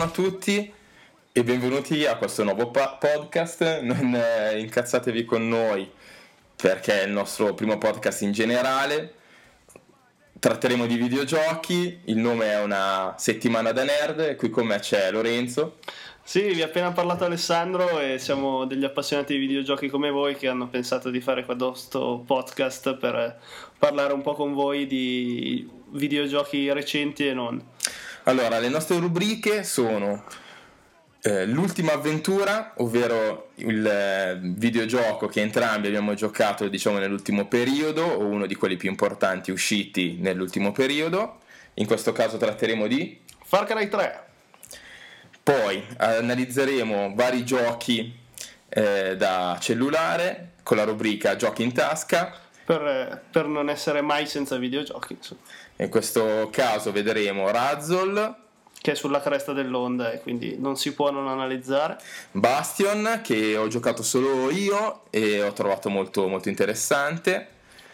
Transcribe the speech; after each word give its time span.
Buongiorno 0.00 0.24
a 0.28 0.30
tutti 0.30 0.72
e 1.30 1.44
benvenuti 1.44 2.06
a 2.06 2.16
questo 2.16 2.42
nuovo 2.42 2.70
pa- 2.70 2.96
podcast. 2.98 3.80
Non 3.80 4.14
eh, 4.14 4.58
incazzatevi 4.58 5.26
con 5.26 5.46
noi 5.46 5.90
perché 6.56 7.02
è 7.02 7.04
il 7.04 7.12
nostro 7.12 7.52
primo 7.52 7.76
podcast 7.76 8.22
in 8.22 8.32
generale. 8.32 9.12
Tratteremo 10.38 10.86
di 10.86 10.96
videogiochi, 10.96 12.00
il 12.06 12.16
nome 12.16 12.46
è 12.46 12.62
una 12.62 13.14
settimana 13.18 13.72
da 13.72 13.84
nerd 13.84 14.36
qui 14.36 14.48
con 14.48 14.68
me 14.68 14.78
c'è 14.78 15.10
Lorenzo. 15.10 15.76
Sì, 16.22 16.44
vi 16.44 16.62
ha 16.62 16.66
appena 16.66 16.92
parlato 16.92 17.26
Alessandro 17.26 18.00
e 18.00 18.18
siamo 18.18 18.64
degli 18.64 18.84
appassionati 18.84 19.34
di 19.34 19.40
videogiochi 19.40 19.90
come 19.90 20.08
voi 20.08 20.34
che 20.34 20.48
hanno 20.48 20.68
pensato 20.68 21.10
di 21.10 21.20
fare 21.20 21.44
questo 21.44 22.22
podcast 22.24 22.96
per 22.96 23.38
parlare 23.78 24.14
un 24.14 24.22
po' 24.22 24.32
con 24.32 24.54
voi 24.54 24.86
di 24.86 25.68
videogiochi 25.90 26.72
recenti 26.72 27.28
e 27.28 27.34
non. 27.34 27.62
Allora, 28.24 28.58
le 28.58 28.68
nostre 28.68 28.98
rubriche 28.98 29.64
sono 29.64 30.24
eh, 31.22 31.46
l'ultima 31.46 31.92
avventura, 31.92 32.72
ovvero 32.76 33.50
il 33.56 33.86
eh, 33.86 34.38
videogioco 34.40 35.26
che 35.26 35.40
entrambi 35.40 35.86
abbiamo 35.86 36.14
giocato 36.14 36.68
diciamo 36.68 36.98
nell'ultimo 36.98 37.46
periodo 37.46 38.02
o 38.02 38.24
uno 38.24 38.46
di 38.46 38.54
quelli 38.54 38.76
più 38.76 38.88
importanti 38.88 39.50
usciti 39.50 40.16
nell'ultimo 40.18 40.72
periodo. 40.72 41.38
In 41.74 41.86
questo 41.86 42.12
caso 42.12 42.36
tratteremo 42.36 42.86
di 42.86 43.20
Far 43.42 43.64
Cry 43.64 43.88
3. 43.88 44.24
Poi 45.42 45.84
analizzeremo 45.96 47.12
vari 47.14 47.44
giochi 47.44 48.16
eh, 48.68 49.16
da 49.16 49.58
cellulare 49.60 50.52
con 50.62 50.76
la 50.76 50.84
rubrica 50.84 51.36
Giochi 51.36 51.62
in 51.62 51.72
tasca. 51.72 52.32
Per, 52.64 53.22
per 53.30 53.46
non 53.46 53.68
essere 53.68 54.00
mai 54.00 54.26
senza 54.26 54.56
videogiochi. 54.56 55.14
Insomma. 55.14 55.40
In 55.80 55.88
questo 55.88 56.50
caso 56.52 56.92
vedremo 56.92 57.50
Razzle. 57.50 58.34
Che 58.82 58.92
è 58.92 58.94
sulla 58.94 59.20
cresta 59.20 59.52
dell'onda 59.52 60.10
e 60.10 60.20
quindi 60.20 60.56
non 60.58 60.76
si 60.76 60.92
può 60.94 61.10
non 61.10 61.26
analizzare. 61.26 61.98
Bastion, 62.32 63.20
che 63.22 63.56
ho 63.56 63.66
giocato 63.68 64.02
solo 64.02 64.50
io 64.50 65.02
e 65.10 65.42
ho 65.42 65.52
trovato 65.52 65.88
molto, 65.88 66.28
molto 66.28 66.50
interessante. 66.50 67.48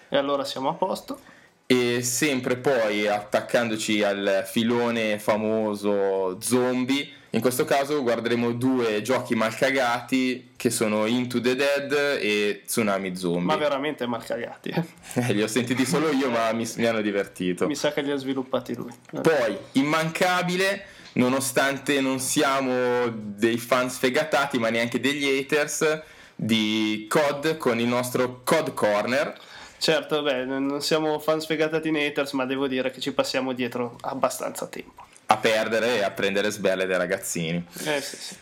E 0.08 0.16
allora 0.16 0.44
siamo 0.44 0.68
a 0.68 0.74
posto. 0.74 1.18
E 1.66 2.02
sempre 2.02 2.56
poi 2.56 3.06
attaccandoci 3.06 4.02
al 4.02 4.44
filone 4.46 5.18
famoso 5.18 6.40
zombie, 6.40 7.08
in 7.30 7.40
questo 7.40 7.64
caso 7.64 8.02
guarderemo 8.02 8.52
due 8.52 9.02
giochi 9.02 9.34
mal 9.34 9.54
cagati 9.54 10.52
che 10.56 10.70
sono 10.70 11.06
Into 11.06 11.40
the 11.40 11.54
Dead 11.54 12.18
e 12.20 12.62
Tsunami 12.64 13.16
Zombie. 13.16 13.42
Ma 13.42 13.56
veramente 13.56 14.06
mal 14.06 14.24
cagati. 14.24 14.72
Eh, 15.18 15.32
li 15.32 15.42
ho 15.42 15.46
sentiti 15.46 15.86
solo 15.86 16.10
io, 16.10 16.28
ma 16.28 16.52
mi, 16.52 16.68
mi 16.76 16.84
hanno 16.84 17.00
divertito. 17.00 17.66
Mi 17.66 17.74
sa 17.74 17.90
che 17.92 18.02
li 18.02 18.10
ha 18.10 18.16
sviluppati 18.16 18.74
lui. 18.74 18.92
Poi, 19.10 19.56
immancabile, 19.72 20.84
nonostante 21.14 22.02
non 22.02 22.20
siamo 22.20 23.08
dei 23.08 23.56
fan 23.56 23.88
sfegatati, 23.88 24.58
ma 24.58 24.68
neanche 24.68 25.00
degli 25.00 25.24
haters, 25.24 26.02
di 26.34 27.06
COD 27.08 27.56
con 27.56 27.80
il 27.80 27.86
nostro 27.86 28.42
COD 28.44 28.74
Corner. 28.74 29.38
Certo, 29.78 30.22
beh, 30.22 30.44
non 30.44 30.82
siamo 30.82 31.18
fan 31.18 31.40
sfegatati 31.40 31.88
in 31.88 31.96
haters, 31.96 32.32
ma 32.32 32.44
devo 32.44 32.66
dire 32.66 32.90
che 32.90 33.00
ci 33.00 33.12
passiamo 33.12 33.52
dietro 33.52 33.96
abbastanza 34.02 34.66
tempo. 34.66 35.04
A 35.26 35.36
perdere 35.38 35.96
e 35.96 36.02
a 36.02 36.10
prendere 36.10 36.50
sbelle 36.50 36.86
dei 36.86 36.96
ragazzini. 36.96 37.64
Eh 37.84 38.00
sì, 38.00 38.16
sì. 38.16 38.36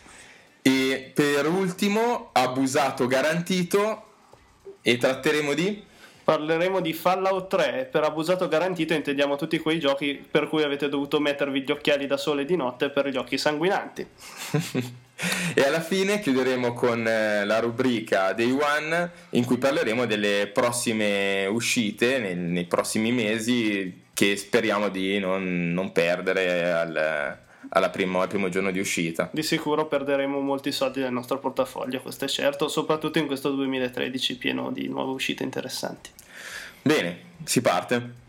E 0.63 1.13
per 1.15 1.47
ultimo, 1.47 2.31
abusato 2.33 3.07
garantito, 3.07 4.05
e 4.87 4.99
tratteremo 4.99 5.55
di... 5.55 5.83
Parleremo 6.25 6.81
di 6.81 6.93
Fallout 6.93 7.49
3. 7.49 7.89
Per 7.91 8.03
abusato 8.03 8.49
garantito 8.49 8.95
intendiamo 8.95 9.37
tutti 9.37 9.59
quei 9.59 9.79
giochi 9.79 10.23
per 10.31 10.49
cui 10.49 10.63
avete 10.63 10.89
dovuto 10.89 11.21
mettervi 11.21 11.63
gli 11.63 11.71
occhiali 11.71 12.07
da 12.07 12.17
sole 12.17 12.45
di 12.45 12.57
notte 12.57 12.91
per 12.91 13.09
gli 13.09 13.17
occhi 13.17 13.37
sanguinanti. 13.37 14.07
e 15.55 15.63
alla 15.63 15.81
fine 15.81 16.21
chiuderemo 16.21 16.73
con 16.73 17.07
eh, 17.07 17.45
la 17.45 17.61
rubrica 17.61 18.33
Day 18.33 18.51
One 18.51 19.11
in 19.31 19.45
cui 19.45 19.59
parleremo 19.59 20.07
delle 20.07 20.51
prossime 20.53 21.47
uscite 21.47 22.19
nei, 22.19 22.35
nei 22.35 22.65
prossimi 22.65 23.13
mesi 23.13 24.03
che 24.15 24.37
speriamo 24.37 24.89
di 24.89 25.19
non, 25.19 25.73
non 25.73 25.93
perdere 25.93 26.73
al, 26.73 27.91
primo, 27.93 28.23
al 28.23 28.29
primo 28.29 28.49
giorno 28.49 28.71
di 28.71 28.79
uscita. 28.79 29.29
Di 29.33 29.43
sicuro 29.43 29.87
perderemo 29.87 30.41
molti 30.41 30.73
soldi 30.73 31.01
nel 31.01 31.13
nostro 31.13 31.39
portafoglio, 31.39 32.01
questo 32.01 32.25
è 32.25 32.29
certo, 32.29 32.69
soprattutto 32.69 33.19
in 33.19 33.27
questo 33.27 33.51
2013 33.51 34.39
pieno 34.39 34.71
di 34.71 34.89
nuove 34.89 35.13
uscite 35.13 35.43
interessanti. 35.43 36.11
Bene, 36.81 37.19
si 37.45 37.61
parte. 37.61 38.23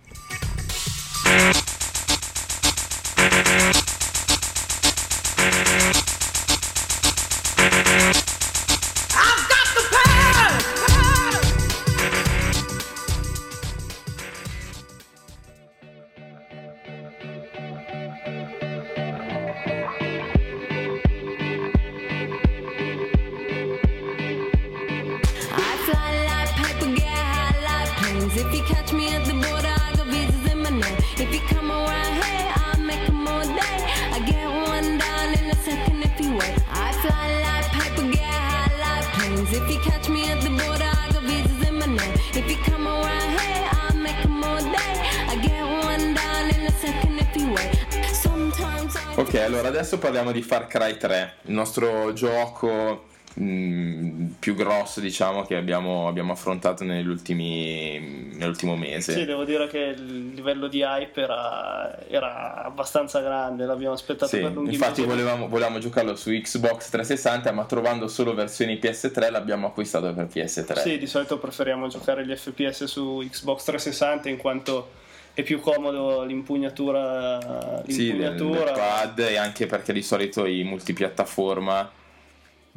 Parliamo 50.06 50.32
di 50.32 50.44
Far 50.44 50.68
Cry 50.68 50.98
3, 50.98 51.34
il 51.46 51.54
nostro 51.54 52.14
gioco 52.14 53.06
mh, 53.34 53.44
mm, 53.44 54.26
più 54.38 54.54
grosso 54.54 55.00
diciamo 55.00 55.42
che 55.42 55.56
abbiamo, 55.56 56.08
abbiamo 56.08 56.32
affrontato 56.32 56.84
nell'ultimo 56.84 58.76
mese. 58.76 59.14
Sì, 59.14 59.26
devo 59.26 59.46
dire 59.46 59.68
che 59.68 59.80
il 59.80 60.34
livello 60.36 60.68
di 60.68 60.82
hype 60.82 61.20
era, 61.20 62.08
era 62.08 62.64
abbastanza 62.64 63.20
grande, 63.22 63.66
l'abbiamo 63.66 63.96
aspettato 63.96 64.28
sì, 64.28 64.42
per 64.42 64.52
lunghi 64.52 64.74
infatti 64.74 65.02
volevamo, 65.02 65.48
volevamo 65.48 65.80
giocarlo 65.80 66.16
su 66.16 66.30
Xbox 66.30 66.90
360 66.90 67.52
ma 67.52 67.66
trovando 67.66 68.08
solo 68.08 68.36
versioni 68.36 68.76
PS3 68.76 69.32
l'abbiamo 69.32 69.66
acquistato 69.66 70.14
per 70.14 70.28
PS3. 70.32 70.82
Sì, 70.82 71.00
di 71.00 71.08
solito 71.08 71.40
preferiamo 71.40 71.88
giocare 71.88 72.24
gli 72.28 72.36
FPS 72.36 72.84
su 72.84 73.26
Xbox 73.28 73.64
360 73.64 74.30
in 74.30 74.38
quanto 74.38 75.04
è 75.36 75.44
più 75.44 75.60
comodo 75.60 76.24
l'impugnatura, 76.24 77.84
l'impugnatura. 77.86 78.58
Sì, 78.60 78.64
del 78.64 78.74
pad 78.74 79.20
e 79.20 79.36
anche 79.36 79.66
perché 79.66 79.92
di 79.92 80.02
solito 80.02 80.46
i 80.46 80.64
multipiattaforma 80.64 81.92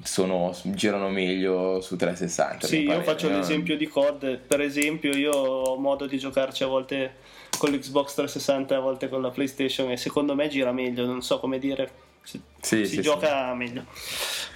sono, 0.03 0.53
girano 0.65 1.09
meglio 1.09 1.81
su 1.81 1.95
360. 1.95 2.67
Sì, 2.67 2.83
io 2.83 3.01
faccio 3.03 3.29
l'esempio 3.29 3.77
di 3.77 3.87
COD, 3.87 4.39
per 4.39 4.61
esempio 4.61 5.17
io 5.17 5.33
ho 5.33 5.77
modo 5.77 6.07
di 6.07 6.19
giocarci 6.19 6.65
a 6.65 6.67
volte 6.67 7.15
con 7.57 7.71
l'Xbox 7.71 8.15
360 8.15 8.77
a 8.77 8.81
volte 8.81 9.09
con 9.09 9.23
la 9.23 9.31
PlayStation 9.31 9.91
e 9.93 9.97
secondo 9.97 10.35
me 10.35 10.49
gira 10.49 10.73
meglio, 10.73 11.07
non 11.07 11.23
so 11.23 11.39
come 11.39 11.61
dire, 11.61 11.91
si, 12.23 12.41
sì, 12.61 12.87
si 12.87 12.97
sì, 12.97 13.01
gioca 13.03 13.51
sì. 13.53 13.57
meglio. 13.57 13.85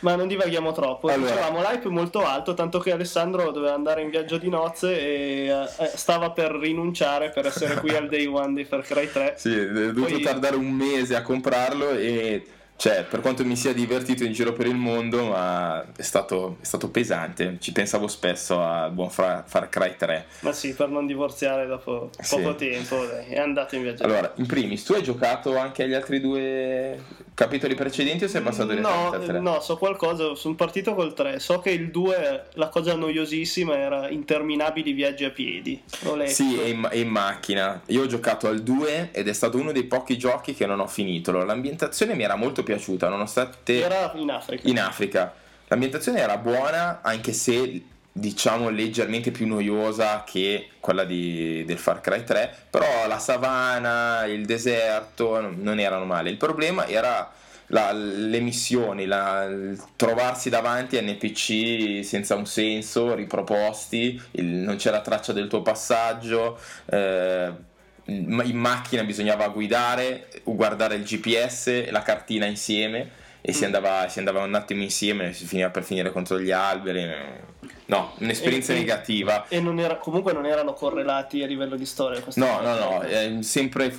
Ma 0.03 0.15
non 0.15 0.29
divaghiamo 0.29 0.73
troppo. 0.73 1.09
Allora. 1.09 1.31
Dicevamo 1.31 1.61
l'hype 1.61 1.89
molto 1.89 2.25
alto, 2.25 2.55
tanto 2.55 2.79
che 2.79 2.93
Alessandro 2.93 3.51
doveva 3.51 3.75
andare 3.75 4.03
in 4.03 4.11
viaggio 4.11 4.37
di 4.37 4.49
nozze 4.49 4.99
e 4.99 5.47
eh, 5.47 5.91
stava 5.95 6.31
per 6.31 6.53
rinunciare 6.53 7.31
per 7.31 7.47
essere 7.47 7.77
qui 7.81 7.95
al 7.95 8.09
day 8.09 8.27
one 8.27 8.55
di 8.55 8.65
Far 8.65 8.83
Cry 8.83 9.11
3. 9.11 9.35
Sì, 9.37 9.51
ho 9.51 9.93
dovuto 9.93 10.13
Poi- 10.13 10.23
tardare 10.23 10.57
un 10.57 10.71
mese 10.71 11.15
a 11.17 11.23
comprarlo 11.23 11.91
e 11.91 12.45
cioè, 12.83 13.05
per 13.09 13.21
quanto 13.21 13.45
mi 13.45 13.55
sia 13.55 13.73
divertito 13.73 14.25
in 14.25 14.33
giro 14.33 14.53
per 14.53 14.67
il 14.67 14.75
mondo, 14.75 15.27
ma 15.27 15.85
è 15.97 16.03
stato, 16.03 16.57
è 16.61 16.65
stato 16.65 16.89
pesante. 16.91 17.59
Ci 17.61 17.71
pensavo 17.71 18.09
spesso 18.09 18.61
al 18.61 18.91
buon 18.91 19.09
Fra- 19.09 19.45
Far 19.47 19.69
Cry 19.69 19.95
3. 19.97 20.27
Ma 20.41 20.51
sì, 20.51 20.75
per 20.75 20.89
non 20.89 21.07
divorziare 21.07 21.69
dopo 21.69 22.11
Sì. 22.19 22.35
poco 22.35 22.57
tempo, 22.57 23.05
dai, 23.07 23.27
è 23.29 23.39
andato 23.39 23.77
in 23.77 23.83
viaggio. 23.83 24.03
Allora, 24.03 24.33
in 24.35 24.47
primis, 24.47 24.83
tu 24.83 24.95
hai 24.95 25.03
giocato 25.05 25.57
anche 25.57 25.85
agli 25.85 25.95
altri 25.95 26.19
due 26.21 26.99
capitoli 27.35 27.77
precedenti 27.77 28.25
o 28.25 28.29
sei 28.29 28.43
passato 28.43 28.71
direttamente 28.71 29.17
No, 29.17 29.23
al 29.23 29.29
3? 29.29 29.39
no, 29.39 29.61
so 29.61 29.77
qualcosa, 29.77 30.35
sono 30.35 30.57
partito 30.57 30.95
col 30.97 31.15
3. 31.15 31.39
So 31.39 31.61
che 31.61 31.71
il 31.71 31.89
2, 31.93 32.47
la 32.55 32.67
cosa 32.69 32.97
noiosissima 32.97 33.79
era 33.79 34.09
interminabili 34.09 34.91
viaggi 34.91 35.25
a 35.25 35.31
piedi. 35.31 35.81
Sì, 36.27 36.61
e 36.61 36.71
in, 36.71 36.89
e 36.91 36.99
in 36.99 37.09
macchina. 37.09 37.81
Io 37.87 38.03
ho 38.03 38.07
giocato 38.07 38.49
al 38.49 38.61
2 38.61 39.11
ed 39.13 39.29
è 39.29 39.33
stato 39.33 39.57
uno 39.57 39.71
dei 39.71 39.85
pochi 39.85 40.19
giochi 40.19 40.53
che 40.53 40.67
non 40.67 40.81
ho 40.81 40.89
finito. 40.89 41.31
L'ambientazione 41.33 42.15
mi 42.17 42.25
era 42.25 42.35
molto 42.35 42.55
piaciuta, 42.57 42.71
nonostante 43.09 43.83
Era 43.83 44.13
in 44.15 44.31
Africa. 44.31 44.69
in 44.69 44.79
Africa. 44.81 45.35
L'ambientazione 45.69 46.21
era 46.21 46.37
buona, 46.37 47.01
anche 47.03 47.33
se 47.33 47.83
diciamo 48.15 48.69
leggermente 48.69 49.31
più 49.31 49.47
noiosa 49.47 50.23
che 50.27 50.69
quella 50.81 51.05
di- 51.05 51.65
del 51.65 51.79
Far 51.79 52.01
Cry 52.03 52.25
3, 52.25 52.55
però 52.69 53.07
la 53.07 53.19
savana, 53.19 54.25
il 54.27 54.45
deserto 54.45 55.41
non- 55.41 55.57
non 55.61 55.79
erano 55.79 56.05
male. 56.05 56.29
Il 56.29 56.37
problema 56.37 56.87
era 56.87 57.33
la, 57.69 57.91
le 57.93 58.41
missioni, 58.41 59.07
la, 59.07 59.49
trovarsi 59.97 60.51
davanti 60.51 60.99
a 60.99 61.01
NPC 61.01 62.05
senza 62.05 62.35
un 62.35 62.45
senso, 62.45 63.15
riproposti, 63.15 64.21
il, 64.33 64.45
non 64.45 64.77
c'era 64.77 65.01
traccia 65.01 65.33
del 65.33 65.49
tuo 65.49 65.63
passaggio. 65.63 66.59
Eh, 66.85 67.51
in 68.07 68.57
macchina 68.57 69.05
bisognava 69.05 69.49
guidare, 69.49 70.29
guardare 70.45 70.97
il 70.97 71.05
GPS 71.05 71.69
e 71.69 71.91
la 71.91 72.03
cartina 72.03 72.47
insieme 72.47 73.11
e 73.41 73.53
si, 73.53 73.63
mm. 73.63 73.65
andava, 73.65 74.09
si 74.09 74.19
andava 74.19 74.43
un 74.43 74.55
attimo 74.55 74.83
insieme 74.83 75.33
si 75.33 75.45
finiva 75.47 75.71
per 75.71 75.83
finire 75.83 76.11
contro 76.11 76.41
gli 76.41 76.51
alberi 76.51 77.03
No, 77.93 78.15
un'esperienza 78.21 78.73
e, 78.73 78.79
negativa. 78.79 79.47
E 79.49 79.61
non 79.61 79.79
era, 79.79 79.97
comunque 79.97 80.33
non 80.33 80.47
erano 80.47 80.73
correlati 80.73 81.43
a 81.43 81.47
livello 81.47 81.77
di 81.77 81.85
storia. 81.85 82.23
No, 82.37 82.61
no, 82.63 82.75
no, 82.75 83.01
è 83.01 83.37
sempre, 83.43 83.93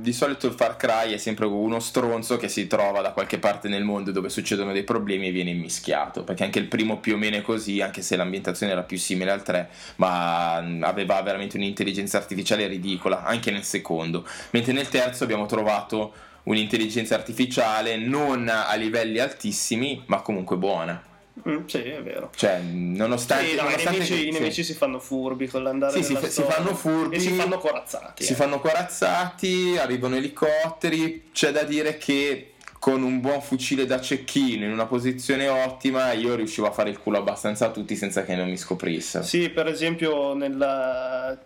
di 0.00 0.12
solito 0.12 0.46
il 0.46 0.52
Far 0.52 0.76
Cry 0.76 1.12
è 1.12 1.16
sempre 1.16 1.46
uno 1.46 1.80
stronzo 1.80 2.36
che 2.36 2.46
si 2.46 2.68
trova 2.68 3.00
da 3.00 3.10
qualche 3.10 3.40
parte 3.40 3.66
nel 3.66 3.82
mondo 3.82 4.12
dove 4.12 4.28
succedono 4.28 4.70
dei 4.70 4.84
problemi 4.84 5.26
e 5.26 5.30
viene 5.32 5.50
immischiato, 5.50 6.22
perché 6.22 6.44
anche 6.44 6.60
il 6.60 6.68
primo 6.68 6.98
più 6.98 7.14
o 7.14 7.16
meno 7.16 7.38
è 7.38 7.42
così, 7.42 7.80
anche 7.80 8.02
se 8.02 8.14
l'ambientazione 8.14 8.70
era 8.70 8.84
più 8.84 8.98
simile 8.98 9.32
al 9.32 9.42
3, 9.42 9.68
ma 9.96 10.54
aveva 10.82 11.20
veramente 11.20 11.56
un'intelligenza 11.56 12.18
artificiale 12.18 12.68
ridicola, 12.68 13.24
anche 13.24 13.50
nel 13.50 13.64
secondo. 13.64 14.24
Mentre 14.50 14.72
nel 14.72 14.88
terzo 14.88 15.24
abbiamo 15.24 15.46
trovato 15.46 16.12
un'intelligenza 16.44 17.16
artificiale 17.16 17.96
non 17.96 18.48
a 18.48 18.72
livelli 18.76 19.18
altissimi, 19.18 20.04
ma 20.06 20.20
comunque 20.22 20.56
buona. 20.56 21.08
Mm, 21.48 21.66
sì, 21.66 21.78
è 21.78 22.02
vero. 22.02 22.30
Cioè, 22.34 22.60
nonostante, 22.60 23.46
sì, 23.46 23.56
no, 23.56 23.62
nonostante 23.62 23.96
i, 23.96 24.00
nemici, 24.00 24.14
che, 24.14 24.28
i 24.28 24.30
nemici 24.30 24.64
si 24.64 24.74
fanno 24.74 24.98
furbi 24.98 25.46
con 25.46 25.62
l'andare 25.62 26.02
sì, 26.02 26.02
si, 26.02 26.30
si, 26.30 26.42
fanno 26.42 26.74
furbi 26.74 27.16
e 27.16 27.20
si 27.20 27.32
fanno 27.32 27.58
corazzati. 27.58 28.24
Si 28.24 28.32
eh. 28.32 28.36
fanno 28.36 28.60
corazzati, 28.60 29.76
arrivano 29.78 30.16
elicotteri. 30.16 31.30
C'è 31.32 31.52
da 31.52 31.62
dire 31.62 31.98
che 31.98 32.52
con 32.78 33.02
un 33.02 33.20
buon 33.20 33.42
fucile 33.42 33.84
da 33.84 34.00
cecchino 34.00 34.64
in 34.64 34.72
una 34.72 34.86
posizione 34.86 35.48
ottima 35.48 36.12
io 36.12 36.34
riuscivo 36.34 36.66
a 36.66 36.70
fare 36.70 36.88
il 36.88 36.98
culo 36.98 37.18
abbastanza 37.18 37.66
a 37.66 37.70
tutti 37.70 37.94
senza 37.94 38.24
che 38.24 38.34
non 38.34 38.48
mi 38.48 38.56
scoprissero. 38.56 39.22
Sì, 39.22 39.50
per 39.50 39.66
esempio 39.66 40.34
nella 40.34 41.38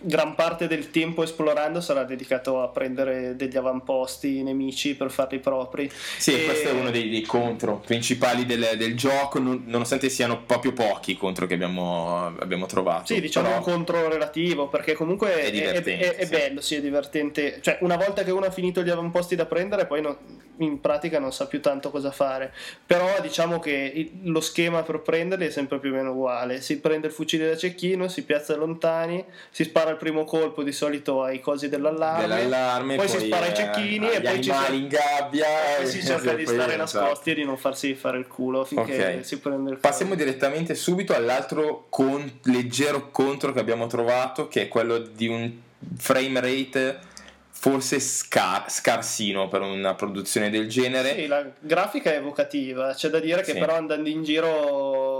gran 0.00 0.34
parte 0.34 0.68
del 0.68 0.90
tempo 0.90 1.22
esplorando 1.22 1.80
sarà 1.80 2.04
dedicato 2.04 2.62
a 2.62 2.68
prendere 2.68 3.34
degli 3.34 3.56
avamposti 3.56 4.42
nemici 4.42 4.94
per 4.94 5.10
farli 5.10 5.38
propri. 5.38 5.90
Sì, 5.90 6.42
e... 6.42 6.44
questo 6.44 6.68
è 6.68 6.72
uno 6.72 6.90
dei, 6.90 7.08
dei 7.08 7.22
contro 7.22 7.78
principali 7.84 8.46
del, 8.46 8.74
del, 8.76 8.94
gioco, 8.96 9.40
nonostante 9.40 10.08
siano 10.08 10.42
proprio 10.42 10.72
pochi 10.72 11.12
i 11.12 11.16
contro 11.16 11.46
che 11.46 11.54
abbiamo, 11.54 12.26
abbiamo 12.38 12.66
trovato. 12.66 13.06
Sì, 13.06 13.20
diciamo 13.20 13.46
però... 13.46 13.58
un 13.58 13.64
contro 13.64 14.08
relativo, 14.08 14.68
perché 14.68 14.94
comunque 14.94 15.34
è, 15.34 15.50
è, 15.50 15.82
è, 15.82 16.14
è 16.16 16.24
sì. 16.24 16.30
bello, 16.30 16.60
sì, 16.60 16.76
è 16.76 16.80
divertente. 16.80 17.58
Cioè, 17.60 17.78
una 17.80 17.96
volta 17.96 18.22
che 18.22 18.30
uno 18.30 18.46
ha 18.46 18.50
finito 18.50 18.82
gli 18.82 18.90
avamposti 18.90 19.34
da 19.34 19.46
prendere, 19.46 19.86
poi 19.86 20.02
non, 20.02 20.16
in 20.58 20.80
pratica 20.80 21.18
non 21.18 21.32
sa 21.32 21.46
più 21.46 21.60
tanto 21.60 21.90
cosa 21.90 22.10
fare. 22.10 22.52
Però 22.86 23.20
diciamo 23.20 23.58
che 23.58 24.12
lo 24.22 24.40
schema 24.40 24.82
per 24.82 25.00
prenderli 25.00 25.46
è 25.46 25.50
sempre 25.50 25.78
più 25.78 25.90
o 25.90 25.94
meno 25.94 26.12
uguale. 26.12 26.60
Si 26.60 26.78
prende 26.78 27.08
il 27.08 27.12
fucile 27.12 27.48
da 27.48 27.56
cecchino, 27.56 28.08
si 28.08 28.24
piazza 28.24 28.54
lontani, 28.54 29.24
si 29.54 29.62
spara 29.62 29.90
il 29.90 29.98
primo 29.98 30.24
colpo 30.24 30.64
di 30.64 30.72
solito 30.72 31.22
ai 31.22 31.38
cosi 31.38 31.68
dell'allarme, 31.68 32.26
dell'allarme 32.26 32.96
poi, 32.96 33.06
poi, 33.06 33.20
si 33.20 33.26
spara 33.26 33.46
ai 33.46 33.54
cecchini 33.54 34.10
e 34.10 34.20
poi 34.20 34.42
ci 34.42 34.52
si, 34.52 34.74
in 34.74 34.88
gabbia 34.88 35.76
e 35.78 35.86
si 35.86 36.02
cerca 36.04 36.34
di 36.34 36.44
stare 36.44 36.74
nascosti 36.74 37.30
e 37.30 37.34
di 37.34 37.44
non 37.44 37.56
farsi 37.56 37.94
fare 37.94 38.18
il 38.18 38.26
culo 38.26 38.64
finché 38.64 38.94
okay. 38.94 39.22
si 39.22 39.38
prende 39.38 39.70
il 39.70 39.76
Passiamo 39.76 40.16
direttamente 40.16 40.74
subito 40.74 41.14
all'altro 41.14 41.86
con, 41.88 42.40
leggero 42.42 43.12
contro 43.12 43.52
che 43.52 43.60
abbiamo 43.60 43.86
trovato 43.86 44.48
che 44.48 44.62
è 44.62 44.66
quello 44.66 44.98
di 44.98 45.28
un 45.28 45.52
frame 45.98 46.40
rate 46.40 46.98
forse 47.52 48.00
scar- 48.00 48.68
scarsino 48.68 49.48
per 49.48 49.62
una 49.62 49.94
produzione 49.94 50.50
del 50.50 50.68
genere. 50.68 51.14
Sì, 51.14 51.26
la 51.26 51.48
grafica 51.60 52.12
è 52.12 52.16
evocativa, 52.16 52.92
c'è 52.92 53.08
da 53.08 53.20
dire 53.20 53.42
che 53.42 53.52
sì. 53.52 53.58
però 53.58 53.76
andando 53.76 54.08
in 54.08 54.22
giro 54.22 55.13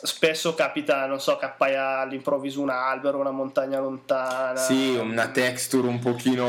spesso 0.00 0.54
capita, 0.54 1.06
non 1.06 1.20
so, 1.20 1.36
che 1.36 1.44
appaia 1.44 1.98
all'improvviso 1.98 2.60
un 2.60 2.70
albero, 2.70 3.18
una 3.18 3.30
montagna 3.30 3.78
lontana. 3.78 4.58
Sì, 4.58 4.96
una 4.96 5.28
texture 5.28 5.86
un 5.86 5.98
pochino. 5.98 6.46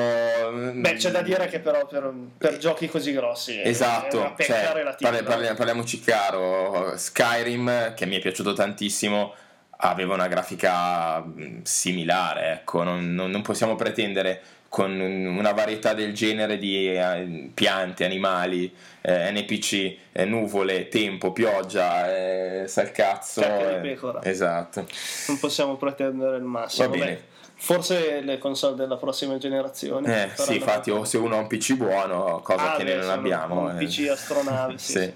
Beh, 0.73 0.93
c'è 0.93 1.11
da 1.11 1.21
dire 1.21 1.47
che 1.47 1.59
però 1.59 1.85
per, 1.85 2.11
per 2.37 2.57
giochi 2.57 2.87
così 2.87 3.11
grossi 3.11 3.61
esatto, 3.61 4.33
cioè. 4.39 4.83
Parli, 4.99 5.23
parli, 5.23 5.53
parliamoci 5.53 5.99
chiaro, 5.99 6.93
Skyrim, 6.95 7.93
che 7.93 8.05
mi 8.05 8.17
è 8.17 8.19
piaciuto 8.19 8.53
tantissimo, 8.53 9.33
aveva 9.77 10.13
una 10.13 10.27
grafica 10.27 11.23
similare, 11.63 12.51
ecco, 12.53 12.83
non, 12.83 13.13
non, 13.13 13.29
non 13.29 13.41
possiamo 13.41 13.75
pretendere 13.75 14.41
con 14.73 14.99
una 14.99 15.51
varietà 15.51 15.93
del 15.93 16.15
genere 16.15 16.57
di 16.57 16.87
eh, 16.87 17.51
piante, 17.53 18.05
animali, 18.05 18.73
eh, 19.01 19.31
NPC, 19.31 19.97
eh, 20.11 20.25
nuvole, 20.25 20.87
tempo, 20.87 21.31
pioggia, 21.31 22.11
eh, 22.11 22.67
salcazzo. 22.67 23.41
Cacca 23.41 23.77
di 23.77 23.89
pecora. 23.89 24.23
Esatto. 24.23 24.87
Non 25.27 25.37
possiamo 25.37 25.75
pretendere 25.75 26.37
il 26.37 26.43
massimo. 26.43 26.89
Va 26.89 26.97
bene. 26.97 27.23
Forse 27.53 28.21
le 28.21 28.39
console 28.39 28.73
della 28.75 28.97
prossima 28.97 29.37
generazione. 29.37 30.23
Eh, 30.23 30.29
sì, 30.41 30.55
infatti, 30.55 30.89
o 30.89 31.03
se 31.03 31.19
uno 31.19 31.35
ha 31.35 31.39
un 31.41 31.45
PC 31.45 31.75
buono, 31.75 32.41
cosa 32.43 32.73
ah, 32.73 32.75
che 32.77 32.83
beh, 32.83 32.95
noi 32.95 33.05
non 33.05 33.11
abbiamo. 33.11 33.59
Un 33.65 33.79
eh. 33.79 33.85
PC 33.85 34.07
astronave, 34.09 34.73
sì, 34.81 35.13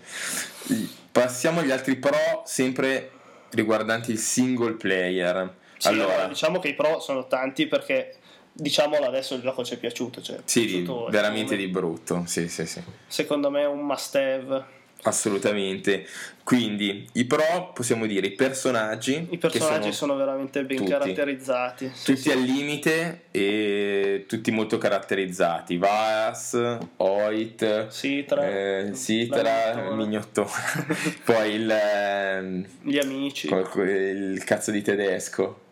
sì. 0.66 0.96
Passiamo 1.12 1.62
agli 1.62 1.72
altri 1.72 1.96
pro, 1.96 2.44
sempre 2.46 3.10
riguardanti 3.50 4.12
il 4.12 4.20
single 4.20 4.74
player. 4.74 5.52
Sì, 5.80 5.88
allora, 5.88 6.28
diciamo 6.28 6.60
che 6.60 6.68
i 6.68 6.76
pro 6.76 7.00
sono 7.00 7.26
tanti 7.26 7.66
perché 7.66 8.18
diciamolo 8.58 9.06
adesso 9.06 9.36
il 9.36 9.42
gioco 9.42 9.64
ci 9.64 9.76
è 9.76 9.78
piaciuto. 9.78 10.22
Cioè, 10.22 10.40
sì, 10.44 10.66
piaciuto, 10.66 11.08
veramente 11.10 11.56
di 11.56 11.68
brutto. 11.68 12.24
Sì, 12.26 12.48
sì, 12.50 12.66
sì. 12.66 12.82
Secondo 13.08 13.50
me 13.50 13.62
è 13.62 13.68
un 13.68 13.86
must 13.86 14.16
have. 14.16 14.76
Assolutamente. 15.04 16.06
Quindi 16.44 17.08
i 17.14 17.26
pro 17.26 17.72
possiamo 17.74 18.06
dire 18.06 18.28
i 18.28 18.32
personaggi. 18.32 19.28
I 19.30 19.38
personaggi 19.38 19.92
sono, 19.92 20.14
sono, 20.14 20.16
veramente 20.16 20.64
ben 20.64 20.78
tutti, 20.78 20.90
caratterizzati. 20.90 21.92
Sì, 21.94 22.14
tutti 22.14 22.30
sì. 22.30 22.32
al 22.32 22.40
limite 22.40 23.26
e 23.32 24.26
tutti 24.28 24.50
molto 24.52 24.78
caratterizzati. 24.78 25.78
Vas, 25.78 26.60
Oit, 26.98 27.88
Sitra, 27.88 28.48
eh, 28.48 28.90
Sitra 28.94 29.92
Mignottone. 29.92 30.50
Poi 31.24 31.54
il, 31.54 31.70
eh, 31.70 32.66
gli 32.82 32.98
amici. 32.98 33.48
Il 33.48 34.44
cazzo 34.44 34.72
di 34.72 34.82
tedesco 34.82 35.66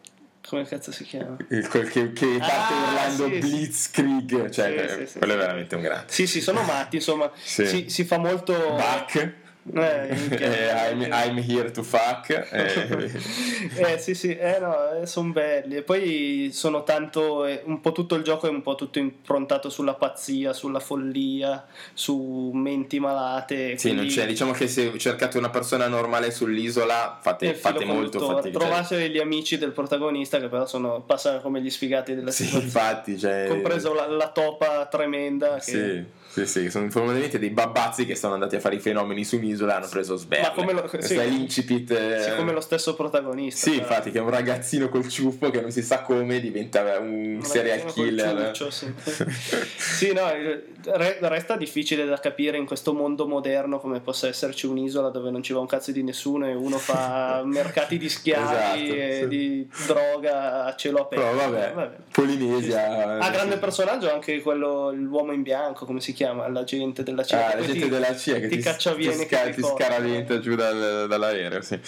come 0.55 0.67
cazzo 0.67 0.91
si 0.91 1.03
chiama? 1.03 1.35
Il, 1.49 1.67
quel 1.67 1.89
che, 1.89 2.13
che 2.13 2.37
parte 2.39 2.73
ah, 2.73 2.87
urlando 2.87 3.27
sì, 3.27 3.39
Blitzkrieg, 3.39 4.49
cioè 4.49 5.05
sì, 5.05 5.17
quello 5.17 5.33
è 5.33 5.37
veramente 5.37 5.75
un 5.75 5.81
grande. 5.81 6.05
Sì, 6.11 6.27
sì, 6.27 6.39
sono 6.39 6.63
matti, 6.63 6.95
insomma, 6.95 7.29
si, 7.35 7.89
si, 7.89 8.03
fa 8.05 8.17
molto... 8.17 8.53
Buck. 8.53 9.43
Eh, 9.73 10.09
eh, 10.29 10.69
I'm, 10.91 11.01
I'm, 11.11 11.37
here 11.37 11.71
to 11.71 11.81
fuck. 11.81 12.29
Eh, 13.75 13.93
eh 13.93 13.97
sì, 13.97 14.13
sì, 14.13 14.35
eh, 14.35 14.59
no, 14.59 14.91
eh, 14.91 15.07
sono 15.07 15.31
belli. 15.31 15.77
E 15.77 15.81
poi 15.81 16.49
sono 16.53 16.83
tanto. 16.83 17.45
Eh, 17.45 17.63
un 17.65 17.81
po' 17.81 17.91
tutto 17.91 18.15
il 18.15 18.23
gioco 18.23 18.47
è 18.47 18.49
un 18.49 18.61
po' 18.61 18.75
tutto 18.75 18.99
improntato 18.99 19.69
sulla 19.69 19.95
pazzia, 19.95 20.53
sulla 20.53 20.79
follia, 20.79 21.65
su 21.93 22.51
menti 22.53 22.99
malate. 22.99 23.77
Sì, 23.77 23.93
non 23.93 24.05
c'è. 24.05 24.27
Diciamo 24.27 24.51
che 24.51 24.67
se 24.67 24.97
cercate 24.97 25.37
una 25.37 25.49
persona 25.49 25.87
normale 25.87 26.31
sull'isola, 26.31 27.17
fate, 27.21 27.55
fate 27.55 27.85
molto 27.85 28.19
fatica. 28.19 28.59
Trovate 28.59 29.09
gli 29.09 29.19
amici 29.19 29.57
del 29.57 29.71
protagonista 29.71 30.39
che 30.39 30.47
però 30.47 30.67
sono, 30.67 31.01
passano 31.01 31.41
come 31.41 31.61
gli 31.61 31.69
sfigati 31.69 32.13
della 32.13 32.31
sì, 32.31 32.55
infatti, 32.55 33.17
cioè... 33.17 33.47
compreso 33.47 33.93
la, 33.93 34.07
la, 34.07 34.29
topa 34.29 34.85
tremenda. 34.85 35.55
Che... 35.55 35.61
Sì 35.61 36.23
sì, 36.35 36.45
sì, 36.45 36.69
sono 36.69 36.87
probabilmente 36.89 37.39
dei 37.39 37.49
babbazzi 37.49 38.05
che 38.05 38.13
sono 38.15 38.33
andati 38.33 38.57
a 38.57 38.59
fare 38.59 38.75
i 38.75 38.79
fenomeni 38.79 39.23
su 39.23 39.37
un'isola 39.37 39.71
e 39.71 39.75
hanno 39.77 39.87
preso 39.87 40.17
sberle. 40.17 40.47
Ma 40.47 40.53
come 40.53 40.73
lo, 40.73 40.81
Questo 40.81 41.13
sì, 41.13 41.15
è 41.15 41.25
l'incipit. 41.25 41.91
Eh... 41.91 42.21
Sì, 42.23 42.35
come 42.35 42.51
lo 42.51 42.59
stesso 42.59 42.93
protagonista. 42.93 43.69
Sì, 43.69 43.77
però. 43.77 43.83
infatti, 43.83 44.11
che 44.11 44.17
è 44.17 44.21
un 44.21 44.29
ragazzino 44.29 44.89
col 44.89 45.07
ciuffo 45.07 45.49
che 45.49 45.61
non 45.61 45.71
si 45.71 45.81
sa 45.81 46.01
come 46.01 46.41
diventa 46.41 46.99
un, 46.99 47.35
un 47.35 47.41
serial 47.41 47.85
killer. 47.85 48.51
Ciuccio, 48.51 48.69
sì. 48.69 48.93
sì, 49.77 50.11
no, 50.11 50.29
resta 50.91 51.55
difficile 51.55 52.03
da 52.03 52.19
capire 52.19 52.57
in 52.57 52.65
questo 52.65 52.93
mondo 52.93 53.27
moderno 53.27 53.79
come 53.79 54.01
possa 54.01 54.27
esserci 54.27 54.65
un'isola 54.65 55.09
dove 55.09 55.31
non 55.31 55.41
ci 55.41 55.53
va 55.53 55.59
un 55.59 55.67
cazzo 55.67 55.93
di 55.93 56.03
nessuno 56.03 56.47
e 56.47 56.53
uno 56.53 56.77
fa 56.77 57.43
mercati 57.47 57.97
di 57.97 58.09
schiavi 58.09 58.89
esatto, 58.89 58.93
e 58.93 59.19
sì. 59.21 59.27
di 59.29 59.69
droga 59.87 60.65
a 60.65 60.75
cielo 60.75 60.99
aperto. 60.99 61.25
Però 61.25 61.49
vabbè, 61.49 61.71
vabbè. 61.73 61.95
Polinesia. 62.11 63.19
Ha 63.19 63.29
grande 63.29 63.57
personaggio 63.57 64.11
anche 64.11 64.41
quello, 64.41 64.91
l'uomo 64.91 65.31
in 65.31 65.41
bianco, 65.41 65.85
come 65.85 66.01
si 66.01 66.11
chiama? 66.11 66.23
Chiama 66.25 66.47
l'agente 66.47 67.03
della 67.03 67.23
CIA? 67.23 67.47
Ah, 67.47 67.55
l'agente 67.59 67.87
della 67.87 68.15
CIA 68.15 68.39
che 68.39 68.47
ti, 68.47 68.57
caccia 68.57 68.93
via 68.93 69.11
ti, 69.11 69.25
sca- 69.25 69.49
ti 69.49 69.61
scaraventa 69.61 70.39
giù 70.39 70.55
dal, 70.55 71.05
dall'aereo. 71.07 71.61
Sì. 71.61 71.79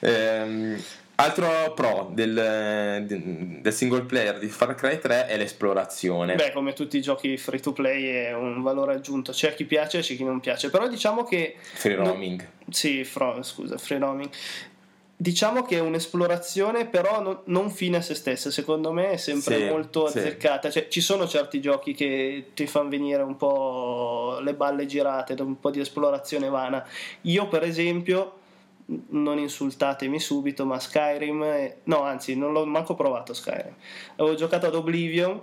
Ehm, 0.00 0.82
altro 1.16 1.72
pro 1.74 2.10
del, 2.12 3.04
del, 3.06 3.72
single 3.72 4.02
player 4.02 4.38
di 4.38 4.48
Far 4.48 4.74
Cry 4.74 4.98
3 4.98 5.26
è 5.26 5.36
l'esplorazione. 5.36 6.36
Beh, 6.36 6.52
come 6.52 6.72
tutti 6.72 6.96
i 6.96 7.02
giochi 7.02 7.36
free 7.36 7.60
to 7.60 7.72
play 7.72 8.06
è 8.06 8.32
un 8.32 8.62
valore 8.62 8.94
aggiunto. 8.94 9.32
C'è 9.32 9.54
chi 9.54 9.64
piace 9.64 9.98
e 9.98 10.00
c'è 10.00 10.16
chi 10.16 10.24
non 10.24 10.40
piace. 10.40 10.70
Però 10.70 10.88
diciamo 10.88 11.24
che. 11.24 11.56
Free 11.60 11.94
roaming. 11.94 12.40
No, 12.40 12.72
sì, 12.72 13.04
fro, 13.04 13.42
scusa, 13.42 13.76
free 13.76 13.98
roaming 13.98 14.30
Diciamo 15.22 15.62
che 15.62 15.76
è 15.76 15.80
un'esplorazione, 15.80 16.86
però 16.86 17.22
non, 17.22 17.38
non 17.44 17.70
fine 17.70 17.98
a 17.98 18.00
se 18.00 18.16
stessa, 18.16 18.50
secondo 18.50 18.90
me 18.90 19.10
è 19.10 19.16
sempre 19.16 19.56
Sì, 19.58 19.64
molto 19.66 20.08
sì. 20.08 20.18
azzeccata. 20.18 20.68
Cioè, 20.68 20.88
ci 20.88 21.00
sono 21.00 21.28
certi 21.28 21.60
giochi 21.60 21.94
che 21.94 22.46
ti 22.54 22.66
fanno 22.66 22.88
venire 22.88 23.22
un 23.22 23.36
po' 23.36 24.38
le 24.40 24.52
balle 24.54 24.84
girate, 24.84 25.36
da 25.36 25.44
un 25.44 25.60
po' 25.60 25.70
di 25.70 25.78
esplorazione 25.78 26.48
vana. 26.48 26.84
Io, 27.20 27.46
per 27.46 27.62
esempio, 27.62 28.38
non 29.10 29.38
insultatemi 29.38 30.18
subito, 30.18 30.64
ma 30.66 30.80
Skyrim, 30.80 31.72
no, 31.84 32.02
anzi, 32.02 32.34
non 32.34 32.52
l'ho 32.52 32.66
manco 32.66 32.96
provato 32.96 33.32
Skyrim. 33.32 33.74
Avevo 34.16 34.34
giocato 34.34 34.66
ad 34.66 34.74
Oblivion 34.74 35.40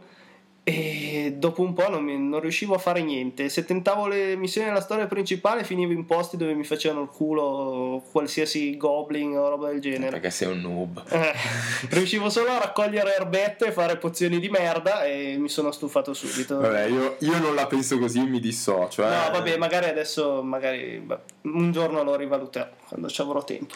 e 0.69 1.33
dopo 1.35 1.61
un 1.61 1.73
po' 1.73 1.89
non, 1.89 2.03
mi- 2.03 2.17
non 2.17 2.39
riuscivo 2.39 2.75
a 2.75 2.77
fare 2.77 3.01
niente. 3.01 3.49
Se 3.49 3.65
tentavo 3.65 4.07
le 4.07 4.35
missioni 4.35 4.67
della 4.67 4.81
storia 4.81 5.07
principale, 5.07 5.63
finivo 5.63 5.91
in 5.91 6.05
posti 6.05 6.38
dove 6.38 6.53
mi 6.53 6.63
facevano 6.63 7.01
il 7.03 7.09
culo 7.09 8.03
qualsiasi 8.11 8.77
goblin 8.77 9.35
o 9.38 9.49
roba 9.49 9.69
del 9.69 9.79
genere. 9.81 10.11
Perché 10.11 10.29
sei 10.29 10.51
un 10.51 10.61
noob. 10.61 11.03
Eh, 11.09 11.31
riuscivo 11.89 12.29
solo 12.29 12.51
a 12.51 12.59
raccogliere 12.59 13.15
erbette 13.15 13.67
e 13.67 13.71
fare 13.71 13.97
pozioni 13.97 14.39
di 14.39 14.49
merda 14.49 15.03
e 15.05 15.35
mi 15.38 15.49
sono 15.49 15.71
stufato 15.71 16.13
subito. 16.13 16.57
Vabbè, 16.59 16.85
io, 16.85 17.15
io 17.19 17.38
non 17.39 17.55
la 17.55 17.65
penso 17.67 17.97
così, 17.97 18.19
mi 18.21 18.39
dissocio. 18.39 19.03
Eh. 19.05 19.09
No, 19.09 19.29
vabbè, 19.31 19.57
magari 19.57 19.88
adesso, 19.88 20.41
magari 20.43 20.99
beh, 21.03 21.17
un 21.43 21.71
giorno 21.71 22.03
lo 22.03 22.15
rivaluterò 22.15 22.67
quando 22.88 23.07
ci 23.09 23.21
avrò 23.21 23.43
tempo. 23.43 23.75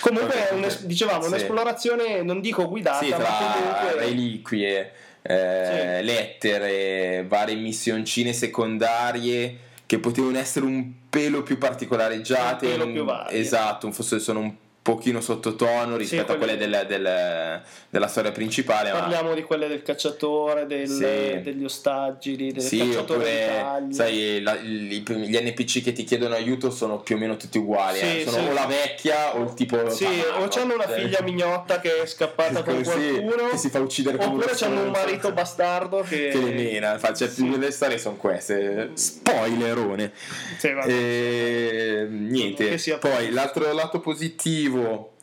Comunque, 0.00 0.34
Ok, 0.34 0.48
è 0.48 0.52
un- 0.54 0.76
dicevamo, 0.82 1.22
sì. 1.22 1.28
un'esplorazione, 1.28 2.22
non 2.22 2.40
dico 2.40 2.68
guidata, 2.68 3.04
Sì, 3.04 3.10
ma 3.10 3.16
comunque. 3.16 4.04
reliquie, 4.04 4.92
eh, 5.28 6.02
lettere, 6.02 7.24
varie 7.26 7.54
missioncine 7.56 8.32
secondarie 8.32 9.56
che 9.86 9.98
potevano 9.98 10.38
essere 10.38 10.66
un 10.66 10.90
pelo 11.08 11.42
più 11.42 11.58
particolareggiate. 11.58 12.66
Un 12.66 12.72
pelo 12.72 12.84
un- 12.86 12.92
più 12.92 13.04
varie. 13.04 13.38
Esatto, 13.38 13.90
forse 13.92 14.18
sono 14.18 14.40
un 14.40 14.54
pochino 14.86 15.20
sottotono 15.20 15.96
rispetto 15.96 16.30
a 16.30 16.36
quelle- 16.36 16.56
del- 16.56 16.84
del- 16.86 17.60
della 17.90 18.06
storia 18.06 18.30
principale. 18.30 18.92
ma- 18.92 19.00
Parliamo 19.00 19.34
di 19.34 19.42
quelle 19.42 19.66
del 19.66 19.82
cacciatore, 19.82 20.64
del- 20.66 20.86
Sì. 20.88 21.40
degli 21.42 21.64
ostaggi, 21.64 22.36
del 22.36 22.62
Sì, 22.62 22.94
oppure 22.96 23.84
sai, 23.90 24.40
la- 24.42 24.54
gli 24.54 25.02
NPC 25.02 25.82
che 25.82 25.92
ti 25.92 26.04
chiedono 26.04 26.36
aiuto 26.36 26.70
sono 26.70 27.00
più 27.00 27.16
o 27.16 27.18
meno 27.18 27.36
tutti 27.36 27.58
uguali. 27.58 27.98
Sì, 27.98 28.20
eh. 28.20 28.24
Sono 28.28 28.44
sì. 28.44 28.48
o 28.48 28.52
la 28.52 28.66
vecchia 28.66 29.36
o 29.36 29.42
il 29.42 29.54
tipo. 29.54 29.88
Sì, 29.90 30.04
padano, 30.04 30.44
o 30.44 30.48
c'hanno 30.48 30.74
una 30.74 30.86
figlia 30.88 31.20
mignotta 31.22 31.80
che 31.80 32.02
è 32.02 32.06
scappata 32.06 32.62
con 32.62 32.76
Sì, 32.84 32.90
qualcuno, 32.92 33.48
che 33.50 33.56
si 33.56 33.70
fa 33.70 33.80
uccidere 33.80 34.18
come 34.18 34.36
oppure 34.36 34.52
c'hanno 34.54 34.82
un 34.82 34.90
marito 34.90 35.32
bastardo 35.32 36.02
che, 36.08 36.28
che 36.28 36.38
le 36.40 36.52
mena, 36.52 36.96
cioè, 37.12 37.28
Sì. 37.28 37.58
le 37.58 37.70
storie 37.72 37.98
sono 37.98 38.14
queste. 38.16 38.90
Spoilerone. 38.94 40.12
Sì. 40.58 40.68
E, 40.86 42.06
niente, 42.08 42.68
Che 42.68 42.78
sia 42.78 42.98
poi 42.98 43.30
l'altro 43.30 43.72
lato 43.72 43.98
positivo 44.00 44.74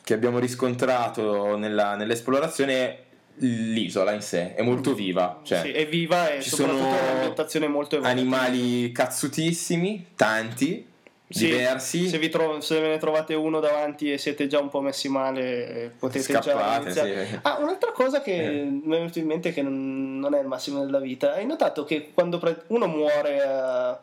che 0.04 0.14
abbiamo 0.14 0.40
riscontrato 0.40 1.56
nella- 1.56 1.96
nell'esplorazione 1.96 2.98
l'isola 3.38 4.12
in 4.12 4.22
sé, 4.22 4.54
è 4.54 4.62
molto 4.62 4.94
viva. 4.94 5.40
Cioè, 5.44 5.62
Sì, 5.62 5.72
è 5.72 5.88
viva 5.88 6.30
e 6.32 6.42
ci 6.42 6.50
soprattutto 6.50 6.84
sono 6.84 7.02
un'ambientazione 7.02 7.68
molto 7.68 7.96
evocativa. 7.96 8.20
animali 8.22 8.92
cazzutissimi, 8.92 10.08
tanti, 10.16 10.88
Sì, 11.30 11.48
diversi. 11.48 12.10
Se, 12.10 12.20
vi 12.20 12.30
tro- 12.30 12.62
se 12.62 12.80
ve 12.80 12.90
ne 12.90 12.98
trovate 13.00 13.34
uno 13.34 13.60
davanti 13.60 14.12
e 14.12 14.20
siete 14.20 14.46
già 14.46 14.60
un 14.60 14.70
po' 14.70 14.82
messi 14.82 15.10
male, 15.10 15.68
eh, 15.86 15.90
potete 15.98 16.32
già 16.32 16.42
Scappate, 16.44 16.84
iniziare. 16.84 17.26
sì. 17.26 17.40
Ah, 17.42 17.58
un'altra 17.60 17.92
cosa 17.92 18.22
che 18.22 18.36
Eh. 18.60 18.64
mi 18.66 18.82
è 18.96 18.98
venuto 19.00 19.18
in 19.18 19.26
mente 19.26 19.52
che 19.52 19.64
non, 19.64 20.20
non 20.20 20.36
è 20.36 20.40
il 20.42 20.46
massimo 20.48 20.84
della 20.86 21.00
vita. 21.00 21.34
Hai 21.34 21.48
notato 21.48 21.86
che 21.86 22.12
quando 22.14 22.38
pre- 22.38 22.64
uno 22.68 22.86
muore 22.88 23.42
ah, 23.42 24.00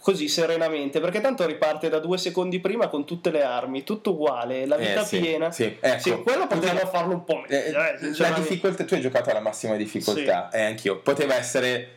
così 0.00 0.28
serenamente, 0.28 0.98
perché 1.00 1.20
tanto 1.20 1.44
riparte 1.46 1.88
da 1.88 1.98
due 1.98 2.18
secondi 2.18 2.58
prima 2.60 2.88
con 2.88 3.04
tutte 3.04 3.30
le 3.30 3.42
armi, 3.42 3.84
tutto 3.84 4.12
uguale, 4.12 4.66
la 4.66 4.76
Eh, 4.76 4.86
vita 4.88 5.04
sì, 5.04 5.20
piena. 5.20 5.50
sì, 5.50 5.76
ecco. 5.80 5.98
Sì, 6.00 6.10
quello 6.22 6.46
potevano 6.46 6.78
Poteva- 6.80 6.90
farlo 6.90 7.12
un 7.14 7.24
po' 7.24 7.36
meglio. 7.36 7.54
Eh, 7.54 7.68
eh, 7.68 8.16
la 8.16 8.30
difficoltà, 8.30 8.84
tu 8.84 8.94
hai 8.94 9.00
giocato 9.00 9.30
alla 9.30 9.40
massima 9.40 9.76
difficoltà, 9.76 10.50
e 10.50 10.62
anch'io. 10.62 10.98
Poteva 11.00 11.34
essere 11.34 11.88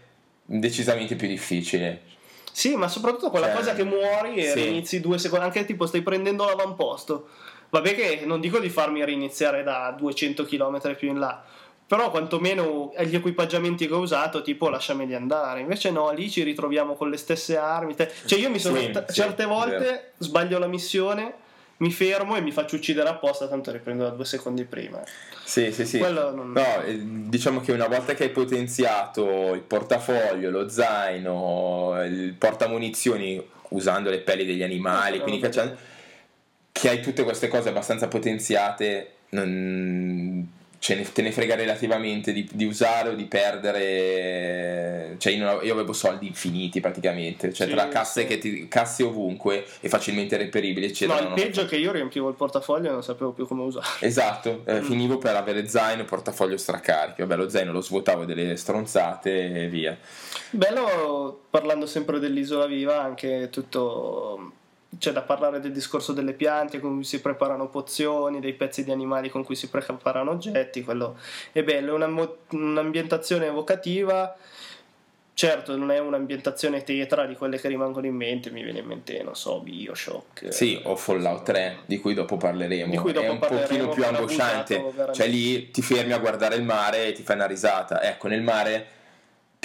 decisamente 0.43 1.15
più 1.15 1.27
difficile. 1.27 2.01
Sì, 2.51 2.75
ma 2.75 2.87
soprattutto 2.87 3.29
quella 3.29 3.47
Cioè, 3.47 3.55
cosa 3.55 3.73
che 3.73 3.83
muori 3.83 4.35
e 4.35 4.51
sì. 4.51 4.63
rinizi 4.63 4.99
due 5.01 5.17
secondi, 5.17 5.45
anche 5.45 5.65
tipo 5.65 5.85
stai 5.85 6.01
prendendo 6.01 6.45
l'avamposto. 6.45 7.27
Vabbè 7.69 7.95
che 7.95 8.21
non 8.25 8.39
dico 8.39 8.59
di 8.59 8.69
farmi 8.69 9.03
riniziare 9.03 9.63
da 9.63 9.93
200 9.97 10.45
km 10.45 10.95
più 10.95 11.09
in 11.09 11.19
là, 11.19 11.43
però 11.87 12.09
quantomeno 12.09 12.93
gli 12.99 13.15
equipaggiamenti 13.15 13.87
che 13.87 13.93
ho 13.93 13.99
usato, 13.99 14.41
tipo 14.41 14.69
lasciameli 14.69 15.13
andare. 15.13 15.59
Invece 15.59 15.91
no, 15.91 16.11
lì 16.11 16.29
ci 16.29 16.43
ritroviamo 16.43 16.95
con 16.95 17.09
le 17.09 17.17
stesse 17.17 17.57
armi. 17.57 17.93
te- 17.95 18.11
Cioè 18.25 18.39
io 18.39 18.49
mi 18.49 18.59
sono... 18.59 18.79
Sì, 18.79 18.91
t- 18.91 19.05
sì, 19.07 19.13
certe 19.13 19.45
volte 19.45 20.11
sbaglio 20.17 20.57
la 20.57 20.67
missione, 20.67 21.33
mi 21.77 21.91
fermo 21.91 22.35
e 22.35 22.41
mi 22.41 22.51
faccio 22.51 22.77
uccidere 22.77 23.09
apposta, 23.09 23.47
tanto 23.47 23.71
riprendo 23.71 24.03
da 24.03 24.09
due 24.09 24.25
secondi 24.25 24.63
prima. 24.63 25.03
Sì, 25.43 25.71
sì, 25.71 25.85
sì. 25.85 25.99
Non- 25.99 26.53
No, 26.53 26.81
eh, 26.83 26.99
diciamo 27.03 27.59
che 27.61 27.71
una 27.71 27.87
volta 27.87 28.13
che 28.15 28.23
hai 28.23 28.29
potenziato 28.31 29.53
il 29.53 29.61
portafoglio, 29.61 30.49
lo 30.49 30.67
zaino, 30.69 32.03
il 32.05 32.33
portamunizioni 32.37 33.45
usando 33.69 34.09
le 34.09 34.19
pelli 34.19 34.45
degli 34.45 34.63
animali, 34.63 35.17
No, 35.17 35.23
quindi 35.23 35.41
cacciando, 35.41 35.75
che 36.71 36.89
hai 36.89 37.01
tutte 37.01 37.23
queste 37.23 37.47
cose 37.47 37.69
abbastanza 37.69 38.07
potenziate, 38.07 39.11
non- 39.29 40.47
ne, 40.93 41.11
te 41.11 41.23
ne 41.23 41.31
frega 41.31 41.55
relativamente 41.55 42.31
di, 42.31 42.47
di 42.51 42.65
usare 42.65 43.09
o 43.09 43.13
di 43.15 43.23
perdere. 43.25 45.15
Cioè, 45.17 45.33
io, 45.33 45.61
io 45.63 45.73
avevo 45.73 45.93
soldi 45.93 46.27
infiniti 46.27 46.79
praticamente, 46.81 47.51
cioè 47.53 47.65
Sì, 47.67 47.73
tra 47.73 47.87
casse, 47.87 48.21
sì. 48.21 48.27
che 48.27 48.37
ti, 48.37 48.67
casse 48.67 49.01
ovunque 49.03 49.65
e 49.79 49.89
facilmente 49.89 50.37
reperibili, 50.37 50.85
eccetera. 50.85 51.21
No, 51.21 51.29
il 51.29 51.33
peggio 51.33 51.61
è 51.61 51.65
che 51.65 51.77
io 51.77 51.91
riempivo 51.91 52.29
il 52.29 52.35
portafoglio 52.35 52.89
e 52.89 52.91
non 52.91 53.01
sapevo 53.03 53.31
più 53.31 53.47
come 53.47 53.63
usarlo. 53.63 53.89
Esatto, 54.05 54.61
eh, 54.65 54.73
Mm. 54.81 54.83
finivo 54.83 55.17
per 55.17 55.35
avere 55.35 55.67
zaino 55.67 56.01
e 56.03 56.05
portafoglio 56.05 56.57
stracarichi. 56.57 57.21
Vabbè, 57.21 57.35
lo 57.37 57.49
zaino 57.49 57.71
lo 57.71 57.81
svuotavo 57.81 58.25
delle 58.25 58.55
stronzate 58.57 59.63
e 59.63 59.67
via. 59.69 59.97
Bello, 60.51 61.39
parlando 61.49 61.85
sempre 61.85 62.19
dell'isola 62.19 62.65
viva, 62.67 63.01
anche 63.01 63.47
tutto. 63.49 64.51
C'è 64.97 65.11
da 65.11 65.21
parlare 65.21 65.59
del 65.59 65.71
discorso 65.71 66.13
delle 66.13 66.33
piante 66.33 66.79
con 66.79 66.95
cui 66.95 67.03
si 67.03 67.19
preparano 67.19 67.67
pozioni, 67.67 68.39
dei 68.39 68.53
pezzi 68.53 68.83
di 68.83 68.91
animali 68.91 69.29
con 69.29 69.43
cui 69.43 69.55
si 69.55 69.69
preparano 69.69 70.31
oggetti. 70.31 70.83
Quello 70.83 71.17
è 71.51 71.63
bello, 71.63 71.91
è 71.91 71.95
una 72.03 72.27
un'ambientazione 72.51 73.47
evocativa. 73.47 74.35
Certo, 75.35 75.75
non 75.75 75.91
è 75.91 75.99
un'ambientazione 75.99 76.83
tetra 76.83 77.25
di 77.25 77.35
quelle 77.35 77.59
che 77.59 77.67
rimangono 77.67 78.05
in 78.05 78.15
mente. 78.15 78.51
Mi 78.51 78.63
viene 78.63 78.79
in 78.79 78.85
mente, 78.85 79.21
non 79.21 79.35
so, 79.35 79.59
Bioshock. 79.59 80.53
Sì, 80.53 80.79
o 80.85 80.95
Fallout 80.95 81.43
3, 81.43 81.79
di 81.87 81.99
cui 81.99 82.13
dopo 82.13 82.37
parleremo. 82.37 83.01
Cui 83.01 83.11
dopo 83.11 83.25
è 83.25 83.29
un 83.29 83.39
parleremo, 83.39 83.67
pochino 83.67 83.89
più 83.89 84.05
angosciante. 84.05 84.75
veramente. 84.75 85.13
Cioè 85.13 85.27
lì 85.27 85.71
ti 85.71 85.81
fermi 85.81 86.13
a 86.13 86.19
guardare 86.19 86.55
il 86.55 86.63
mare 86.63 87.07
e 87.07 87.11
ti 87.11 87.21
fai 87.21 87.35
una 87.35 87.47
risata. 87.47 88.01
Ecco, 88.01 88.29
nel 88.29 88.43
mare 88.43 88.87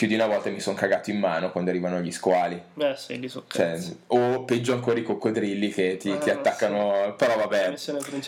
più 0.01 0.09
di 0.09 0.15
una 0.15 0.27
volta 0.27 0.49
mi 0.49 0.61
sono 0.61 0.77
cagato 0.77 1.11
in 1.11 1.19
mano 1.19 1.51
quando 1.51 1.69
arrivano 1.69 2.01
gli 2.01 2.11
squali. 2.11 2.59
Eh 2.79 2.95
sì, 2.97 3.21
lì 3.21 3.29
so 3.29 3.45
Cioè, 3.47 3.79
o 4.07 4.45
peggio 4.45 4.73
ancora 4.73 4.99
i 4.99 5.03
coccodrilli 5.03 5.69
che 5.69 5.99
ti, 5.99 6.11
Ah, 6.11 6.17
ti 6.17 6.31
attaccano. 6.31 7.15
Però 7.19 7.37
La 7.37 7.45
vabbè, 7.45 7.75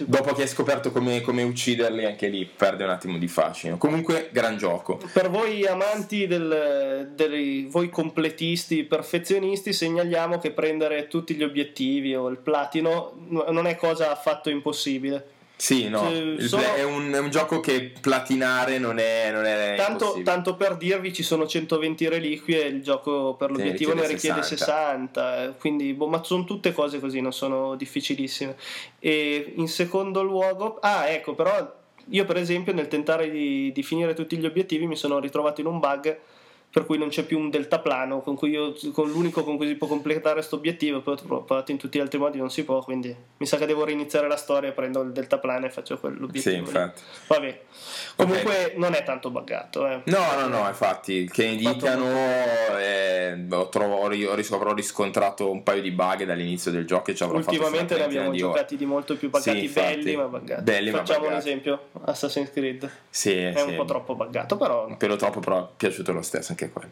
dopo 0.04 0.34
che 0.34 0.42
hai 0.42 0.48
scoperto 0.48 0.92
come, 0.92 1.22
come 1.22 1.42
ucciderli, 1.42 2.04
anche 2.04 2.28
lì 2.28 2.44
perde 2.44 2.84
un 2.84 2.90
attimo 2.90 3.16
di 3.16 3.26
fascino. 3.26 3.78
Comunque, 3.78 4.28
gran 4.30 4.58
gioco. 4.58 5.00
Per 5.14 5.30
voi 5.30 5.66
amanti 5.66 6.26
del, 6.26 7.10
dei 7.14 7.66
voi 7.70 7.88
completisti, 7.88 8.84
perfezionisti, 8.84 9.72
segnaliamo 9.72 10.36
che 10.36 10.50
prendere 10.50 11.08
tutti 11.08 11.34
gli 11.34 11.42
obiettivi 11.42 12.14
o 12.14 12.28
il 12.28 12.36
platino 12.36 13.14
non 13.28 13.66
è 13.66 13.76
cosa 13.76 14.10
affatto 14.10 14.50
impossibile. 14.50 15.40
Sì, 15.62 15.88
no, 15.88 16.00
Cioè, 16.00 16.49
sono- 16.49 16.75
è, 16.75 16.83
un, 16.83 17.12
è 17.12 17.21
un 17.21 17.31
gioco 17.31 17.61
che 17.61 17.92
platinare 18.00 18.78
non 18.78 18.99
è, 18.99 19.31
non 19.31 19.45
è 19.45 19.76
Tanto, 19.76 20.21
tanto 20.25 20.57
per 20.57 20.76
dirvi, 20.76 21.12
ci 21.12 21.23
sono 21.23 21.47
120 21.47 22.09
reliquie 22.09 22.64
il 22.64 22.83
gioco 22.83 23.35
per 23.35 23.52
ne 23.52 23.59
l'obiettivo 23.59 23.95
ne 23.95 24.00
richiede 24.09 24.40
richiede 24.40 24.42
60. 24.42 25.45
eh, 25.45 25.52
quindi, 25.61 25.92
boh, 25.92 26.09
ma 26.09 26.21
sono 26.25 26.42
tutte 26.42 26.73
cose 26.73 26.99
così, 26.99 27.21
non 27.21 27.33
sono 27.33 27.76
difficilissime. 27.76 28.57
E 28.99 29.52
in 29.54 29.69
secondo 29.69 30.25
luogo, 30.25 30.78
ah, 30.81 31.07
ecco, 31.07 31.37
però 31.37 31.73
io 32.09 32.25
per 32.25 32.38
esempio 32.38 32.73
nel 32.73 32.88
tentare 32.88 33.31
di, 33.31 33.71
di 33.71 33.83
finire 33.85 34.14
tutti 34.14 34.37
gli 34.38 34.47
obiettivi 34.47 34.88
mi 34.88 34.97
sono 34.97 35.21
ritrovato 35.21 35.61
in 35.61 35.69
un 35.69 35.78
bug 35.78 36.19
per 36.72 36.86
cui 36.86 36.96
non 36.96 37.08
c'è 37.10 37.24
più 37.24 37.38
un 37.38 37.50
deltaplano 37.50 38.20
con 38.22 38.34
cui 38.34 38.50
io 38.50 38.74
con 38.92 39.10
l'unico 39.10 39.44
con 39.44 39.56
cui 39.58 39.66
si 39.66 39.74
può 39.74 39.86
completare 39.86 40.36
questo 40.36 40.56
obiettivo 40.56 41.02
poi 41.02 41.16
ho 41.28 41.42
provato 41.44 41.70
in 41.70 41.76
tutti 41.76 41.98
gli 41.98 42.00
altri 42.00 42.18
modi 42.18 42.38
non 42.38 42.50
si 42.50 42.64
può 42.64 42.82
quindi 42.82 43.14
mi 43.36 43.46
sa 43.46 43.58
che 43.58 43.66
devo 43.66 43.84
reiniziare 43.84 44.26
la 44.26 44.36
storia 44.36 44.72
prendo 44.72 45.02
il 45.02 45.12
deltaplano 45.12 45.66
e 45.66 45.70
faccio 45.70 45.94
Sì, 45.96 46.00
quell'obiettivo 46.00 46.54
lì. 46.56 46.60
infatti. 46.60 47.02
vabbè 47.26 47.60
comunque 48.16 48.72
non 48.76 48.94
è 48.94 49.02
tanto 49.04 49.30
buggato 49.30 49.86
eh. 49.86 50.00
No, 50.04 50.18
no, 50.40 50.46
no, 50.48 50.66
infatti, 50.68 51.28
che 51.30 51.50
ne 51.50 51.58
Fatto 51.60 51.74
dicano, 51.74 52.06
eh, 52.78 53.46
ho, 53.50 53.68
trovo- 53.68 53.96
ho 53.96 54.08
ri- 54.08 54.24
ho 54.26 54.34
ris- 54.34 54.50
avrò 54.52 54.72
riscontrato 54.72 55.50
un 55.50 55.62
paio 55.62 55.80
di 55.82 55.90
bug 55.90 56.24
dall'inizio 56.24 56.70
del 56.70 56.86
gioco 56.86 57.10
e 57.10 57.14
ci 57.14 57.22
avrò 57.22 57.36
ultimamente 57.36 57.96
ne 57.96 58.04
abbiamo 58.04 58.30
di 58.30 58.42
ore. 58.42 58.52
giocati 58.52 58.76
di 58.76 58.84
molto 58.86 59.16
più 59.16 59.30
buggati 59.30 59.58
Sì, 59.58 59.64
infatti. 59.64 59.94
belli 59.96 60.16
ma 60.16 60.24
buggati 60.24 60.62
Belli, 60.62 60.90
ma 60.90 60.98
facciamo 60.98 61.24
un 61.26 61.28
buggati. 61.32 61.48
esempio 61.48 61.80
Assassin's 62.04 62.50
Creed 62.50 62.90
Sì, 63.10 63.34
è 63.36 63.52
sì. 63.56 63.68
un 63.70 63.76
po' 63.76 63.84
troppo 63.84 64.14
buggato 64.14 64.56
però 64.56 64.86
Un 64.86 64.96
pelo 64.96 65.16
troppo, 65.16 65.40
però 65.40 65.64
è 65.64 65.68
piaciuto 65.76 66.12
lo 66.12 66.22
stesso 66.22 66.50
anche 66.52 66.62
quello. 66.71 66.90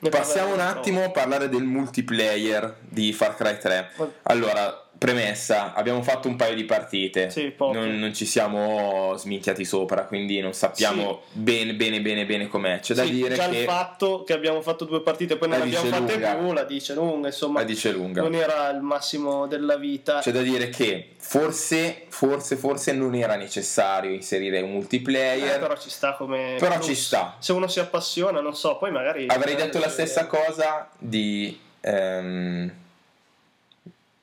Ne 0.00 0.08
Passiamo 0.08 0.54
un 0.54 0.60
attimo 0.60 1.04
a 1.04 1.10
parlare 1.10 1.48
del 1.48 1.64
multiplayer 1.64 2.76
di 2.80 3.12
Far 3.12 3.36
Cry 3.36 3.58
3. 3.58 3.90
dopo. 3.96 4.12
Allora, 4.22 4.89
premessa, 5.00 5.72
abbiamo 5.72 6.02
fatto 6.02 6.28
un 6.28 6.36
paio 6.36 6.54
di 6.54 6.64
partite, 6.64 7.30
Sì, 7.30 7.54
non, 7.56 7.98
non, 7.98 8.12
ci 8.12 8.26
siamo 8.26 9.14
sminchiati 9.16 9.64
sopra, 9.64 10.04
quindi 10.04 10.40
non 10.40 10.52
sappiamo 10.52 11.22
sì. 11.32 11.38
bene 11.38 11.74
bene 11.74 12.02
bene 12.02 12.26
bene 12.26 12.48
com'è. 12.48 12.80
C'è 12.80 12.92
da 12.92 13.04
sì, 13.04 13.12
dire 13.12 13.34
già 13.34 13.48
che 13.48 13.60
il 13.60 13.64
fatto 13.64 14.24
che 14.24 14.34
abbiamo 14.34 14.60
fatto 14.60 14.84
due 14.84 15.00
partite 15.00 15.34
e 15.34 15.36
poi 15.38 15.48
non 15.48 15.62
abbiamo 15.62 15.88
fatte 15.88 16.18
più 16.18 16.52
la 16.52 16.64
dice 16.64 16.92
lunga, 16.92 17.28
insomma. 17.28 17.60
La 17.60 17.64
dice 17.64 17.92
lunga. 17.92 18.20
Non 18.20 18.34
era 18.34 18.68
il 18.68 18.82
massimo 18.82 19.46
della 19.46 19.76
vita. 19.76 20.18
C'è 20.18 20.32
da 20.32 20.42
dire 20.42 20.68
che 20.68 21.12
forse 21.16 22.04
forse 22.08 22.56
forse 22.56 22.92
non 22.92 23.14
era 23.14 23.36
necessario 23.36 24.12
inserire 24.12 24.60
un 24.60 24.72
multiplayer. 24.72 25.56
Eh, 25.56 25.58
però 25.60 25.78
ci 25.78 25.88
sta 25.88 26.12
come 26.12 26.56
Però 26.58 26.74
plus. 26.74 26.86
ci 26.86 26.94
sta. 26.94 27.36
Se 27.38 27.52
uno 27.52 27.68
si 27.68 27.80
appassiona, 27.80 28.42
non 28.42 28.54
so, 28.54 28.76
poi 28.76 28.90
magari 28.90 29.24
Avrei 29.28 29.54
detto 29.54 29.78
la 29.78 29.88
stessa 29.88 30.26
cosa 30.26 30.90
di 30.98 31.58
ehm, 31.80 32.72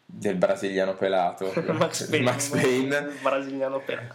del 0.09 0.35
brasiliano 0.35 0.95
pelato 0.95 1.51
Max 1.73 2.05
Payne, 2.07 2.23
Max 2.23 2.47
Payne. 2.47 3.09
brasiliano 3.21 3.81
pelato 3.81 4.13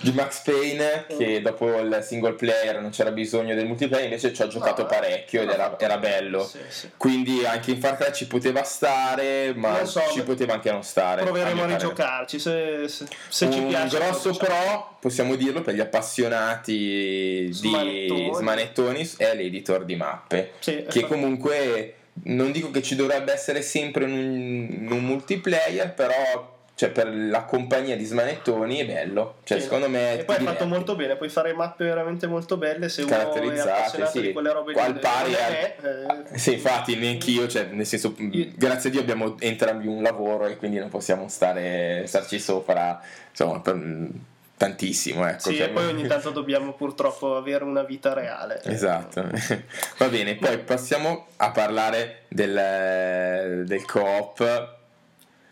di 0.00 0.10
Max 0.12 0.42
Payne 0.42 1.04
che 1.06 1.42
dopo 1.42 1.78
il 1.80 1.98
single 2.02 2.32
player 2.32 2.80
non 2.80 2.90
c'era 2.90 3.10
bisogno 3.10 3.54
del 3.54 3.66
multiplayer 3.66 4.06
invece 4.06 4.32
ci 4.32 4.40
ho 4.40 4.48
giocato 4.48 4.82
no, 4.82 4.88
parecchio 4.88 5.42
ed 5.42 5.50
era, 5.50 5.78
era 5.78 5.98
bello 5.98 6.46
sì, 6.46 6.58
sì. 6.68 6.90
quindi 6.96 7.44
anche 7.44 7.72
in 7.72 7.78
Far 7.78 7.98
Cry 7.98 8.14
ci 8.14 8.26
poteva 8.26 8.62
stare 8.62 9.52
ma 9.54 9.84
so, 9.84 10.00
ci 10.12 10.22
poteva 10.22 10.54
anche 10.54 10.72
non 10.72 10.82
stare 10.82 11.22
proveremo 11.22 11.60
a, 11.60 11.64
a 11.64 11.68
rigiocarci 11.68 12.38
se, 12.38 12.88
se, 12.88 13.06
se 13.28 13.50
ci 13.50 13.60
piace 13.64 13.96
un 13.96 14.02
grosso 14.02 14.30
diciamo. 14.30 14.48
però 14.48 14.96
possiamo 14.98 15.34
dirlo 15.36 15.60
per 15.60 15.74
gli 15.74 15.80
appassionati 15.80 17.52
smanettoni. 17.52 18.24
di 18.24 18.30
smanettoni 18.32 19.10
è 19.18 19.34
l'editor 19.34 19.84
di 19.84 19.94
mappe 19.94 20.52
sì, 20.60 20.86
che 20.88 21.06
comunque 21.06 21.96
non 22.22 22.52
dico 22.52 22.70
che 22.70 22.82
ci 22.82 22.94
dovrebbe 22.94 23.32
essere 23.32 23.62
sempre 23.62 24.04
un, 24.04 24.88
un 24.90 25.04
multiplayer, 25.04 25.92
però 25.92 26.52
cioè 26.76 26.90
per 26.90 27.08
la 27.14 27.44
compagnia 27.44 27.96
di 27.96 28.04
smanettoni 28.04 28.78
è 28.78 28.86
bello. 28.86 29.36
Cioè, 29.44 29.58
sì. 29.58 29.64
secondo 29.64 29.88
me. 29.88 30.18
E 30.18 30.24
poi 30.24 30.36
è 30.36 30.40
fatto 30.40 30.66
molto 30.66 30.96
bene, 30.96 31.16
puoi 31.16 31.28
fare 31.28 31.52
mappe 31.52 31.84
veramente 31.84 32.26
molto 32.26 32.56
belle 32.56 32.88
se 32.88 33.02
uno 33.02 33.12
è 33.12 33.20
appassionato 33.20 34.10
sì. 34.10 34.20
di 34.20 34.32
quelle 34.32 34.52
robe 34.52 34.72
Qual 34.72 34.98
pari 34.98 35.34
a... 35.34 35.46
è, 35.46 35.76
eh... 36.32 36.38
Sì, 36.38 36.54
infatti, 36.54 36.96
neanch'io, 36.96 37.46
cioè, 37.46 37.64
nel 37.70 37.86
senso, 37.86 38.14
io... 38.18 38.48
grazie 38.56 38.88
a 38.88 38.92
Dio 38.92 39.00
abbiamo 39.00 39.36
entrambi 39.38 39.86
un 39.86 40.02
lavoro 40.02 40.46
e 40.46 40.56
quindi 40.56 40.78
non 40.78 40.88
possiamo 40.88 41.28
stare, 41.28 42.04
starci 42.06 42.40
sopra. 42.40 43.00
Insomma, 43.30 43.60
per 43.60 43.74
tantissimo. 44.64 45.26
Ecco, 45.26 45.50
sì, 45.50 45.56
cioè... 45.56 45.66
e 45.66 45.68
poi 45.70 45.86
ogni 45.92 46.06
tanto 46.06 46.30
dobbiamo 46.30 46.72
purtroppo 46.72 47.36
avere 47.36 47.64
una 47.64 47.82
vita 47.82 48.12
reale. 48.12 48.60
Esatto. 48.64 49.28
Va 49.98 50.08
bene, 50.08 50.36
poi 50.36 50.58
passiamo 50.58 51.28
a 51.36 51.50
parlare 51.50 52.22
del, 52.28 53.64
del 53.66 53.84
co-op. 53.84 54.76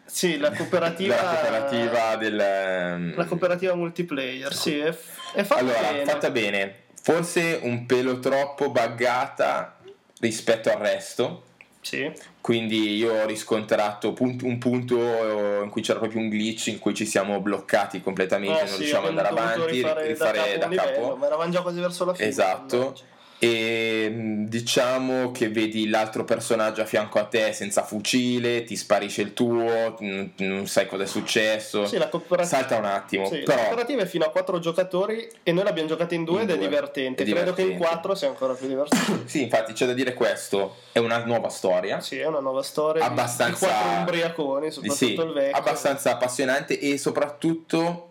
Sì, 0.05 0.39
la 0.39 0.51
cooperativa, 0.57 1.15
la 1.15 1.23
cooperativa 1.23 2.17
del... 2.17 2.41
Ehm, 2.41 3.17
la 3.17 3.25
cooperativa 3.25 3.75
multiplayer, 3.75 4.53
sì, 4.53 4.79
è, 4.79 4.89
è 5.35 5.43
fatta 5.43 5.61
allora, 5.61 5.93
bene. 5.93 6.05
fatta 6.05 6.31
bene. 6.31 6.77
Forse 7.01 7.59
un 7.63 7.87
pelo 7.87 8.21
troppo 8.21 8.71
buggata 8.71 9.77
rispetto 10.21 10.71
al 10.71 10.79
resto 10.79 11.45
sì. 11.83 12.11
Quindi 12.41 12.97
io 12.97 13.13
ho 13.13 13.27
riscontrato 13.27 14.15
un 14.21 14.59
punto 14.59 14.97
in 14.97 15.69
cui 15.69 15.83
c'era 15.83 15.99
proprio 15.99 16.21
un 16.21 16.29
glitch 16.29 16.69
in 16.69 16.79
cui 16.79 16.95
ci 16.95 17.05
siamo 17.05 17.41
bloccati 17.41 18.01
completamente, 18.01 18.61
eh, 18.61 18.65
non 18.65 18.73
sì, 18.73 18.79
riusciamo 18.79 19.09
ad 19.09 19.11
andare 19.11 19.29
avanti, 19.29 19.71
rifare, 19.73 20.07
rifare 20.07 20.59
da 20.59 20.69
capo. 20.69 20.75
Da 20.75 20.83
capo. 20.83 21.17
ma 21.17 21.27
eravamo 21.27 21.53
già 21.53 21.61
quasi 21.61 21.81
verso 21.81 22.05
la 22.05 22.15
fine. 22.15 22.29
Esatto 22.29 22.95
e 23.45 24.09
diciamo 24.47 25.33
che 25.33 25.49
vedi 25.49 25.89
l'altro 25.89 26.23
personaggio 26.23 26.81
a 26.83 26.85
fianco 26.85 27.19
a 27.19 27.25
te 27.25 27.53
senza 27.53 27.83
fucile, 27.83 28.63
ti 28.63 28.77
sparisce 28.77 29.23
il 29.23 29.33
tuo, 29.33 29.97
non 29.99 30.69
sai 30.69 30.87
cosa 30.87 31.03
è 31.03 31.07
successo. 31.07 31.85
Sì, 31.85 31.97
cooperativa... 32.09 32.45
Salta 32.45 32.77
un 32.77 32.85
attimo. 32.85 33.27
Sì, 33.27 33.41
però... 33.41 33.57
La 33.57 33.63
cooperativa 33.63 34.03
è 34.03 34.07
fino 34.07 34.25
a 34.25 34.31
4 34.31 34.61
giocatori 34.61 35.29
e 35.43 35.51
noi 35.51 35.65
l'abbiamo 35.65 35.89
giocata 35.89 36.15
in 36.15 36.23
due 36.23 36.43
in 36.43 36.51
ed 36.51 36.55
due. 36.55 36.65
è 36.65 36.69
divertente. 36.69 37.25
È 37.25 37.27
Credo 37.27 37.41
divertente. 37.41 37.79
che 37.79 37.85
in 37.85 37.91
4 37.91 38.15
sia 38.15 38.29
ancora 38.29 38.53
più 38.53 38.69
divertente. 38.69 39.23
sì, 39.27 39.43
infatti 39.43 39.73
c'è 39.73 39.87
da 39.87 39.93
dire 39.93 40.15
questo, 40.15 40.77
è 40.93 41.01
una 41.01 41.25
nuova 41.25 41.49
storia. 41.49 41.99
Sì, 41.99 42.19
è 42.19 42.27
una 42.27 42.39
nuova 42.39 42.63
storia. 42.63 43.05
Abbastanza... 43.05 43.67
Di 43.67 43.73
4 43.73 44.01
ubriaconi, 44.03 44.71
soprattutto 44.71 45.05
sì, 45.05 45.15
il 45.15 45.33
vecchio. 45.33 45.59
Abbastanza 45.59 46.13
appassionante 46.13 46.79
e 46.79 46.97
soprattutto 46.97 48.11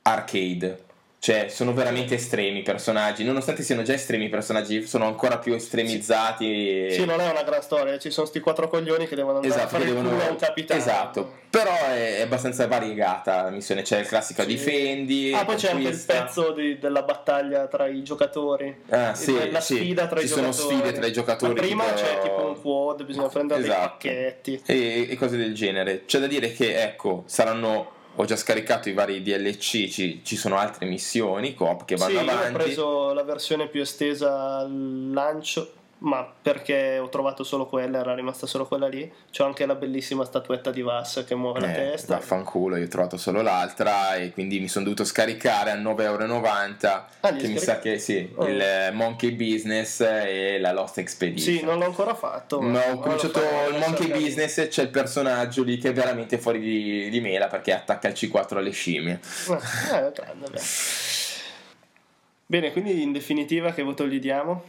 arcade 0.00 0.84
cioè, 1.26 1.48
sono 1.48 1.72
veramente 1.72 2.14
estremi 2.14 2.60
i 2.60 2.62
personaggi, 2.62 3.24
nonostante 3.24 3.64
siano 3.64 3.82
già 3.82 3.94
estremi 3.94 4.26
i 4.26 4.28
personaggi, 4.28 4.86
sono 4.86 5.06
ancora 5.06 5.38
più 5.38 5.54
estremizzati. 5.54 6.86
Sì, 6.88 7.00
sì 7.00 7.04
non 7.04 7.18
è 7.18 7.28
una 7.28 7.42
gran 7.42 7.60
storia, 7.62 7.98
ci 7.98 8.12
sono 8.12 8.28
sti 8.28 8.38
quattro 8.38 8.68
coglioni 8.68 9.08
che 9.08 9.16
devono 9.16 9.38
andare 9.38 9.52
esatto, 9.52 9.74
a 9.74 9.78
fare 9.80 9.86
devono... 9.86 10.10
il 10.10 10.30
un 10.30 10.36
capitano. 10.36 10.78
Esatto, 10.78 11.32
però 11.50 11.74
è, 11.74 12.20
abbastanza 12.20 12.68
variegata 12.68 13.42
la 13.42 13.50
missione, 13.50 13.82
c'è 13.82 13.98
il 13.98 14.06
classico 14.06 14.42
sì. 14.42 14.46
difendi. 14.46 15.32
Ah, 15.34 15.44
poi 15.44 15.56
c'è 15.56 15.72
anche 15.72 15.88
il 15.88 16.00
pezzo 16.06 16.52
di, 16.52 16.78
della 16.78 17.02
battaglia 17.02 17.66
tra 17.66 17.88
i 17.88 18.04
giocatori. 18.04 18.82
Ah, 18.90 19.12
sì, 19.16 19.50
la 19.50 19.60
sì. 19.60 19.78
sfida 19.78 20.06
tra 20.06 20.20
ci 20.20 20.26
i 20.26 20.28
giocatori. 20.28 20.52
Ci 20.52 20.60
sono 20.60 20.70
sfide 20.70 20.92
tra 20.92 21.06
i 21.06 21.12
giocatori. 21.12 21.54
Ma 21.54 21.60
prima 21.60 21.84
tipo... 21.86 21.96
c'è 21.96 22.20
tipo 22.20 22.46
un 22.46 22.60
quad, 22.60 23.04
bisogna 23.04 23.28
prendere 23.30 23.62
esatto. 23.62 24.06
dei 24.06 24.12
pacchetti. 24.12 24.62
E, 24.64 25.06
e 25.10 25.16
cose 25.16 25.36
del 25.36 25.54
genere. 25.54 26.04
C'è 26.04 26.20
da 26.20 26.28
dire 26.28 26.52
che, 26.52 26.80
ecco, 26.80 27.24
saranno 27.26 27.94
ho 28.16 28.24
già 28.24 28.36
scaricato 28.36 28.88
i 28.88 28.92
vari 28.92 29.22
DLC, 29.22 29.88
ci, 29.88 30.20
ci 30.24 30.36
sono 30.36 30.56
altre 30.56 30.86
missioni 30.86 31.54
coop 31.54 31.84
che 31.84 31.96
vanno 31.96 32.20
sì, 32.20 32.28
avanti. 32.28 32.42
Io 32.42 32.48
ho 32.48 32.52
preso 32.52 33.12
la 33.12 33.22
versione 33.22 33.68
più 33.68 33.80
estesa 33.80 34.58
al 34.58 35.10
lancio, 35.12 35.72
ma 35.98 36.30
perché 36.42 36.98
ho 36.98 37.08
trovato 37.08 37.42
solo 37.42 37.66
quella, 37.66 38.00
era 38.00 38.14
rimasta 38.14 38.46
solo 38.46 38.66
quella 38.66 38.86
lì. 38.86 39.10
C'ho 39.34 39.44
anche 39.44 39.64
la 39.64 39.74
bellissima 39.74 40.24
statuetta 40.24 40.70
di 40.70 40.82
Vass 40.82 41.24
che 41.24 41.34
muove 41.34 41.58
eh, 41.60 41.62
la 41.62 41.72
testa. 41.72 42.16
Vaffanculo, 42.16 42.76
io 42.76 42.84
ho 42.84 42.88
trovato 42.88 43.16
solo 43.16 43.40
l'altra 43.40 44.16
e 44.16 44.32
quindi 44.32 44.60
mi 44.60 44.68
sono 44.68 44.84
dovuto 44.84 45.04
scaricare 45.04 45.70
a 45.70 45.76
9,90€. 45.76 47.02
Ah, 47.20 47.32
che 47.32 47.48
mi 47.48 47.58
sa 47.58 47.78
che 47.78 47.98
sì, 47.98 48.30
oh. 48.34 48.46
il 48.46 48.62
Monkey 48.92 49.32
Business 49.32 50.00
e 50.00 50.58
la 50.60 50.72
Lost 50.72 50.98
Expedition. 50.98 51.56
Sì, 51.56 51.64
non 51.64 51.78
l'ho 51.78 51.86
ancora 51.86 52.14
fatto. 52.14 52.60
No, 52.60 52.78
ho 52.78 52.98
cominciato 52.98 53.40
il 53.40 53.78
Monkey 53.78 54.10
Business, 54.10 54.68
c'è 54.68 54.82
il 54.82 54.90
personaggio 54.90 55.62
lì 55.62 55.78
che 55.78 55.88
è 55.90 55.92
veramente 55.92 56.36
fuori 56.38 56.60
di, 56.60 57.08
di 57.08 57.20
mela 57.20 57.46
perché 57.46 57.72
attacca 57.72 58.08
il 58.08 58.14
C4 58.14 58.56
alle 58.58 58.70
scimmie. 58.70 59.20
Eh, 59.48 60.12
grande, 60.12 60.48
beh. 60.50 60.60
Bene, 62.48 62.70
quindi 62.70 63.02
in 63.02 63.10
definitiva 63.10 63.72
che 63.72 63.82
voto 63.82 64.06
gli 64.06 64.20
diamo? 64.20 64.62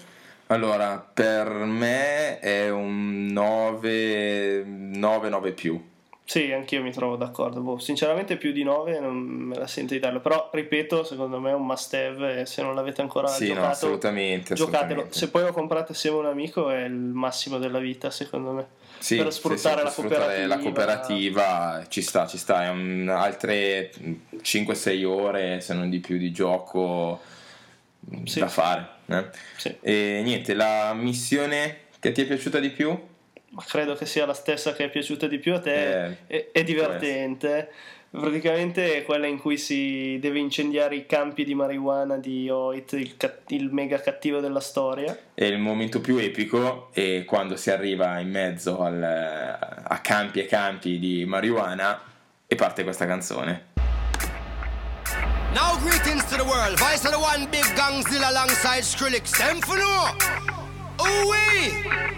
Allora, 0.47 1.05
per 1.13 1.49
me 1.49 2.39
è 2.39 2.69
un 2.69 3.27
9, 3.27 4.63
9, 4.63 5.29
9 5.29 5.51
più. 5.51 5.81
Sì, 6.23 6.51
anch'io 6.51 6.81
mi 6.81 6.91
trovo 6.91 7.15
d'accordo. 7.15 7.61
Boh, 7.61 7.77
sinceramente 7.79 8.35
più 8.35 8.51
di 8.51 8.63
9 8.63 8.99
non 8.99 9.15
me 9.15 9.57
la 9.57 9.65
sento 9.65 9.93
di 9.93 9.99
darlo. 9.99 10.19
Però, 10.19 10.49
ripeto, 10.51 11.05
secondo 11.05 11.39
me 11.39 11.51
è 11.51 11.53
un 11.53 11.65
must 11.65 11.93
have. 11.93 12.45
Se 12.45 12.61
non 12.61 12.75
l'avete 12.75 13.01
ancora 13.01 13.27
sì, 13.27 13.47
giocato, 13.47 13.65
no, 13.65 13.71
assolutamente, 13.71 14.53
giocatelo. 14.53 14.83
Assolutamente. 14.83 15.17
Se 15.17 15.29
poi 15.29 15.43
lo 15.43 15.53
comprate 15.53 15.93
assieme 15.93 16.17
a 16.17 16.19
un 16.19 16.25
amico 16.25 16.69
è 16.69 16.83
il 16.83 16.91
massimo 16.91 17.57
della 17.59 17.79
vita, 17.79 18.09
secondo 18.11 18.51
me. 18.51 18.67
Sì, 18.99 19.15
per 19.15 19.31
sfruttare, 19.31 19.89
sì, 19.89 20.01
sì, 20.01 20.01
la, 20.01 20.07
per 20.09 20.17
cooperativa. 20.17 20.47
la 20.47 20.57
cooperativa 20.59 21.85
ci 21.87 22.01
sta, 22.01 22.27
ci 22.27 22.37
sta. 22.37 22.65
È 22.65 22.69
un, 22.69 23.07
altre 23.09 23.91
5-6 24.41 25.05
ore, 25.05 25.61
se 25.61 25.73
non 25.73 25.89
di 25.89 25.99
più, 25.99 26.17
di 26.17 26.31
gioco 26.31 27.21
da 27.99 28.47
fare. 28.49 28.95
Eh? 29.07 29.25
Sì. 29.55 29.75
E 29.81 30.21
niente, 30.23 30.53
la 30.53 30.93
missione 30.93 31.85
che 31.99 32.11
ti 32.11 32.21
è 32.21 32.25
piaciuta 32.25 32.59
di 32.59 32.69
più? 32.69 32.97
Ma 33.49 33.63
credo 33.65 33.95
che 33.95 34.05
sia 34.05 34.25
la 34.25 34.33
stessa 34.33 34.73
che 34.73 34.85
è 34.85 34.89
piaciuta 34.89 35.27
di 35.27 35.39
più 35.39 35.53
a 35.53 35.59
te. 35.59 36.05
Eh, 36.05 36.17
è, 36.27 36.47
è, 36.51 36.63
divertente. 36.63 37.69
Praticamente 38.09 38.97
è 38.97 39.03
quella 39.03 39.27
in 39.27 39.37
cui 39.37 39.57
si 39.57 40.17
deve 40.19 40.39
incendiare 40.39 40.95
i 40.95 41.05
campi 41.05 41.43
di 41.43 41.53
marijuana 41.53 42.17
di 42.17 42.49
Oit, 42.49 42.93
il, 42.93 43.15
il 43.47 43.71
mega 43.71 43.99
cattivo 43.99 44.39
della 44.39 44.59
storia. 44.59 45.17
E 45.33 45.47
il 45.47 45.57
momento 45.57 46.01
più 46.01 46.17
epico 46.17 46.89
è 46.93 47.23
quando 47.25 47.55
si 47.55 47.69
arriva 47.69 48.19
in 48.19 48.29
mezzo 48.29 48.81
al, 48.81 49.01
a 49.03 49.99
campi 50.01 50.39
e 50.39 50.45
campi 50.45 50.99
di 50.99 51.25
marijuana 51.25 52.01
e 52.47 52.55
parte 52.55 52.83
questa 52.83 53.05
canzone. 53.05 53.76
Now 55.57 55.75
greetings 55.79 56.23
to 56.25 56.37
the 56.37 56.43
world. 56.43 56.77
Vice 56.77 57.03
of 57.03 57.13
the 57.13 57.19
one 57.19 57.49
big 57.49 57.65
gangzilla 57.75 58.29
alongside 58.29 58.83
Skrillex. 58.83 59.35
Them 59.39 59.59
for 59.61 59.75
no. 59.75 60.11
Ooh 61.01 61.31
wee. 61.31 62.17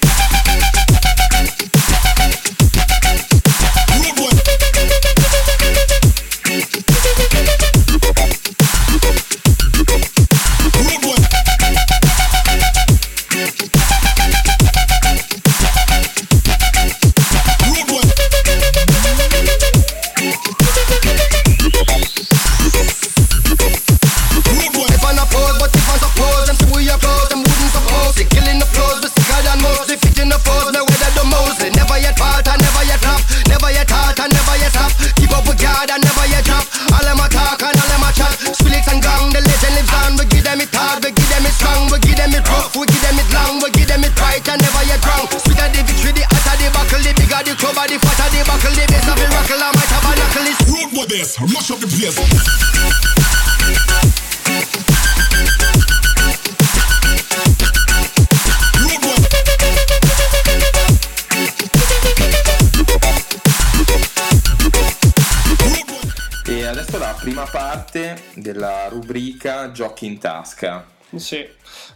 Rubrica 69.11 69.71
Giochi 69.71 70.05
in 70.05 70.17
tasca. 70.17 70.87
Sì, 71.13 71.45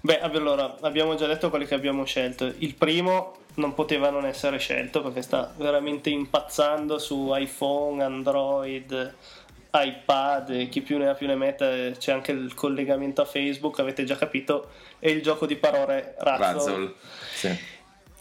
beh, 0.02 0.20
allora 0.20 0.76
abbiamo 0.82 1.16
già 1.16 1.26
detto 1.26 1.50
quelli 1.50 1.66
che 1.66 1.74
abbiamo 1.74 2.04
scelto. 2.04 2.54
Il 2.58 2.76
primo 2.76 3.38
non 3.56 3.74
poteva 3.74 4.10
non 4.10 4.26
essere 4.26 4.58
scelto 4.58 5.02
perché 5.02 5.22
sta 5.22 5.54
veramente 5.56 6.10
impazzando 6.10 7.00
su 7.00 7.32
iPhone, 7.34 8.04
Android, 8.04 9.16
iPad 9.72 10.68
chi 10.68 10.82
più 10.82 10.98
ne 10.98 11.08
ha 11.08 11.14
più 11.14 11.28
ne 11.28 11.36
mette. 11.36 11.96
C'è 11.98 12.12
anche 12.12 12.34
il 12.34 12.54
collegamento 12.54 13.22
a 13.22 13.26
Facebook, 13.26 13.80
avete 13.80 14.04
già 14.04 14.18
capito. 14.18 14.72
È 15.00 15.08
il 15.08 15.22
gioco 15.22 15.46
di 15.46 15.56
parole 15.56 16.16
Razzle. 16.18 16.46
Razzle. 16.46 16.94
Sì. 17.34 17.58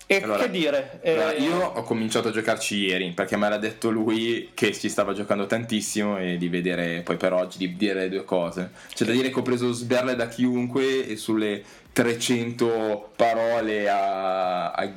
E 0.06 0.20
allora, 0.22 0.42
che 0.42 0.50
dire? 0.50 1.00
Allora, 1.04 1.32
eh... 1.32 1.42
io 1.42 1.56
ho 1.56 1.82
cominciato 1.82 2.28
a 2.28 2.30
giocarci 2.30 2.76
ieri 2.76 3.12
perché 3.12 3.36
mi 3.36 3.44
era 3.44 3.56
detto 3.56 3.90
lui 3.90 4.50
che 4.52 4.72
ci 4.72 4.88
stava 4.88 5.14
giocando 5.14 5.46
tantissimo 5.46 6.18
e 6.18 6.36
di 6.36 6.48
vedere 6.48 7.00
poi 7.02 7.16
per 7.16 7.32
oggi 7.32 7.58
di 7.58 7.74
dire 7.76 8.00
le 8.00 8.08
due 8.10 8.24
cose. 8.24 8.70
C'è 8.92 9.04
da 9.04 9.12
dire 9.12 9.30
che 9.30 9.38
ho 9.38 9.42
preso 9.42 9.72
sberle 9.72 10.14
da 10.14 10.28
chiunque 10.28 11.06
e 11.06 11.16
sulle 11.16 11.62
300 11.92 13.12
parole 13.16 13.88
a, 13.88 14.72
a, 14.72 14.92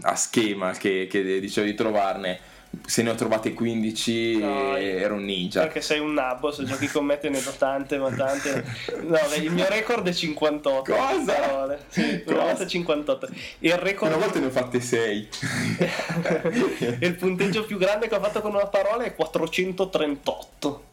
a 0.00 0.16
schema 0.16 0.72
che, 0.72 1.06
che 1.08 1.40
dicevo 1.40 1.66
di 1.66 1.74
trovarne 1.74 2.38
se 2.86 3.02
ne 3.02 3.10
ho 3.10 3.14
trovate 3.14 3.52
15 3.52 4.38
no, 4.38 4.76
ero 4.76 5.14
un 5.14 5.24
ninja. 5.24 5.62
Perché 5.62 5.80
sei 5.80 5.98
un 5.98 6.14
nabbo 6.14 6.50
se 6.50 6.64
giochi 6.64 6.88
con 6.88 7.04
me 7.04 7.18
te 7.18 7.28
ne 7.28 7.40
do 7.42 7.52
tante 7.56 7.98
ma 7.98 8.10
tante. 8.10 8.64
No, 9.02 9.18
il 9.40 9.50
mio 9.50 9.68
record 9.68 10.06
è 10.06 10.12
58 10.12 10.92
cosa? 10.92 11.78
Sì, 11.88 12.22
una 12.26 12.44
volta 12.44 12.66
58 12.66 13.28
il 13.60 13.76
record 13.76 14.12
una 14.12 14.20
volta 14.22 14.38
ne 14.38 14.46
ho 14.46 14.50
fatte 14.50 14.80
6 14.80 15.28
il 17.00 17.14
punteggio 17.16 17.64
più 17.64 17.78
grande 17.78 18.08
che 18.08 18.14
ho 18.14 18.20
fatto 18.20 18.40
con 18.40 18.54
una 18.54 18.66
parola 18.66 19.04
è 19.04 19.14
438 19.14 20.90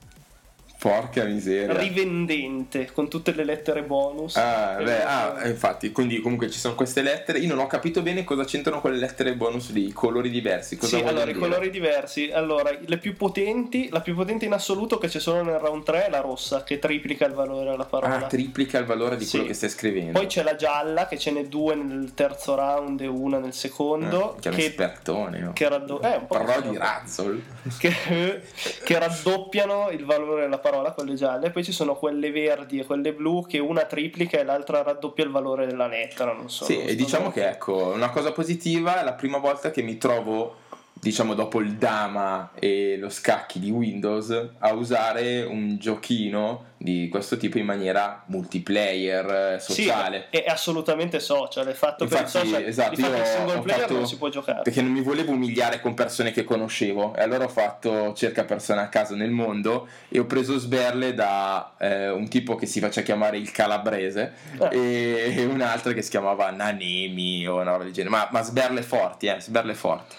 Porca 0.79 1.25
miseria. 1.25 1.77
Rivendente 1.77 2.89
con 2.93 3.09
tutte 3.09 3.33
le 3.33 3.43
lettere 3.43 3.83
bonus. 3.83 4.37
Ah, 4.37 4.77
beh, 4.81 5.03
ah, 5.03 5.47
infatti, 5.49 5.91
quindi 5.91 6.21
comunque 6.21 6.49
ci 6.49 6.57
sono 6.57 6.73
queste 6.73 7.01
lettere. 7.01 7.39
Io 7.39 7.49
non 7.49 7.59
ho 7.59 7.67
capito 7.67 8.01
bene 8.01 8.23
cosa 8.23 8.45
c'entrano 8.45 8.79
quelle 8.79 8.95
lettere 8.95 9.33
bonus 9.33 9.71
lì, 9.71 9.87
i 9.87 9.91
colori 9.91 10.29
diversi. 10.29 10.77
Cosa 10.77 10.95
sì, 10.95 11.03
allora, 11.03 11.25
dire? 11.25 11.37
i 11.37 11.41
colori 11.41 11.69
diversi. 11.69 12.31
Allora, 12.31 12.71
le 12.79 12.97
più 12.97 13.17
potenti, 13.17 13.89
la 13.91 13.99
più 13.99 14.15
potente 14.15 14.45
in 14.45 14.53
assoluto 14.53 14.97
che 14.97 15.09
c'è 15.09 15.19
solo 15.19 15.43
nel 15.43 15.59
round 15.59 15.83
3 15.83 16.05
è 16.05 16.09
la 16.09 16.21
rossa, 16.21 16.63
che 16.63 16.79
triplica 16.79 17.25
il 17.25 17.33
valore 17.33 17.71
della 17.71 17.83
parola. 17.83 18.15
Ah, 18.15 18.27
triplica 18.27 18.77
il 18.77 18.85
valore 18.85 19.17
di 19.17 19.25
sì. 19.25 19.31
quello 19.31 19.47
che 19.47 19.55
stai 19.55 19.69
scrivendo. 19.69 20.17
Poi 20.17 20.27
c'è 20.27 20.43
la 20.43 20.55
gialla, 20.55 21.07
che 21.07 21.19
ce 21.19 21.31
n'è 21.31 21.45
due 21.47 21.75
nel 21.75 22.13
terzo 22.13 22.55
round 22.55 23.01
e 23.01 23.07
una 23.07 23.39
nel 23.39 23.53
secondo. 23.53 24.35
Ah, 24.37 24.39
che 24.39 24.47
è 24.47 24.53
un 24.53 24.59
espertone, 24.59 25.39
no? 25.39 25.51
Che 25.51 25.67
raddo- 25.67 26.01
eh, 26.01 26.15
un 26.15 26.25
po' 26.25 26.37
Parlò 26.37 26.69
di 26.69 26.77
Razzle. 26.77 27.57
Che, 27.79 28.41
che 28.83 28.99
raddoppiano 28.99 29.89
il 29.91 30.03
valore 30.03 30.41
della 30.41 30.57
parola 30.57 30.68
parola, 30.69 30.91
quelle 30.91 31.15
gialle, 31.15 31.49
poi 31.49 31.63
ci 31.63 31.71
sono 31.71 31.95
quelle 31.95 32.32
verdi 32.32 32.79
e 32.79 32.86
quelle 32.86 33.13
blu 33.13 33.45
che 33.45 33.60
una 33.60 33.86
triplica 33.86 34.39
e 34.39 34.43
l'altra 34.43 34.84
raddoppia 34.84 35.23
il 35.23 35.32
valore 35.32 35.65
della 35.65 35.88
lettera, 35.88 36.34
non 36.34 36.49
so. 36.49 36.65
Sì, 36.65 36.77
non 36.77 36.88
e 36.88 36.95
diciamo 36.95 37.32
che 37.32 37.47
ecco, 37.47 37.91
una 37.93 38.10
cosa 38.10 38.32
positiva 38.32 39.01
è 39.01 39.03
la 39.03 39.13
prima 39.13 39.39
volta 39.39 39.71
che 39.71 39.82
mi 39.82 39.97
trovo 39.97 40.67
diciamo 41.01 41.34
dopo 41.34 41.62
il 41.62 41.75
Dama 41.75 42.51
e 42.53 42.97
lo 42.97 43.10
scacchi 43.10 43.60
di 43.60 43.71
Windows 43.71 44.49
a 44.58 44.73
usare 44.73 45.43
un 45.43 45.77
giochino 45.77 46.65
di 46.81 47.09
questo 47.09 47.35
tipo 47.35 47.57
in 47.57 47.65
maniera 47.65 48.23
multiplayer 48.27 49.55
eh, 49.55 49.59
sociale. 49.59 50.27
sì, 50.31 50.37
è 50.37 50.45
assolutamente 50.47 51.19
social 51.19 51.67
è 51.67 51.73
fatto 51.73 52.05
infatti, 52.05 52.21
per 52.21 52.47
social 52.47 52.63
esatto, 52.63 53.01
io 53.01 53.25
single 53.25 53.59
player 53.59 53.81
fatto, 53.81 53.93
non 53.95 54.07
si 54.07 54.17
può 54.17 54.29
giocare. 54.29 54.61
perché 54.61 54.81
non 54.81 54.91
mi 54.91 55.01
volevo 55.01 55.33
umiliare 55.33 55.81
con 55.81 55.93
persone 55.93 56.31
che 56.31 56.45
conoscevo 56.45 57.13
e 57.15 57.21
allora 57.21 57.43
ho 57.43 57.49
fatto 57.49 58.13
cerca 58.13 58.45
persone 58.45 58.79
a 58.79 58.87
caso 58.87 59.13
nel 59.15 59.29
mondo 59.29 59.89
e 60.07 60.19
ho 60.19 60.25
preso 60.25 60.57
sberle 60.57 61.13
da 61.13 61.73
eh, 61.77 62.11
un 62.11 62.29
tipo 62.29 62.55
che 62.55 62.65
si 62.65 62.79
faccia 62.79 63.01
chiamare 63.01 63.37
il 63.37 63.51
calabrese 63.51 64.33
eh. 64.71 65.33
e 65.35 65.45
un'altra 65.45 65.91
che 65.91 66.01
si 66.01 66.09
chiamava 66.09 66.49
Nanemi 66.49 67.45
o 67.45 67.59
una 67.59 67.71
roba 67.71 67.83
del 67.83 67.91
genere. 67.91 68.15
Ma, 68.15 68.29
ma 68.31 68.41
sberle 68.41 68.83
forti 68.83 69.27
eh 69.27 69.35
sberle 69.41 69.73
forti. 69.73 70.15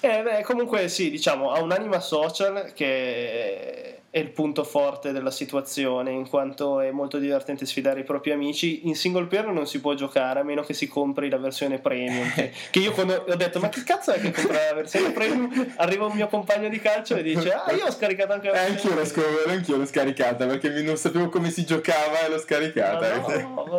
Eh, 0.00 0.22
beh, 0.22 0.42
comunque 0.42 0.88
sì 0.88 1.10
diciamo 1.10 1.52
ha 1.52 1.62
un'anima 1.62 2.00
social 2.00 2.72
che 2.74 4.01
è 4.12 4.18
il 4.18 4.28
punto 4.28 4.62
forte 4.62 5.10
della 5.10 5.30
situazione, 5.30 6.10
in 6.10 6.28
quanto 6.28 6.80
è 6.80 6.90
molto 6.90 7.16
divertente 7.16 7.64
sfidare 7.64 8.00
i 8.00 8.04
propri 8.04 8.30
amici. 8.30 8.86
In 8.86 8.94
single 8.94 9.24
player 9.24 9.46
non 9.46 9.66
si 9.66 9.80
può 9.80 9.94
giocare 9.94 10.40
a 10.40 10.42
meno 10.42 10.62
che 10.62 10.74
si 10.74 10.86
compri 10.86 11.30
la 11.30 11.38
versione 11.38 11.78
premium. 11.78 12.30
Che, 12.34 12.52
che 12.70 12.78
io 12.78 12.92
quando 12.92 13.24
ho 13.26 13.34
detto, 13.36 13.58
ma 13.58 13.70
che 13.70 13.82
cazzo 13.84 14.12
è 14.12 14.20
che 14.20 14.30
compra 14.30 14.66
la 14.68 14.74
versione 14.74 15.12
premium? 15.12 15.72
Arriva 15.76 16.04
un 16.04 16.12
mio 16.14 16.26
compagno 16.26 16.68
di 16.68 16.78
calcio 16.78 17.16
e 17.16 17.22
dice, 17.22 17.54
ah, 17.54 17.72
io 17.72 17.86
ho 17.86 17.90
scaricato 17.90 18.34
anche 18.34 18.48
la 18.48 18.52
versione 18.52 18.72
anch'io 18.72 18.94
l'ho, 18.94 19.04
sc- 19.06 19.48
anch'io 19.48 19.76
l'ho 19.78 19.86
scaricata 19.86 20.44
perché 20.44 20.68
non 20.82 20.98
sapevo 20.98 21.30
come 21.30 21.50
si 21.50 21.64
giocava 21.64 22.20
e 22.26 22.28
l'ho 22.28 22.38
scaricata. 22.38 23.16
No, 23.16 23.78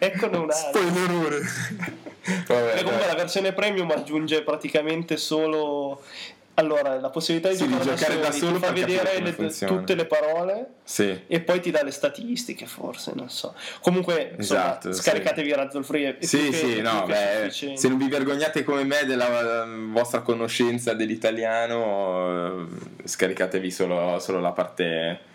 eccone 0.00 0.36
un 0.36 0.50
altro. 0.50 0.80
Spoilerone. 0.80 1.40
Vabbè, 2.48 2.78
e 2.78 2.82
comunque 2.82 3.06
la 3.06 3.14
versione 3.14 3.52
premium 3.52 3.88
aggiunge 3.92 4.42
praticamente 4.42 5.16
solo 5.16 6.02
allora, 6.58 6.98
la 6.98 7.10
possibilità 7.10 7.50
di 7.50 7.56
sì, 7.56 7.68
giocare, 7.68 7.84
di 7.84 7.96
giocare 7.96 8.20
da, 8.20 8.30
solo, 8.30 8.58
ti 8.58 8.64
fa 8.64 8.72
vedere 8.72 9.20
le, 9.20 9.34
tutte 9.34 9.94
le 9.94 10.06
parole 10.06 10.66
sì. 10.84 11.24
e 11.26 11.40
poi 11.40 11.60
ti 11.60 11.70
dà 11.70 11.82
le 11.82 11.90
statistiche, 11.90 12.64
forse, 12.64 13.12
non 13.14 13.28
so. 13.28 13.54
Comunque, 13.80 14.34
esatto, 14.38 14.88
insomma, 14.88 14.94
scaricatevi 14.94 15.48
sì. 15.50 15.54
Razzle 15.54 15.82
Free. 15.82 16.16
Sì, 16.20 16.52
sì, 16.52 16.80
no, 16.80 17.04
beh, 17.06 17.50
se 17.50 17.88
non 17.88 17.98
vi 17.98 18.08
vergognate 18.08 18.64
come 18.64 18.84
me 18.84 19.04
della 19.04 19.66
vostra 19.90 20.20
conoscenza 20.20 20.94
dell'italiano, 20.94 22.66
eh, 23.02 23.06
scaricatevi 23.06 23.70
solo, 23.70 24.18
solo 24.18 24.40
la 24.40 24.52
parte 24.52 25.34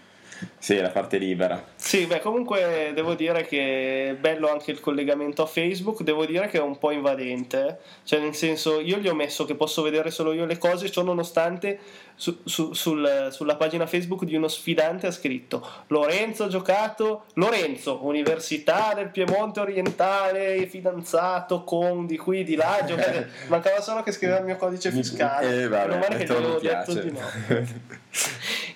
sì, 0.57 0.79
la 0.79 0.89
parte 0.89 1.17
libera. 1.17 1.63
Sì, 1.75 2.05
beh, 2.05 2.19
comunque 2.19 2.91
devo 2.93 3.13
dire 3.15 3.45
che 3.45 4.09
è 4.09 4.13
bello 4.15 4.49
anche 4.49 4.71
il 4.71 4.79
collegamento 4.79 5.41
a 5.41 5.45
Facebook, 5.45 6.01
devo 6.03 6.25
dire 6.25 6.47
che 6.47 6.57
è 6.57 6.61
un 6.61 6.77
po' 6.77 6.91
invadente, 6.91 7.79
cioè 8.03 8.19
nel 8.19 8.35
senso 8.35 8.79
io 8.79 8.97
gli 8.97 9.07
ho 9.07 9.15
messo 9.15 9.45
che 9.45 9.55
posso 9.55 9.81
vedere 9.81 10.11
solo 10.11 10.33
io 10.33 10.45
le 10.45 10.57
cose, 10.57 10.91
ciò 10.91 11.01
nonostante 11.01 11.79
su, 12.21 12.37
su, 12.45 12.73
sul, 12.73 13.29
sulla 13.31 13.55
pagina 13.55 13.87
Facebook 13.87 14.25
di 14.25 14.35
uno 14.35 14.47
sfidante 14.47 15.07
ha 15.07 15.11
scritto 15.11 15.67
Lorenzo 15.87 16.43
ha 16.43 16.47
giocato, 16.49 17.23
Lorenzo, 17.33 18.05
Università 18.05 18.93
del 18.93 19.09
Piemonte 19.09 19.61
Orientale, 19.61 20.67
fidanzato 20.67 21.63
con 21.63 22.05
di 22.05 22.17
qui 22.17 22.43
di 22.43 22.53
là, 22.53 22.83
giocate. 22.85 23.27
mancava 23.49 23.81
solo 23.81 24.03
che 24.03 24.11
scriveva 24.11 24.37
il 24.37 24.45
mio 24.45 24.55
codice 24.57 24.91
fiscale, 24.91 25.63
eh, 25.63 25.67
vabbè, 25.67 25.97
male 25.97 26.17
che 26.17 26.25
gli 26.25 26.31
avevo 26.31 26.59
detto 26.59 26.93
di 26.93 27.11
no. 27.11 27.19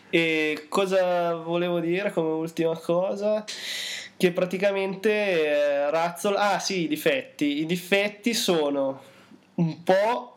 E 0.10 0.65
cosa 0.67 1.36
volevo 1.36 1.79
dire 1.79 2.12
come 2.12 2.29
ultima 2.29 2.75
cosa? 2.75 3.43
Che 4.17 4.31
praticamente 4.31 5.12
eh, 5.12 5.91
Razzle... 5.91 6.36
Ah 6.38 6.58
sì, 6.58 6.84
i 6.84 6.88
difetti. 6.88 7.60
I 7.60 7.65
difetti 7.65 8.34
sono 8.34 9.01
un 9.55 9.84
po', 9.84 10.35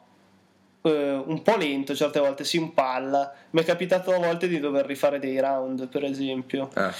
eh, 0.88 1.22
un 1.27 1.42
po' 1.42 1.57
lento 1.57 1.94
certe 1.94 2.20
volte, 2.20 2.44
si 2.44 2.57
impalla. 2.57 3.33
Mi 3.51 3.62
è 3.62 3.64
capitato 3.64 4.12
a 4.12 4.18
volte 4.18 4.48
di 4.48 4.59
dover 4.59 4.87
rifare 4.87 5.18
dei 5.18 5.38
round, 5.40 5.88
per 5.88 6.05
esempio. 6.05 6.70
Ah. 6.74 6.92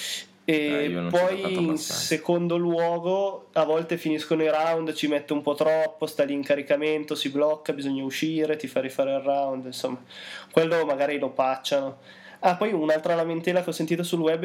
E 0.44 0.85
eh, 0.85 1.07
poi 1.11 1.62
in 1.62 1.77
secondo 1.77 2.57
luogo 2.57 3.48
a 3.53 3.64
volte 3.64 3.98
finiscono 3.98 4.42
i 4.42 4.48
round, 4.48 4.94
ci 4.94 5.07
mette 5.07 5.35
un 5.35 5.42
po' 5.42 5.55
troppo, 5.55 6.07
sta 6.07 6.24
lì 6.24 6.33
in 6.33 6.42
caricamento, 6.42 7.14
si 7.14 7.29
blocca, 7.29 7.74
bisogna 7.74 8.03
uscire, 8.03 8.57
ti 8.57 8.66
fa 8.66 8.81
rifare 8.81 9.12
il 9.12 9.20
round, 9.20 9.66
insomma, 9.66 10.03
quello 10.51 10.87
magari 10.87 11.18
lo 11.18 11.29
pacciano. 11.29 11.98
Ah, 12.38 12.57
poi 12.57 12.72
un'altra 12.72 13.14
lamentela 13.14 13.62
che 13.62 13.68
ho 13.68 13.74
sentito 13.74 14.03
sul 14.03 14.20
web 14.20 14.44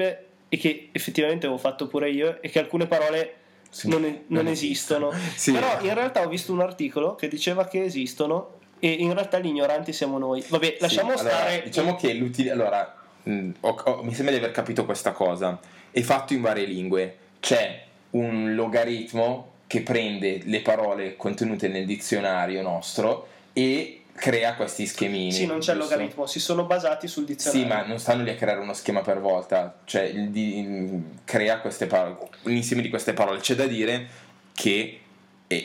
e 0.49 0.57
che 0.57 0.89
effettivamente 0.91 1.45
avevo 1.45 1.61
fatto 1.61 1.87
pure 1.87 2.09
io 2.09 2.37
è 2.41 2.49
che 2.49 2.59
alcune 2.59 2.85
parole 2.85 3.35
sì. 3.69 3.87
non, 3.87 4.23
non, 4.27 4.47
esistono. 4.47 5.09
sì. 5.35 5.53
Però 5.53 5.79
in 5.81 5.93
realtà 5.93 6.25
ho 6.25 6.27
visto 6.27 6.51
un 6.51 6.59
articolo 6.59 7.15
che 7.15 7.29
diceva 7.29 7.65
che 7.65 7.83
esistono 7.83 8.59
e 8.83 8.89
in 8.99 9.13
realtà 9.13 9.39
gli 9.39 9.45
ignoranti 9.45 9.93
siamo 9.93 10.17
noi. 10.17 10.43
Vabbè, 10.45 10.75
lasciamo 10.81 11.11
sì, 11.11 11.19
stare. 11.19 11.51
Allora, 11.51 11.63
diciamo 11.63 11.95
che 11.95 12.11
l'utile. 12.15 12.51
Allora, 12.51 12.93
mh, 13.23 13.49
ho, 13.61 13.81
ho, 13.81 14.03
mi 14.03 14.13
sembra 14.13 14.33
di 14.33 14.41
aver 14.41 14.51
capito 14.51 14.83
questa 14.83 15.13
cosa. 15.13 15.57
È 15.89 16.01
fatto 16.01 16.33
in 16.33 16.41
varie 16.41 16.65
lingue. 16.65 17.17
C'è 17.39 17.81
un 18.09 18.55
logaritmo 18.55 19.51
che 19.67 19.83
prende 19.83 20.41
le 20.43 20.59
parole 20.59 21.15
contenute 21.15 21.69
nel 21.69 21.85
dizionario 21.85 22.61
nostro 22.61 23.27
e 23.53 24.01
crea 24.13 24.55
questi 24.55 24.85
schemini. 24.85 25.31
Sì, 25.31 25.45
non 25.45 25.59
c'è 25.59 25.71
il 25.71 25.77
logaritmo, 25.77 26.25
si 26.25 26.41
sono 26.41 26.65
basati 26.65 27.07
sul 27.07 27.23
dizionario. 27.23 27.63
Sì, 27.63 27.73
ma 27.73 27.85
non 27.85 27.99
stanno 27.99 28.23
lì 28.23 28.31
a 28.31 28.35
creare 28.35 28.59
uno 28.59 28.73
schema 28.73 28.99
per 28.99 29.21
volta, 29.21 29.79
cioè 29.85 30.01
il 30.01 30.27
di, 30.27 31.01
crea 31.23 31.59
queste 31.59 31.85
parole, 31.85 32.17
un 32.41 32.51
insieme 32.51 32.81
di 32.81 32.89
queste 32.89 33.13
parole. 33.13 33.39
C'è 33.39 33.55
da 33.55 33.65
dire 33.65 34.07
che 34.53 35.02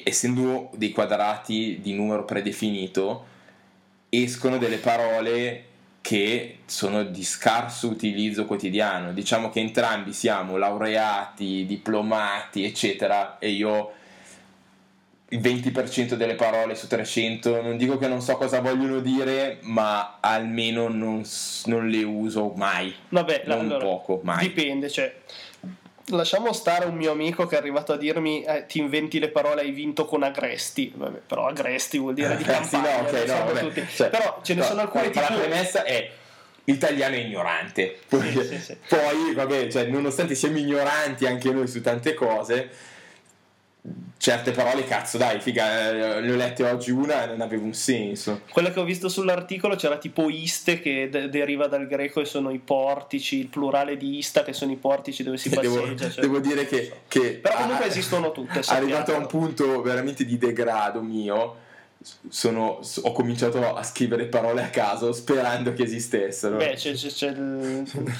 essendo 0.04 0.70
dei 0.74 0.90
quadrati 0.90 1.80
di 1.82 1.94
numero 1.94 2.24
predefinito, 2.24 3.26
escono 4.08 4.58
delle 4.58 4.78
parole 4.78 5.64
che 6.00 6.60
sono 6.64 7.04
di 7.04 7.22
scarso 7.22 7.88
utilizzo 7.88 8.46
quotidiano. 8.46 9.12
Diciamo 9.12 9.50
che 9.50 9.60
entrambi 9.60 10.12
siamo 10.12 10.56
laureati, 10.56 11.66
diplomati, 11.66 12.64
eccetera, 12.64 13.38
e 13.38 13.50
io 13.50 13.92
il 15.30 15.40
20% 15.40 16.14
delle 16.14 16.34
parole 16.34 16.74
su 16.74 16.86
300, 16.86 17.60
non 17.60 17.76
dico 17.76 17.98
che 17.98 18.08
non 18.08 18.22
so 18.22 18.36
cosa 18.36 18.60
vogliono 18.60 19.00
dire, 19.00 19.58
ma 19.62 20.18
almeno 20.20 20.88
non, 20.88 21.22
non 21.66 21.88
le 21.88 22.02
uso 22.02 22.54
mai. 22.56 22.94
Vabbè, 23.10 23.42
non 23.44 23.58
allora, 23.58 23.84
poco, 23.84 24.20
mai. 24.22 24.48
Dipende, 24.48 24.88
cioè 24.88 25.14
lasciamo 26.10 26.52
stare 26.52 26.86
un 26.86 26.94
mio 26.94 27.12
amico 27.12 27.46
che 27.46 27.56
è 27.56 27.58
arrivato 27.58 27.92
a 27.92 27.96
dirmi 27.96 28.42
eh, 28.42 28.66
ti 28.66 28.78
inventi 28.78 29.18
le 29.18 29.28
parole 29.28 29.62
hai 29.62 29.70
vinto 29.70 30.04
con 30.04 30.22
agresti. 30.22 30.92
Vabbè, 30.94 31.20
però 31.26 31.46
agresti 31.46 31.98
vuol 31.98 32.14
dire 32.14 32.36
di 32.36 32.44
campagna 32.44 33.00
no, 33.00 33.08
okay, 33.08 33.26
no, 33.26 33.44
vabbè, 33.44 33.86
cioè, 33.94 34.08
però 34.08 34.40
ce 34.42 34.54
ne 34.54 34.60
no, 34.60 34.66
sono 34.66 34.80
alcune 34.80 35.10
tipo... 35.10 35.20
la 35.20 35.36
premessa 35.38 35.84
è 35.84 36.10
l'italiano 36.64 37.14
è 37.14 37.18
ignorante. 37.18 37.98
Poi, 38.08 38.30
sì, 38.30 38.44
sì, 38.44 38.58
sì. 38.60 38.76
poi 38.88 39.34
vabbè 39.34 39.68
cioè, 39.68 39.84
nonostante 39.86 40.34
siamo 40.34 40.58
ignoranti 40.58 41.26
anche 41.26 41.50
noi 41.50 41.66
su 41.66 41.80
tante 41.80 42.14
cose 42.14 42.70
certe 44.18 44.50
parole, 44.50 44.84
cazzo, 44.84 45.16
dai, 45.16 45.40
figa, 45.40 45.90
eh, 45.90 46.20
le 46.20 46.32
ho 46.32 46.36
lette 46.36 46.64
oggi 46.64 46.90
una 46.90 47.24
e 47.24 47.26
non 47.28 47.40
aveva 47.40 47.64
un 47.64 47.72
senso. 47.72 48.42
Quello 48.50 48.70
che 48.70 48.80
ho 48.80 48.84
visto 48.84 49.08
sull'articolo 49.08 49.76
c'era 49.76 49.96
tipo 49.96 50.28
iste 50.28 50.80
che 50.80 51.08
de- 51.08 51.28
deriva 51.28 51.66
dal 51.66 51.86
greco 51.86 52.20
e 52.20 52.24
sono 52.24 52.50
i 52.50 52.58
portici, 52.58 53.38
il 53.38 53.46
plurale 53.46 53.96
di 53.96 54.18
ista 54.18 54.42
che 54.42 54.52
sono 54.52 54.72
i 54.72 54.76
portici 54.76 55.22
dove 55.22 55.36
si 55.36 55.48
passeggia. 55.50 55.80
Devo, 55.80 55.96
cioè... 55.96 56.20
devo 56.20 56.38
dire 56.40 56.66
che, 56.66 56.92
che 57.06 57.38
Però 57.42 57.56
comunque 57.56 57.84
a, 57.84 57.88
esistono 57.88 58.32
tutte. 58.32 58.60
Arrivato 58.68 59.14
a 59.14 59.18
un 59.18 59.26
punto 59.26 59.80
veramente 59.82 60.24
di 60.24 60.36
degrado 60.36 61.00
mio 61.00 61.66
sono, 62.28 62.80
ho 63.02 63.12
cominciato 63.12 63.74
a 63.74 63.82
scrivere 63.82 64.26
parole 64.26 64.62
a 64.62 64.68
caso 64.68 65.12
sperando 65.12 65.72
che 65.72 65.82
esistessero. 65.82 66.56
Beh, 66.56 66.74
c'è, 66.74 66.92
c'è, 66.92 67.08
c'è, 67.08 67.34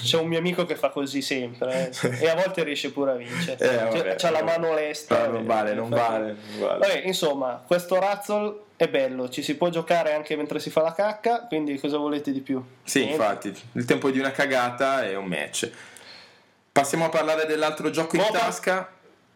c'è 0.03 0.17
un 0.17 0.27
mio 0.27 0.37
amico 0.37 0.65
che 0.65 0.75
fa 0.75 0.89
così 0.89 1.21
sempre 1.21 1.89
eh, 1.89 2.19
e 2.19 2.29
a 2.29 2.35
volte 2.35 2.63
riesce 2.63 2.91
pure 2.91 3.11
a 3.11 3.15
vincere. 3.15 3.57
Eh, 3.57 3.75
vabbè, 3.75 4.15
c'ha 4.15 4.29
la 4.31 4.43
mano 4.43 4.73
lesta. 4.73 5.25
No, 5.27 5.33
non, 5.33 5.45
vale, 5.45 5.73
non, 5.73 5.89
vale, 5.89 6.35
non 6.49 6.59
vale. 6.59 6.79
Vabbè, 6.79 7.01
insomma, 7.05 7.63
questo 7.65 7.99
razzle 7.99 8.67
è 8.75 8.87
bello, 8.87 9.29
ci 9.29 9.41
si 9.41 9.55
può 9.55 9.69
giocare 9.69 10.13
anche 10.13 10.35
mentre 10.35 10.59
si 10.59 10.69
fa 10.69 10.81
la 10.81 10.93
cacca, 10.93 11.45
quindi 11.47 11.77
cosa 11.79 11.97
volete 11.97 12.31
di 12.31 12.41
più? 12.41 12.63
Sì, 12.83 12.99
Niente. 12.99 13.15
infatti, 13.15 13.61
il 13.73 13.85
tempo 13.85 14.09
di 14.09 14.19
una 14.19 14.31
cagata 14.31 15.05
è 15.05 15.15
un 15.15 15.25
match. 15.25 15.69
Passiamo 16.71 17.05
a 17.05 17.09
parlare 17.09 17.45
dell'altro 17.45 17.89
gioco 17.89 18.15
in 18.15 18.21
Opa. 18.21 18.37
tasca. 18.37 18.89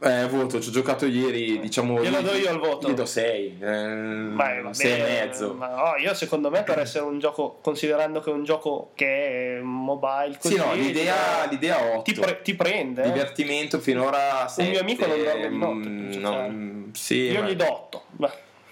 Eh, 0.04 0.28
voto, 0.28 0.60
ci 0.60 0.68
ho 0.68 0.72
giocato 0.72 1.06
ieri, 1.06 1.62
diciamo... 1.62 2.02
Glielo 2.02 2.22
do 2.22 2.34
io 2.34 2.50
al 2.50 2.60
voto. 2.60 2.90
Gli 2.90 2.94
do 2.94 3.06
6, 3.06 3.58
eh, 3.62 4.68
6 4.72 4.92
e 4.92 4.98
mezzo. 5.02 5.54
Ma 5.54 5.70
no, 5.70 5.96
io 5.98 6.14
secondo 6.14 6.50
me 6.50 6.64
per 6.64 6.80
essere 6.80 7.06
un 7.06 7.20
gioco, 7.20 7.60
considerando 7.62 8.20
che 8.20 8.30
è 8.30 8.34
un 8.34 8.44
gioco 8.44 8.92
che 8.96 9.58
è 9.58 9.62
mobile 9.62 10.38
così... 10.38 10.56
Sì, 10.56 10.60
no, 10.60 10.74
l'idea, 10.74 11.46
l'idea 11.50 11.82
8. 11.96 12.02
Ti, 12.02 12.20
pre- 12.20 12.42
ti 12.42 12.54
prende. 12.54 13.04
Divertimento 13.04 13.80
finora 13.80 14.46
7. 14.50 14.62
Un 14.64 14.70
mio 14.70 14.80
amico 14.82 15.06
non 15.06 15.24
dorme 15.24 15.48
di 15.48 15.58
notte. 15.58 15.88
Mm, 15.88 16.20
no, 16.20 16.90
sì, 16.94 17.16
io 17.16 17.42
ma... 17.42 17.48
gli 17.48 17.56
do 17.56 17.72
8. 17.72 18.04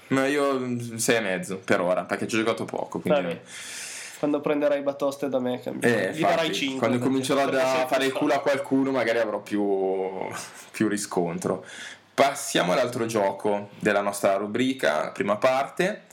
Ma 0.08 0.28
io 0.28 0.98
6 0.98 1.16
e 1.16 1.20
mezzo 1.22 1.62
per 1.64 1.80
ora, 1.80 2.04
perché 2.04 2.28
ci 2.28 2.36
ho 2.36 2.40
giocato 2.40 2.66
poco, 2.66 3.00
quindi... 3.00 3.22
Vabbè 3.22 3.42
quando 4.22 4.40
prenderai 4.40 4.84
batoste 4.84 5.30
da 5.30 5.40
me 5.40 5.60
eh, 5.80 6.12
gli 6.14 6.22
darai 6.22 6.54
5 6.54 6.78
quando 6.78 7.00
comincerò 7.00 7.42
a 7.42 7.88
fare 7.88 8.06
il 8.06 8.14
culo 8.14 8.36
a 8.36 8.40
qualcuno 8.40 8.92
magari 8.92 9.18
avrò 9.18 9.40
più, 9.40 9.60
più 10.70 10.88
riscontro. 10.88 11.66
Passiamo 12.14 12.72
all'altro 12.72 13.08
gioco 13.08 13.70
della 13.80 14.02
nostra 14.02 14.36
rubrica 14.36 15.10
prima 15.10 15.38
parte. 15.38 16.04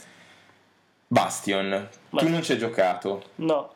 Bastion. 1.07 1.89
Ma 2.09 2.21
tu 2.21 2.29
non 2.31 2.43
ci 2.43 2.53
hai 2.53 2.59
giocato. 2.59 3.25
No. 3.37 3.75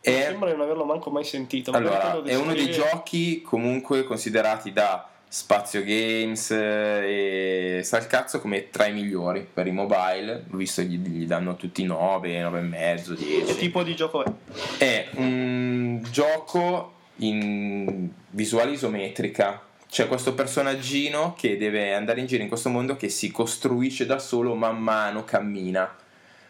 È... 0.00 0.10
sembra 0.12 0.50
di 0.50 0.56
non 0.56 0.64
averlo 0.64 0.84
manco 0.84 1.10
mai 1.10 1.24
sentito 1.24 1.70
allora 1.70 2.22
è 2.24 2.34
uno 2.34 2.54
dei 2.54 2.72
giochi 2.72 3.40
comunque 3.40 4.02
considerati 4.02 4.72
da 4.72 5.08
Spazio 5.32 5.82
Games 5.82 6.50
eh, 6.50 7.78
e 7.78 7.82
Salcazzo 7.84 8.38
come 8.38 8.68
tra 8.68 8.84
i 8.84 8.92
migliori 8.92 9.48
per 9.50 9.66
i 9.66 9.70
mobile, 9.70 10.44
visto 10.50 10.82
gli, 10.82 10.98
gli 10.98 11.24
danno 11.24 11.56
tutti 11.56 11.84
9, 11.84 12.42
9,5, 12.42 13.12
10. 13.14 13.44
Che 13.44 13.56
tipo 13.56 13.82
di 13.82 13.96
gioco 13.96 14.24
è? 14.24 14.30
È 14.76 15.08
un 15.14 16.06
gioco 16.10 16.92
in 17.16 18.10
visuale 18.28 18.72
isometrica, 18.72 19.62
c'è 19.88 20.06
questo 20.06 20.34
personaggino 20.34 21.32
che 21.34 21.56
deve 21.56 21.94
andare 21.94 22.20
in 22.20 22.26
giro 22.26 22.42
in 22.42 22.48
questo 22.50 22.68
mondo 22.68 22.96
che 22.96 23.08
si 23.08 23.30
costruisce 23.30 24.04
da 24.04 24.18
solo 24.18 24.54
man 24.54 24.76
mano 24.76 25.24
cammina 25.24 25.96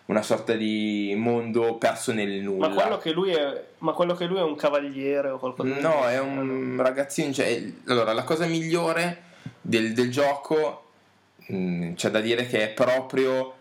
una 0.07 0.23
sorta 0.23 0.55
di 0.55 1.15
mondo 1.17 1.77
perso 1.77 2.13
nel 2.13 2.43
nulla. 2.43 2.69
Ma 2.69 2.75
quello 2.75 2.99
che 2.99 3.13
lui 3.13 3.31
è, 3.33 3.65
quello 3.79 4.15
che 4.15 4.25
lui 4.27 4.39
è 4.39 4.43
un 4.43 4.57
cavaliere 4.57 5.31
o 5.31 5.39
qualcosa 5.39 5.69
no, 5.69 5.75
di 5.75 5.81
No, 5.81 6.09
è 6.09 6.19
un 6.19 6.77
ragazzino. 6.81 7.33
Cioè, 7.33 7.73
allora, 7.87 8.13
la 8.13 8.25
cosa 8.25 8.47
migliore 8.47 9.23
del, 9.61 9.93
del 9.93 10.11
gioco 10.11 10.91
mh, 11.47 11.57
mm, 11.57 11.95
c'è 11.95 12.11
da 12.11 12.21
dire 12.21 12.47
che 12.47 12.65
è 12.65 12.69
proprio 12.71 13.55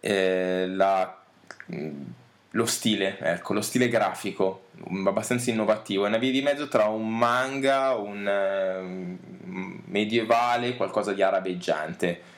eh, 0.00 0.66
la, 0.68 1.22
mh, 1.66 1.76
mm, 1.76 2.02
lo 2.50 2.66
stile, 2.66 3.18
ecco, 3.20 3.52
lo 3.52 3.60
stile 3.60 3.88
grafico 3.88 4.68
abbastanza 5.04 5.50
innovativo. 5.50 6.04
È 6.04 6.08
una 6.08 6.18
via 6.18 6.30
di 6.30 6.42
mezzo 6.42 6.68
tra 6.68 6.86
un 6.86 7.16
manga, 7.16 7.94
un 7.94 9.18
uh, 9.18 9.88
medievale, 9.90 10.76
qualcosa 10.76 11.12
di 11.12 11.22
arabeggiante 11.22 12.34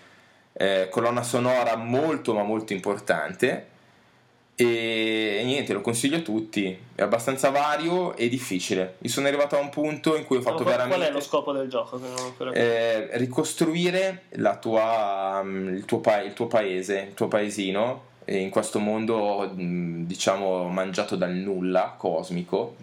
eh, 0.58 0.88
colonna 0.90 1.22
sonora 1.22 1.76
molto 1.76 2.34
ma 2.34 2.42
molto 2.42 2.72
importante 2.72 3.76
e, 4.60 5.42
niente, 5.44 5.72
lo 5.72 5.80
consiglio 5.80 6.16
a 6.16 6.20
tutti, 6.20 6.76
è 6.96 7.02
abbastanza 7.02 7.50
vario 7.50 8.16
e 8.16 8.28
difficile. 8.28 8.96
Mi 8.98 9.08
sono 9.08 9.28
arrivato 9.28 9.56
a 9.56 9.60
un 9.60 9.68
punto 9.68 10.16
in 10.16 10.24
cui 10.24 10.38
ho 10.38 10.40
fatto 10.40 10.64
qual, 10.64 10.74
veramente... 10.74 10.96
Qual 10.96 11.08
è 11.08 11.12
lo 11.12 11.20
scopo 11.20 11.52
del 11.52 11.68
gioco? 11.68 12.00
Eh, 12.52 13.10
ricostruire 13.18 14.24
tua, 14.60 15.40
mm, 15.44 15.76
il, 15.76 15.84
tuo 15.84 16.00
pa- 16.00 16.22
il, 16.22 16.32
tuo 16.32 16.48
paese, 16.48 17.06
il 17.10 17.14
tuo 17.14 17.28
paesino, 17.28 18.02
in 18.24 18.50
questo 18.50 18.80
mondo 18.80 19.48
mm, 19.54 20.02
diciamo 20.06 20.64
mangiato 20.64 21.14
dal 21.14 21.34
nulla 21.34 21.94
cosmico. 21.96 22.74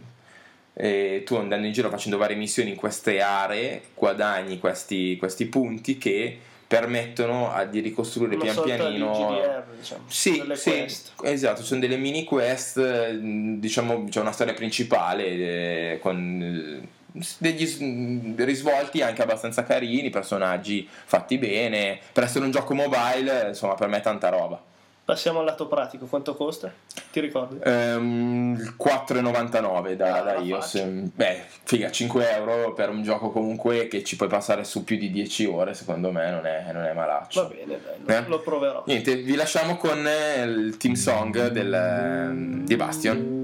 E 0.71 1.23
tu 1.25 1.35
andando 1.35 1.67
in 1.67 1.73
giro 1.73 1.89
facendo 1.89 2.17
varie 2.17 2.37
missioni 2.37 2.69
in 2.69 2.77
queste 2.77 3.19
aree 3.19 3.81
guadagni 3.93 4.59
questi, 4.59 5.17
questi 5.17 5.45
punti 5.47 5.97
che 5.97 6.39
permettono 6.67 7.51
a, 7.51 7.65
di 7.65 7.79
ricostruire 7.79 8.35
Una 8.35 8.43
pian 8.43 8.63
pianino 8.63 9.11
GDR, 9.11 9.63
diciamo, 9.77 10.03
sì, 10.07 10.43
sì 10.53 10.87
esatto 11.23 11.63
sono 11.63 11.79
delle 11.79 11.97
mini 11.97 12.23
quest 12.23 13.09
diciamo 13.11 14.05
c'è 14.09 14.19
una 14.19 14.31
storia 14.31 14.53
principale 14.53 15.25
eh, 15.25 15.99
con 16.01 16.81
eh, 17.13 17.23
degli 17.37 18.35
risvolti 18.35 19.01
anche 19.01 19.21
abbastanza 19.21 19.63
carini 19.63 20.09
personaggi 20.09 20.87
fatti 20.89 21.37
bene 21.37 21.99
per 22.11 22.23
essere 22.23 22.45
un 22.45 22.51
gioco 22.51 22.73
mobile 22.73 23.49
insomma 23.49 23.75
per 23.75 23.87
me 23.87 23.97
è 23.97 24.01
tanta 24.01 24.29
roba 24.29 24.61
Passiamo 25.05 25.37
al 25.37 25.45
lato 25.45 25.67
pratico, 25.67 26.07
quanto 26.07 26.33
costa? 26.35 26.73
Ti 27.11 27.19
ricordi? 27.19 27.59
Um, 27.63 28.55
4,99 28.75 29.93
da, 29.93 30.15
ah, 30.15 30.21
da 30.21 30.33
iOS. 30.37 30.83
Beh, 30.83 31.43
figa, 31.63 31.91
5 31.91 32.31
euro 32.31 32.73
per 32.73 32.89
un 32.89 33.03
gioco 33.03 33.29
comunque 33.29 33.87
che 33.87 34.03
ci 34.03 34.15
puoi 34.15 34.29
passare 34.29 34.63
su 34.63 34.83
più 34.83 34.97
di 34.97 35.11
10 35.11 35.45
ore, 35.45 35.75
secondo 35.75 36.11
me 36.11 36.31
non 36.31 36.47
è, 36.47 36.71
non 36.73 36.85
è 36.85 36.93
malaccio. 36.93 37.43
Va 37.43 37.49
bene, 37.49 37.79
dai, 38.03 38.17
eh? 38.17 38.27
lo 38.27 38.39
proverò. 38.39 38.83
Niente, 38.87 39.17
vi 39.17 39.35
lasciamo 39.35 39.77
con 39.77 40.07
eh, 40.07 40.41
il 40.41 40.77
team 40.77 40.95
song 40.95 41.49
del, 41.49 41.71
ehm, 41.71 42.65
di 42.65 42.75
Bastion. 42.75 43.34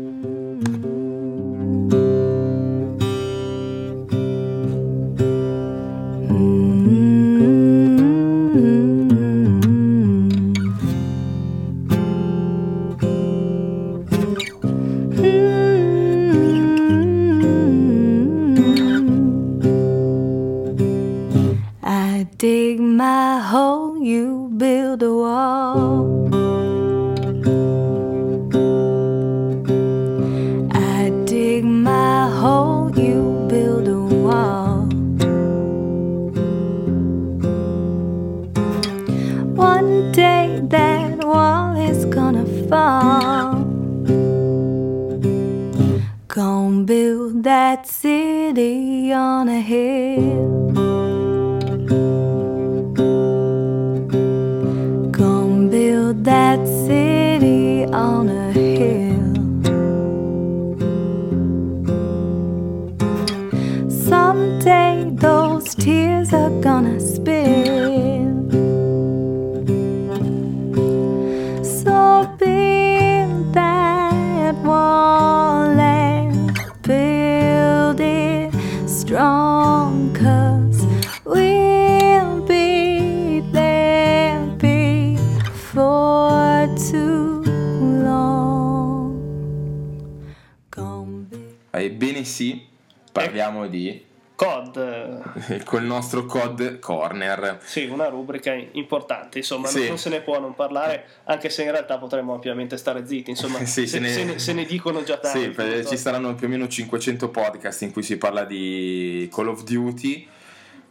Nostro 96.11 96.25
COD 96.25 96.79
Corner. 96.79 97.59
sì, 97.63 97.85
una 97.85 98.07
rubrica 98.07 98.53
importante, 98.73 99.37
insomma, 99.39 99.67
Sì. 99.67 99.87
non 99.87 99.97
se 99.97 100.09
ne 100.09 100.21
può 100.21 100.39
non 100.39 100.53
parlare, 100.55 101.05
anche 101.25 101.49
se 101.49 101.63
in 101.63 101.71
realtà 101.71 101.97
potremmo 101.97 102.33
ampiamente 102.33 102.77
stare 102.77 103.05
zitti, 103.07 103.29
insomma, 103.29 103.59
Sì, 103.65 103.87
se, 103.87 103.87
se 103.87 103.99
ne- 103.99 104.09
se 104.13 104.23
ne, 104.23 104.39
se 104.39 104.53
ne 104.53 104.65
dicono 104.65 105.03
già 105.03 105.17
tanti. 105.19 105.39
Sì, 105.41 105.49
per- 105.49 105.85
ci 105.87 105.97
saranno 105.97 106.35
più 106.35 106.47
o 106.47 106.49
meno 106.49 106.67
500 106.67 107.29
podcast 107.29 107.81
in 107.83 107.91
cui 107.91 108.03
si 108.03 108.17
parla 108.17 108.43
di 108.43 109.29
Call 109.33 109.47
of 109.47 109.63
Duty. 109.63 110.27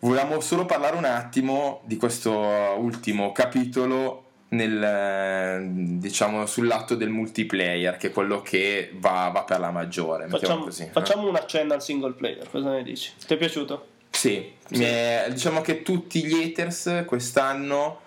Volevamo 0.01 0.41
solo 0.41 0.65
parlare 0.65 0.97
un 0.97 1.05
attimo 1.05 1.83
di 1.85 1.97
questo 1.99 2.31
ultimo 2.79 3.33
capitolo 3.33 4.25
nel, 4.49 4.83
eh, 4.83 5.67
diciamo, 5.99 6.47
sul 6.47 6.67
lato 6.67 6.95
del 6.95 7.11
multiplayer, 7.11 7.99
che 7.99 8.09
è 8.09 8.11
quello 8.11 8.41
che 8.41 8.91
va, 8.95 9.31
va 9.33 9.45
per 9.45 9.61
la 9.61 9.71
maggiore. 9.71 10.27
Facciamo, 10.27 10.65
così, 10.65 10.85
eh. 10.85 10.91
facciamo 10.91 11.29
un 11.29 11.37
accenno 11.37 11.75
al 11.75 11.83
single 11.83 12.15
player, 12.15 12.49
cosa 12.51 12.71
ne 12.71 12.83
dici? 12.83 13.13
Ti 13.27 13.35
è 13.35 13.37
piaciuto? 13.37 13.87
Sì, 14.21 14.53
mi 14.73 14.85
è- 14.85 15.29
diciamo 15.31 15.63
che 15.63 15.81
tutti 15.81 16.23
gli 16.23 16.35
haters 16.43 17.05
quest'anno 17.07 18.01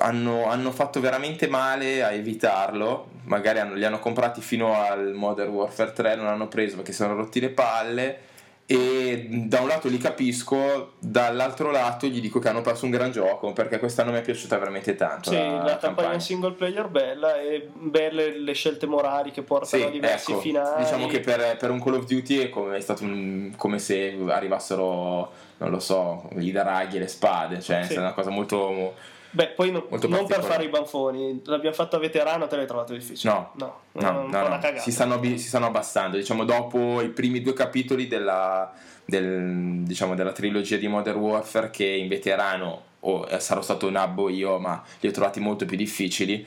hanno, 0.00 0.46
hanno 0.46 0.72
fatto 0.72 0.98
veramente 0.98 1.46
male 1.46 2.02
a 2.02 2.10
evitarlo. 2.10 3.10
Magari 3.26 3.60
hanno- 3.60 3.74
li 3.74 3.84
hanno 3.84 4.00
comprati 4.00 4.40
fino 4.40 4.74
al 4.74 5.12
Modern 5.12 5.50
Warfare 5.52 5.92
3, 5.92 6.16
non 6.16 6.26
hanno 6.26 6.48
preso 6.48 6.74
perché 6.74 6.90
si 6.90 6.98
sono 7.02 7.14
rotti 7.14 7.38
le 7.38 7.50
palle. 7.50 8.18
E 8.66 9.26
da 9.46 9.60
un 9.60 9.68
lato 9.68 9.88
li 9.88 9.98
capisco, 9.98 10.92
dall'altro 10.98 11.70
lato 11.70 12.06
gli 12.06 12.18
dico 12.22 12.38
che 12.38 12.48
hanno 12.48 12.62
perso 12.62 12.86
un 12.86 12.92
gran 12.92 13.10
gioco 13.10 13.52
perché 13.52 13.78
quest'anno 13.78 14.10
mi 14.10 14.16
è 14.18 14.22
piaciuta 14.22 14.56
veramente 14.56 14.94
tanto. 14.94 15.28
Sì, 15.30 15.36
la, 15.36 15.62
la 15.64 15.76
campagna 15.76 16.14
in 16.14 16.20
single 16.20 16.52
player 16.52 16.88
bella 16.88 17.38
e 17.38 17.68
belle 17.74 18.38
le 18.38 18.52
scelte 18.54 18.86
morali 18.86 19.32
che 19.32 19.42
portano 19.42 19.82
Sì, 19.82 19.86
a 19.86 19.90
diversi 19.90 20.30
ecco, 20.32 20.40
finali. 20.40 20.82
diciamo 20.82 21.06
che 21.08 21.20
per, 21.20 21.58
per 21.58 21.70
un 21.70 21.82
Call 21.82 21.94
of 21.96 22.06
Duty 22.06 22.38
è 22.38 22.48
come, 22.48 22.76
è 22.76 22.80
stato 22.80 23.04
un- 23.04 23.52
come 23.54 23.78
se 23.78 24.16
arrivassero, 24.28 25.30
non 25.58 25.70
lo 25.70 25.78
so, 25.78 26.30
i 26.38 26.50
daraghi 26.50 26.96
e 26.96 27.00
le 27.00 27.08
spade, 27.08 27.60
cioè 27.60 27.82
Sì. 27.84 27.92
è 27.94 27.98
una 27.98 28.14
cosa 28.14 28.30
molto... 28.30 29.12
Beh, 29.34 29.48
poi 29.48 29.72
no- 29.72 29.86
non 29.90 30.26
per 30.26 30.44
fare 30.44 30.62
i 30.64 30.68
banfoni, 30.68 31.42
l'abbiamo 31.46 31.74
fatto 31.74 31.96
a 31.96 31.98
veterano, 31.98 32.46
te 32.46 32.54
l'hai 32.54 32.66
trovato 32.66 32.92
difficile? 32.92 33.32
No, 33.32 33.50
no, 33.54 33.80
no, 33.92 34.20
un 34.20 34.30
no, 34.30 34.48
no. 34.48 34.60
Si, 34.78 34.92
stanno, 34.92 35.20
si 35.22 35.38
stanno 35.38 35.66
abbassando, 35.66 36.16
diciamo 36.16 36.44
dopo 36.44 37.00
i 37.00 37.08
primi 37.08 37.40
due 37.42 37.52
capitoli 37.52 38.06
della, 38.06 38.72
del- 39.04 39.82
diciamo, 39.82 40.14
della 40.14 40.30
trilogia 40.30 40.76
di 40.76 40.86
Modern 40.86 41.18
Warfare 41.18 41.70
che 41.70 41.84
in 41.84 42.06
veterano, 42.06 42.82
o 43.00 43.26
eh, 43.28 43.40
sarò 43.40 43.60
stato 43.60 43.90
nabbo 43.90 44.28
io, 44.28 44.58
ma 44.60 44.80
li 45.00 45.08
ho 45.08 45.12
trovati 45.12 45.40
molto 45.40 45.64
più 45.66 45.76
difficili, 45.76 46.46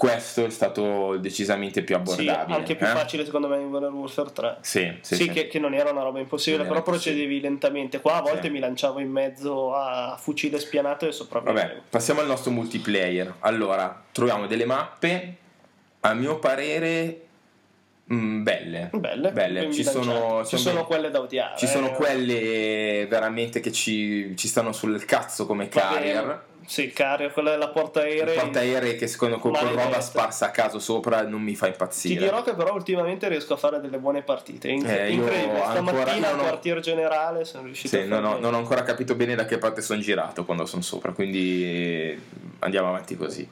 questo 0.00 0.46
è 0.46 0.48
stato 0.48 1.18
decisamente 1.18 1.82
più 1.82 1.94
Sì, 1.94 2.00
abbordabile. 2.00 2.56
anche 2.56 2.74
più 2.74 2.86
eh? 2.86 2.88
facile 2.88 3.22
secondo 3.26 3.48
me 3.48 3.58
in 3.58 3.68
Modern 3.68 3.92
Warfare 3.92 4.32
3. 4.32 4.56
Sì, 4.62 4.96
sì, 5.02 5.14
Sì, 5.14 5.22
sì. 5.24 5.28
Che, 5.28 5.46
che 5.46 5.58
non 5.58 5.74
era 5.74 5.90
una 5.90 6.00
roba 6.00 6.20
impossibile, 6.20 6.64
però 6.64 6.80
procedevi 6.80 7.38
lentamente. 7.38 8.00
Qua 8.00 8.14
a 8.14 8.22
volte 8.22 8.46
Sì. 8.46 8.48
mi 8.50 8.60
lanciavo 8.60 8.98
in 9.00 9.10
mezzo 9.10 9.74
a 9.74 10.16
fucile 10.18 10.58
spianato 10.58 11.06
e 11.06 11.12
sopravvivevo. 11.12 11.58
Vabbè, 11.60 11.80
passiamo 11.90 12.20
al 12.20 12.26
nostro 12.28 12.50
multiplayer. 12.50 13.34
Allora, 13.40 14.02
troviamo 14.10 14.46
delle 14.46 14.64
mappe, 14.64 15.36
a 16.00 16.14
mio 16.14 16.38
parere, 16.38 17.20
mm, 18.10 18.42
belle. 18.42 18.88
Belle, 18.94 19.32
ben 19.32 19.70
Ci 19.70 19.84
sono, 19.84 20.46
ci 20.46 20.56
sono 20.56 20.86
quelle 20.86 21.10
da 21.10 21.20
odiare. 21.20 21.58
Ci 21.58 21.66
sono 21.66 21.90
eh. 21.90 21.92
quelle 21.92 23.06
veramente 23.06 23.60
che 23.60 23.70
ci, 23.70 24.34
ci 24.34 24.48
stanno 24.48 24.72
sul 24.72 25.04
cazzo 25.04 25.44
come 25.44 25.68
Va 25.70 25.90
bene. 25.92 26.48
Sì, 26.70 26.92
carrier, 26.92 27.32
quella 27.32 27.50
della 27.50 27.66
portaerei. 27.70 28.38
Portaerei 28.38 28.96
che 28.96 29.08
secondo 29.08 29.40
con, 29.40 29.50
con 29.50 29.74
roba 29.74 30.00
sparsa 30.00 30.46
a 30.46 30.50
caso 30.52 30.78
sopra 30.78 31.22
non 31.22 31.42
mi 31.42 31.56
fa 31.56 31.66
Ti 31.66 31.72
impazzire. 31.72 32.20
dirò 32.20 32.44
che 32.44 32.54
però 32.54 32.72
ultimamente 32.74 33.26
riesco 33.26 33.54
a 33.54 33.56
fare 33.56 33.80
delle 33.80 33.98
buone 33.98 34.22
partite. 34.22 34.68
È 34.68 34.70
incre- 34.70 35.06
Eh, 35.06 35.10
incredibile. 35.10 35.62
Stamattina 35.64 36.28
al 36.30 36.38
ho- 36.38 36.42
quartier 36.42 36.78
generale 36.78 37.44
sono 37.44 37.64
riuscito 37.64 37.96
Sì, 37.96 38.02
a 38.02 38.06
non, 38.06 38.24
ho, 38.24 38.28
fare 38.28 38.40
non 38.42 38.54
ho 38.54 38.58
ancora 38.58 38.84
capito 38.84 39.16
bene 39.16 39.34
da 39.34 39.46
che 39.46 39.58
parte 39.58 39.82
sono 39.82 40.00
girato 40.00 40.44
quando 40.44 40.64
sono 40.64 40.80
sopra, 40.82 41.10
quindi 41.10 42.16
andiamo 42.60 42.86
avanti 42.86 43.16
così. 43.16 43.48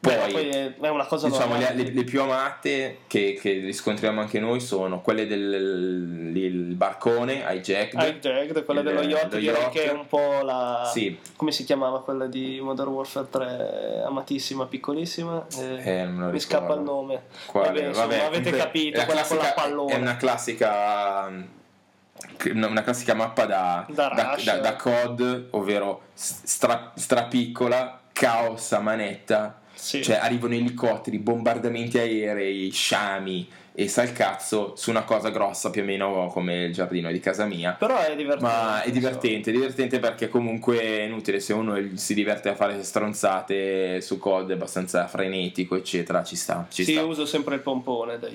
Poi, 0.00 0.14
poi 0.30 0.48
è, 0.48 0.88
una 0.90 1.04
cosa 1.06 1.28
diciamo 1.28 1.56
le, 1.56 1.74
le- 1.74 1.90
le 1.90 2.04
più 2.04 2.22
amate 2.22 2.98
che, 3.08 3.36
che 3.40 3.50
riscontriamo 3.54 4.20
anche 4.20 4.38
noi 4.38 4.60
sono 4.60 5.00
quelle 5.00 5.26
del 5.26 6.30
il 6.36 6.74
barcone 6.76 7.44
hijacked 7.48 8.00
Hijacked, 8.00 8.64
quella 8.64 8.80
il- 8.80 8.86
dello 8.86 9.02
yacht, 9.02 9.32
lo 9.32 9.38
direi 9.40 9.60
yacht. 9.60 9.72
che 9.72 9.90
è 9.90 9.92
un 9.92 10.06
po' 10.06 10.40
la. 10.42 10.88
Sì. 10.92 11.18
Come 11.34 11.50
si 11.50 11.64
chiamava 11.64 12.00
quella 12.02 12.26
di 12.26 12.60
Modern 12.62 12.90
Warfare 12.90 13.26
3? 13.28 14.02
Amatissima, 14.06 14.66
piccolissima. 14.66 15.44
Eh, 15.58 16.00
Eh, 16.00 16.06
mi 16.06 16.16
ricordo. 16.16 16.38
scappa 16.38 16.74
il 16.74 16.80
nome. 16.82 17.22
Quale? 17.46 17.66
Vabbè, 17.66 17.86
insomma, 17.88 18.24
avete 18.26 18.50
capito, 18.52 19.04
quella 19.04 19.22
con 19.24 19.36
la 19.36 19.42
classica- 19.42 19.60
pallone. 19.62 19.92
È 19.92 19.96
una 19.96 20.16
classica 20.16 21.32
una 22.52 22.66
una 22.66 22.82
classica 22.82 23.14
mappa 23.14 23.46
da, 23.46 23.84
Da 23.88 24.08
da, 24.14 24.36
da- 24.44 24.58
da 24.58 24.76
COD, 24.76 25.46
ovvero 25.50 26.02
stra, 26.14 26.92
strapiccola, 26.94 28.00
caos 28.12 28.72
a 28.72 28.80
manetta, 28.80 29.60
Sì. 29.78 30.02
cioè 30.02 30.16
arrivano 30.16 30.54
elicotteri, 30.54 31.18
bombardamenti 31.18 31.98
aerei, 31.98 32.70
sciami 32.70 33.48
e 33.80 33.86
sa 33.86 34.02
il 34.02 34.12
cazzo 34.12 34.72
su 34.74 34.90
una 34.90 35.04
cosa 35.04 35.28
grossa 35.30 35.70
più 35.70 35.82
o 35.82 35.84
meno 35.84 36.26
come 36.32 36.64
il 36.64 36.72
giardino 36.72 37.12
di 37.12 37.20
casa 37.20 37.44
mia. 37.44 37.76
Però 37.78 37.96
è 37.96 38.16
divertente. 38.16 38.42
Ma 38.42 38.82
è 38.82 38.90
divertente, 38.90 39.50
è 39.50 39.52
divertente 39.52 40.00
perché 40.00 40.28
comunque 40.28 40.80
è 40.80 41.02
inutile 41.02 41.38
se 41.38 41.52
uno 41.52 41.78
si 41.94 42.12
diverte 42.12 42.48
a 42.48 42.56
fare 42.56 42.82
stronzate 42.82 44.00
su 44.00 44.18
COD 44.18 44.50
è 44.50 44.54
abbastanza 44.54 45.06
frenetico, 45.06 45.76
eccetera, 45.76 46.24
ci 46.24 46.34
sta. 46.34 46.66
Ci 46.68 46.82
Sì, 46.82 46.92
sta. 46.92 47.00
io 47.02 47.06
uso 47.06 47.24
sempre 47.24 47.54
il 47.54 47.60
pompone 47.60 48.18
dai 48.18 48.34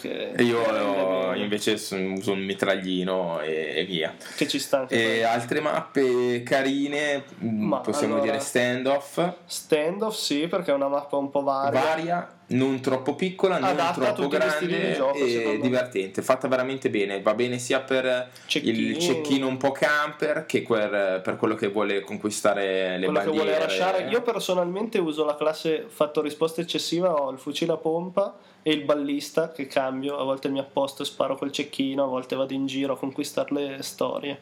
che, 0.00 0.32
E 0.32 0.42
io 0.42 0.60
ho- 0.60 1.28
bene, 1.30 1.42
invece 1.42 1.72
uso 1.72 2.32
un 2.32 2.40
mitraglino 2.40 3.40
e, 3.40 3.72
e 3.76 3.84
via. 3.86 4.14
che 4.36 4.46
ci 4.46 4.58
sta 4.58 4.80
anche 4.80 5.18
E 5.20 5.22
altre 5.22 5.60
mappe 5.60 6.42
carine, 6.42 7.24
mh, 7.38 7.48
Ma 7.48 7.78
possiamo 7.78 8.14
allora- 8.16 8.30
dire 8.32 8.42
standoff, 8.42 9.20
Standoff 9.46 10.16
sì, 10.16 10.48
perché 10.48 10.70
è 10.70 10.74
una 10.74 10.88
mappa 10.88 11.16
un 11.16 11.30
po' 11.30 11.42
varia. 11.42 11.80
varia, 11.80 12.28
non 12.52 12.80
troppo 12.80 13.14
piccola, 13.14 13.58
non 13.58 13.70
Adatta 13.70 14.12
troppo 14.12 14.28
grande 14.28 14.66
di 14.66 14.94
gioco, 14.94 15.18
e 15.18 15.42
me. 15.44 15.58
divertente, 15.58 16.22
fatta 16.22 16.48
veramente 16.48 16.88
bene, 16.90 17.20
va 17.20 17.34
bene 17.34 17.58
sia 17.58 17.80
per 17.80 18.30
Cecchini. 18.46 18.78
il 18.78 18.98
cecchino 18.98 19.46
un 19.46 19.56
po' 19.56 19.72
camper 19.72 20.46
che 20.46 20.62
per, 20.62 21.20
per 21.22 21.36
quello 21.36 21.54
che 21.54 21.68
vuole 21.68 22.00
conquistare 22.02 22.98
le 22.98 23.06
quello 23.06 23.18
che 23.20 23.24
bandiere. 23.26 23.50
vuole 23.50 23.58
lasciare. 23.66 24.08
Io 24.08 24.22
personalmente 24.22 24.98
uso 24.98 25.24
la 25.24 25.36
classe 25.36 25.84
fatto 25.88 26.20
risposta 26.22 26.60
eccessiva, 26.60 27.12
ho 27.20 27.30
il 27.30 27.38
fucile 27.38 27.72
a 27.72 27.76
pompa 27.76 28.36
e 28.62 28.70
il 28.72 28.82
ballista 28.84 29.50
che 29.50 29.66
cambio, 29.66 30.16
a 30.18 30.22
volte 30.24 30.48
mi 30.48 30.58
apposto 30.60 31.02
e 31.02 31.04
sparo 31.04 31.36
col 31.36 31.50
cecchino, 31.50 32.04
a 32.04 32.06
volte 32.06 32.36
vado 32.36 32.52
in 32.52 32.66
giro 32.66 32.92
a 32.94 32.96
conquistare 32.98 33.52
le 33.52 33.82
storie. 33.82 34.38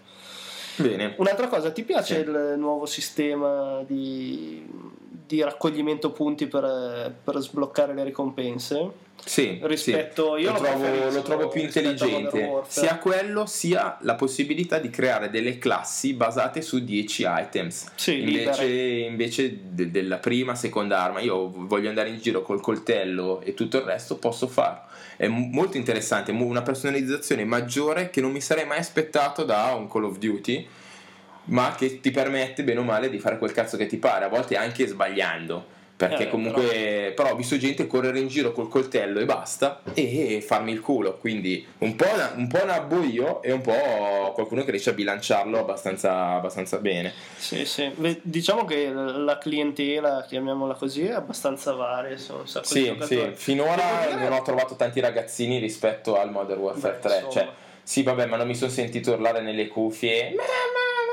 Bene. 0.76 1.14
Un'altra 1.18 1.48
cosa, 1.48 1.70
ti 1.72 1.82
piace 1.82 2.14
Sì. 2.14 2.20
il 2.20 2.54
nuovo 2.56 2.86
sistema 2.86 3.82
di, 3.86 4.66
di 5.30 5.42
raccoglimento 5.42 6.10
punti 6.10 6.48
per, 6.48 7.14
per 7.22 7.38
sbloccare 7.38 7.94
le 7.94 8.02
ricompense. 8.02 9.08
Sì, 9.24 9.60
rispetto 9.62 10.34
sì. 10.34 10.42
io 10.42 10.52
lo, 10.52 10.58
trovo, 10.58 11.10
lo 11.10 11.22
trovo 11.22 11.48
più 11.48 11.60
intelligente. 11.60 12.62
Sia 12.66 12.98
quello 12.98 13.46
sia 13.46 13.96
la 14.00 14.16
possibilità 14.16 14.78
di 14.78 14.90
creare 14.90 15.30
delle 15.30 15.58
classi 15.58 16.14
basate 16.14 16.62
su 16.62 16.82
10 16.82 17.24
items. 17.28 17.92
Sì, 17.94 18.22
invece, 18.22 18.66
invece 18.66 19.58
de- 19.62 19.92
della 19.92 20.16
prima 20.16 20.56
seconda 20.56 21.00
arma. 21.00 21.20
Io 21.20 21.48
voglio 21.54 21.90
andare 21.90 22.08
in 22.08 22.18
giro 22.18 22.42
col 22.42 22.60
coltello 22.60 23.40
e 23.42 23.54
tutto 23.54 23.76
il 23.76 23.84
resto 23.84 24.16
posso 24.16 24.48
farlo. 24.48 24.82
È 25.16 25.28
m- 25.28 25.50
molto 25.52 25.76
interessante 25.76 26.32
una 26.32 26.62
personalizzazione 26.62 27.44
maggiore 27.44 28.10
che 28.10 28.20
non 28.20 28.32
mi 28.32 28.40
sarei 28.40 28.66
mai 28.66 28.78
aspettato 28.78 29.44
da 29.44 29.74
un 29.76 29.86
Call 29.86 30.04
of 30.04 30.18
Duty 30.18 30.66
ma 31.50 31.74
che 31.76 32.00
ti 32.00 32.10
permette 32.10 32.62
bene 32.64 32.80
o 32.80 32.84
male 32.84 33.10
di 33.10 33.18
fare 33.18 33.38
quel 33.38 33.52
cazzo 33.52 33.76
che 33.76 33.86
ti 33.86 33.96
pare 33.98 34.24
a 34.24 34.28
volte 34.28 34.56
anche 34.56 34.86
sbagliando 34.86 35.78
perché 36.00 36.22
Eh, 36.22 36.30
comunque 36.30 37.12
però. 37.14 37.32
ho 37.32 37.36
visto 37.36 37.58
gente 37.58 37.86
correre 37.86 38.18
in 38.20 38.28
giro 38.28 38.52
col 38.52 38.68
coltello 38.70 39.20
e 39.20 39.26
basta 39.26 39.82
e 39.92 40.42
farmi 40.46 40.72
il 40.72 40.80
culo 40.80 41.18
quindi 41.18 41.66
un 41.78 41.94
po', 41.94 42.06
una- 42.10 42.32
un 42.36 42.46
po' 42.48 42.64
nabbo 42.64 43.02
io 43.02 43.42
e 43.42 43.52
un 43.52 43.60
po' 43.60 44.32
qualcuno 44.32 44.64
che 44.64 44.70
riesce 44.70 44.88
a 44.88 44.92
bilanciarlo 44.94 45.58
abbastanza, 45.58 46.28
abbastanza 46.36 46.78
bene 46.78 47.12
Sì, 47.36 47.66
sì. 47.66 47.92
Diciamo 48.22 48.64
che 48.64 48.88
la 48.90 49.36
clientela, 49.36 50.24
chiamiamola 50.26 50.72
così, 50.72 51.04
è 51.04 51.12
abbastanza 51.12 51.72
varia. 51.74 52.16
Sono 52.16 52.40
un 52.40 52.48
sacco 52.48 52.72
di 52.72 52.80
sì, 52.80 52.84
giocatori. 52.86 53.20
sì, 53.36 53.42
finora 53.42 53.82
dire- 54.08 54.22
non 54.22 54.32
ho 54.32 54.40
trovato 54.42 54.76
tanti 54.76 55.00
ragazzini 55.00 55.58
rispetto 55.58 56.18
al 56.18 56.30
Modern 56.30 56.60
Warfare 56.60 56.94
Beh, 56.94 57.00
3 57.00 57.14
insomma. 57.16 57.32
cioè 57.32 57.48
sì 57.82 58.02
vabbè 58.04 58.24
ma 58.26 58.36
non 58.36 58.46
mi 58.46 58.54
sono 58.54 58.70
sentito 58.70 59.12
urlare 59.12 59.40
nelle 59.40 59.66
cuffie 59.68 60.30
"Mamma, 60.30 60.38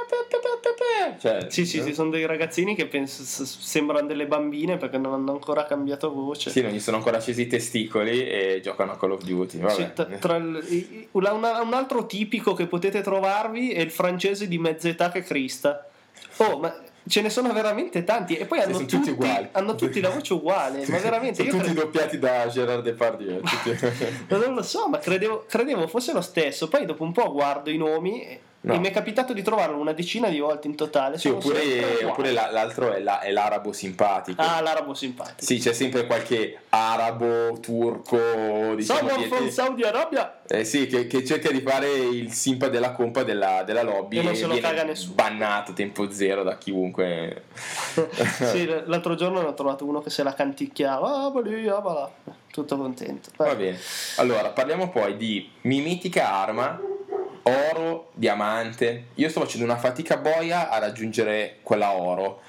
pe". 0.08 1.20
cioè, 1.20 1.46
Sì, 1.50 1.66
sì, 1.66 1.82
sì, 1.82 1.94
sono 1.94 2.10
dei 2.10 2.26
ragazzini 2.26 2.76
che 2.76 2.88
pens- 2.88 3.22
s- 3.22 3.44
sembrano 3.60 4.08
delle 4.08 4.26
bambine 4.28 4.78
perché 4.78 4.98
non 4.98 5.14
hanno 5.14 5.32
ancora 5.32 5.66
cambiato 5.66 6.12
voce. 6.14 6.50
sì, 6.50 6.62
non 6.62 6.72
gli 6.72 6.80
sono 6.80 6.98
ancora 6.98 7.18
accesi 7.18 7.42
i 7.42 7.48
testicoli 7.48 8.28
e 8.28 8.60
giocano 8.64 8.92
a 8.94 8.98
Call 8.98 9.12
of 9.12 9.24
Duty 9.24 9.60
vabbè. 9.60 9.74
Sì, 9.74 10.18
tra- 10.20 10.36
il- 10.38 11.08
una- 11.12 11.62
un 11.62 11.74
altro 11.74 12.06
tipico 12.06 12.54
che 12.54 12.68
potete 12.68 13.02
trovarvi 13.02 13.72
è 13.72 13.82
il 13.82 13.92
francese 13.92 14.48
di 14.48 14.58
mezza 14.58 14.88
età 14.88 15.12
che 15.12 15.24
crista. 15.24 15.88
Oh, 16.38 16.60
ma 16.60 16.76
ce 17.08 17.22
ne 17.22 17.30
sono 17.30 17.54
veramente 17.54 18.04
tanti 18.04 18.36
e 18.36 18.46
poi 18.46 18.60
Sì, 18.60 18.66
hanno, 18.66 18.78
tutti 18.80 18.96
tutti, 18.98 19.10
uguali. 19.12 19.48
hanno 19.54 19.76
tutti 19.76 20.00
la 20.02 20.10
voce 20.10 20.34
uguale, 20.34 20.86
ma 20.88 20.98
veramente 21.00 21.38
sono 21.46 21.48
io 21.50 21.58
tutti 21.58 21.74
cre- 21.74 21.84
doppiati 21.84 22.20
da 22.20 22.48
Gerard 22.48 22.84
Depardieu 22.84 23.40
tutti- 23.42 23.78
Ma 24.30 24.38
non 24.38 24.54
lo 24.54 24.62
so, 24.62 24.88
ma 24.90 25.00
credevo, 25.00 25.46
credevo 25.48 25.88
fosse 25.88 26.12
lo 26.14 26.22
stesso. 26.22 26.68
Poi 26.68 26.86
dopo 26.86 27.04
un 27.04 27.12
po' 27.14 27.32
guardo 27.32 27.70
i 27.70 27.78
nomi 27.78 28.24
e, 28.24 28.40
No. 28.68 28.74
e 28.74 28.80
mi 28.80 28.88
è 28.88 28.92
capitato 28.92 29.32
di 29.34 29.42
trovarlo 29.42 29.78
una 29.80 29.94
decina 29.94 30.28
di 30.30 30.40
volte 30.40 30.68
in 30.68 30.76
totale. 30.76 31.18
Sì, 31.18 31.30
oppure, 31.30 32.04
oppure 32.04 32.32
la- 32.32 32.52
l'altro 32.52 32.92
è, 32.92 33.00
la- 33.00 33.20
è 33.22 33.32
l'arabo 33.32 33.72
simpatico. 33.72 34.42
Ah, 34.42 34.60
l'arabo 34.62 34.94
simpatico. 34.94 35.36
Sì, 35.42 35.58
c'è 35.58 35.72
sempre 35.74 36.06
qualche 36.06 36.60
arabo, 36.70 37.60
turco, 37.62 38.18
diciamo 38.76 39.00
Someone 39.10 39.28
from 39.28 39.50
Saudi 39.50 39.84
Arabia. 39.84 40.42
eh 40.48 40.66
sì, 40.66 40.86
che, 40.88 41.08
che 41.08 41.24
cerca 41.26 41.50
di 41.52 41.62
fare 41.62 41.88
il 41.90 42.32
simpa 42.34 42.68
della 42.68 42.92
compa 42.92 43.24
della, 43.24 43.64
della 43.64 43.84
lobby 43.84 44.18
E 44.20 44.22
non 44.22 44.36
se 44.36 44.46
lo 44.48 44.58
caga 44.60 44.84
nessuno. 44.84 45.14
bannato 45.16 45.72
tempo 45.74 46.12
zero 46.12 46.44
da 46.44 46.58
chiunque. 46.58 47.44
sì, 48.52 48.66
l'altro 48.86 49.16
giorno 49.16 49.42
ne 49.42 49.48
ho 49.48 49.54
trovato 49.54 49.86
uno 49.86 50.02
che 50.02 50.10
se 50.10 50.24
la 50.24 50.34
canticchiava. 50.34 51.26
Ah, 51.26 51.32
lì, 51.42 51.68
ah, 51.68 51.82
là. 51.84 52.10
Tutto 52.52 52.76
contento. 52.78 53.30
Va 53.38 53.56
bene. 53.56 53.78
Allora, 54.18 54.50
parliamo 54.50 54.90
poi 54.90 55.16
di 55.16 55.50
mimitica 55.62 56.32
arma, 56.34 56.80
oro, 57.48 58.10
diamante. 58.14 59.06
Io 59.16 59.30
sto 59.30 59.42
facendo 59.42 59.66
una 59.66 59.78
fatica 59.78 60.18
boia 60.18 60.70
a 60.70 60.78
raggiungere 60.80 61.58
quella 61.64 61.92
oro. 61.94 62.42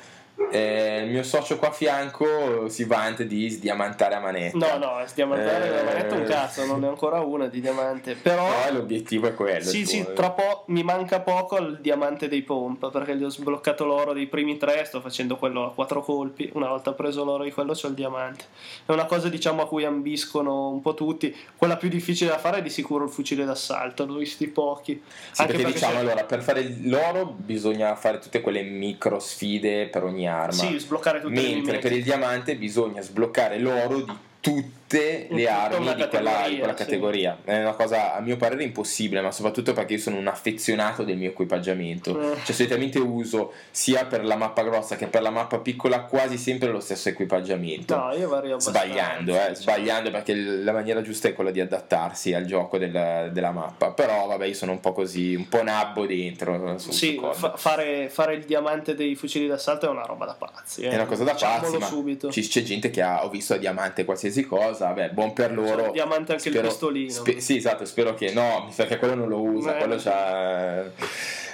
Eh, 0.50 1.02
il 1.04 1.10
mio 1.10 1.24
socio 1.24 1.58
qua 1.58 1.68
a 1.68 1.72
fianco 1.72 2.68
si 2.68 2.84
vanta 2.84 3.24
di 3.24 3.48
sdiamantare 3.48 4.14
a 4.14 4.20
manetta. 4.20 4.56
No, 4.56 4.78
no, 4.78 5.04
diamantare 5.12 5.66
Eh. 5.66 5.78
ha 5.78 6.02
detto 6.02 6.14
un 6.14 6.24
cazzo, 6.24 6.64
non 6.64 6.80
ne 6.80 6.86
ho 6.86 6.90
ancora 6.90 7.20
una 7.20 7.46
di 7.46 7.60
diamante. 7.60 8.14
Però. 8.22 8.46
Però 8.48 8.72
l'obiettivo 8.72 9.26
è 9.26 9.34
quello. 9.34 9.64
Sì, 9.64 9.80
il 9.80 9.86
sì, 9.88 10.04
tuo. 10.04 10.12
tra 10.12 10.30
po' 10.30 10.62
mi 10.68 10.82
manca 10.84 11.20
poco 11.20 11.56
al 11.56 11.78
diamante 11.80 12.28
dei 12.28 12.42
pompa 12.42 12.88
perché 12.88 13.16
gli 13.16 13.24
ho 13.24 13.28
sbloccato 13.28 13.84
l'oro 13.84 14.12
dei 14.12 14.26
primi 14.26 14.56
tre, 14.56 14.84
sto 14.84 15.00
facendo 15.00 15.36
quello 15.36 15.66
a 15.66 15.72
quattro 15.72 16.02
colpi, 16.02 16.48
una 16.54 16.68
volta 16.68 16.92
preso 16.92 17.24
l'oro 17.24 17.42
di 17.42 17.50
quello 17.50 17.72
c'ho 17.72 17.88
il 17.88 17.94
diamante. 17.94 18.44
È 18.86 18.92
una 18.92 19.06
cosa 19.06 19.28
diciamo 19.28 19.62
a 19.62 19.66
cui 19.66 19.84
ambiscono 19.84 20.68
un 20.68 20.80
po' 20.80 20.94
tutti, 20.94 21.34
quella 21.56 21.76
più 21.76 21.88
difficile 21.88 22.30
da 22.30 22.38
fare 22.38 22.58
è 22.58 22.62
di 22.62 22.70
sicuro 22.70 23.04
il 23.04 23.10
fucile 23.10 23.44
d'assalto, 23.44 24.06
l'ho 24.06 24.16
visti 24.16 24.46
pochi. 24.46 25.02
Sì, 25.32 25.44
perché, 25.46 25.64
diciamo 25.64 25.94
se- 25.94 25.98
allora, 25.98 26.24
per 26.24 26.42
fare 26.42 26.76
l'oro 26.82 27.26
bisogna 27.26 27.94
fare 27.96 28.18
tutte 28.18 28.40
quelle 28.40 28.62
micro 28.62 29.18
sfide 29.18 29.88
per 29.88 30.04
ogni 30.04 30.26
arma. 30.28 30.52
Sì, 30.52 30.78
sbloccare 30.78 31.20
tutte 31.20 31.34
le 31.34 31.40
Mentre 31.40 31.60
mimiche. 31.60 31.78
per 31.78 31.92
il 31.92 32.02
diamante 32.02 32.56
bisogna 32.56 33.02
sbloccare 33.02 33.58
l'oro 33.58 34.00
di 34.02 34.12
tutte 34.88 35.26
le 35.30 35.48
armi 35.48 35.94
di 35.94 36.08
quella, 36.08 36.44
di 36.48 36.58
quella 36.58 36.74
categoria, 36.74 37.36
sì. 37.44 37.50
È 37.50 37.60
una 37.60 37.74
cosa 37.74 38.14
a 38.14 38.20
mio 38.20 38.36
parere 38.36 38.64
impossibile, 38.64 39.20
ma 39.20 39.30
soprattutto 39.30 39.72
perché 39.74 39.94
io 39.94 39.98
sono 39.98 40.16
un 40.16 40.26
affezionato 40.26 41.04
del 41.04 41.16
mio 41.18 41.28
equipaggiamento. 41.30 42.18
Eh. 42.18 42.36
Cioè, 42.44 42.54
solitamente 42.54 42.98
uso 42.98 43.52
sia 43.70 44.06
per 44.06 44.24
la 44.24 44.36
mappa 44.36 44.62
grossa 44.62 44.96
che 44.96 45.06
per 45.06 45.20
la 45.22 45.30
mappa 45.30 45.58
piccola 45.58 46.00
quasi 46.02 46.38
sempre 46.38 46.68
lo 46.68 46.80
stesso 46.80 47.08
equipaggiamento. 47.10 47.94
No, 47.96 48.12
io 48.14 48.28
vario 48.28 48.54
abbastanza. 48.54 48.80
Sbagliando, 48.86 49.34
eh, 49.48 49.54
sbagliando 49.54 50.10
perché 50.10 50.34
la 50.34 50.72
maniera 50.72 51.02
giusta 51.02 51.28
è 51.28 51.34
quella 51.34 51.50
di 51.50 51.60
adattarsi 51.60 52.32
al 52.32 52.46
gioco 52.46 52.78
del- 52.78 53.30
della 53.32 53.50
mappa. 53.50 53.90
Però 53.92 54.26
vabbè, 54.26 54.46
io 54.46 54.54
sono 54.54 54.72
un 54.72 54.80
po' 54.80 54.92
così, 54.92 55.34
un 55.34 55.48
po' 55.48 55.62
nabbo 55.62 56.06
dentro. 56.06 56.78
Su, 56.78 56.90
Sì, 56.92 57.18
su 57.20 57.30
fa- 57.38 57.56
fare, 57.56 58.08
fare 58.08 58.34
il 58.34 58.44
diamante 58.44 58.94
dei 58.94 59.14
fucili 59.14 59.46
d'assalto 59.46 59.86
è 59.86 59.90
una 59.90 60.04
roba 60.04 60.24
da 60.24 60.34
pazzi. 60.34 60.82
eh. 60.82 60.88
È 60.90 60.94
una 60.94 61.04
cosa 61.06 61.24
da 61.24 61.32
Diciamolo 61.32 61.78
pazzi, 61.78 61.90
subito. 61.92 62.30
ci- 62.30 62.46
c'è 62.46 62.62
gente 62.62 62.90
che 62.90 63.02
ha, 63.02 63.24
ho 63.24 63.28
visto 63.28 63.54
a 63.54 63.56
diamante 63.58 64.04
qualsiasi 64.04 64.44
cosa, 64.44 64.77
vabbè, 64.86 65.10
buon 65.10 65.32
per 65.32 65.52
loro. 65.52 65.84
C'è 65.86 65.90
diamante 65.92 66.32
anche 66.32 66.48
il 66.48 66.54
Spero- 66.54 66.68
pistolino. 66.68 67.10
spe- 67.10 67.40
sì, 67.40 67.56
esatto, 67.56 67.84
spero 67.84 68.14
che 68.14 68.32
no, 68.32 68.70
perché 68.74 68.98
quello 68.98 69.14
non 69.14 69.28
lo 69.28 69.40
usa, 69.40 69.74
Eh. 69.74 69.78
quello 69.78 69.96
c'ha... 69.96 70.84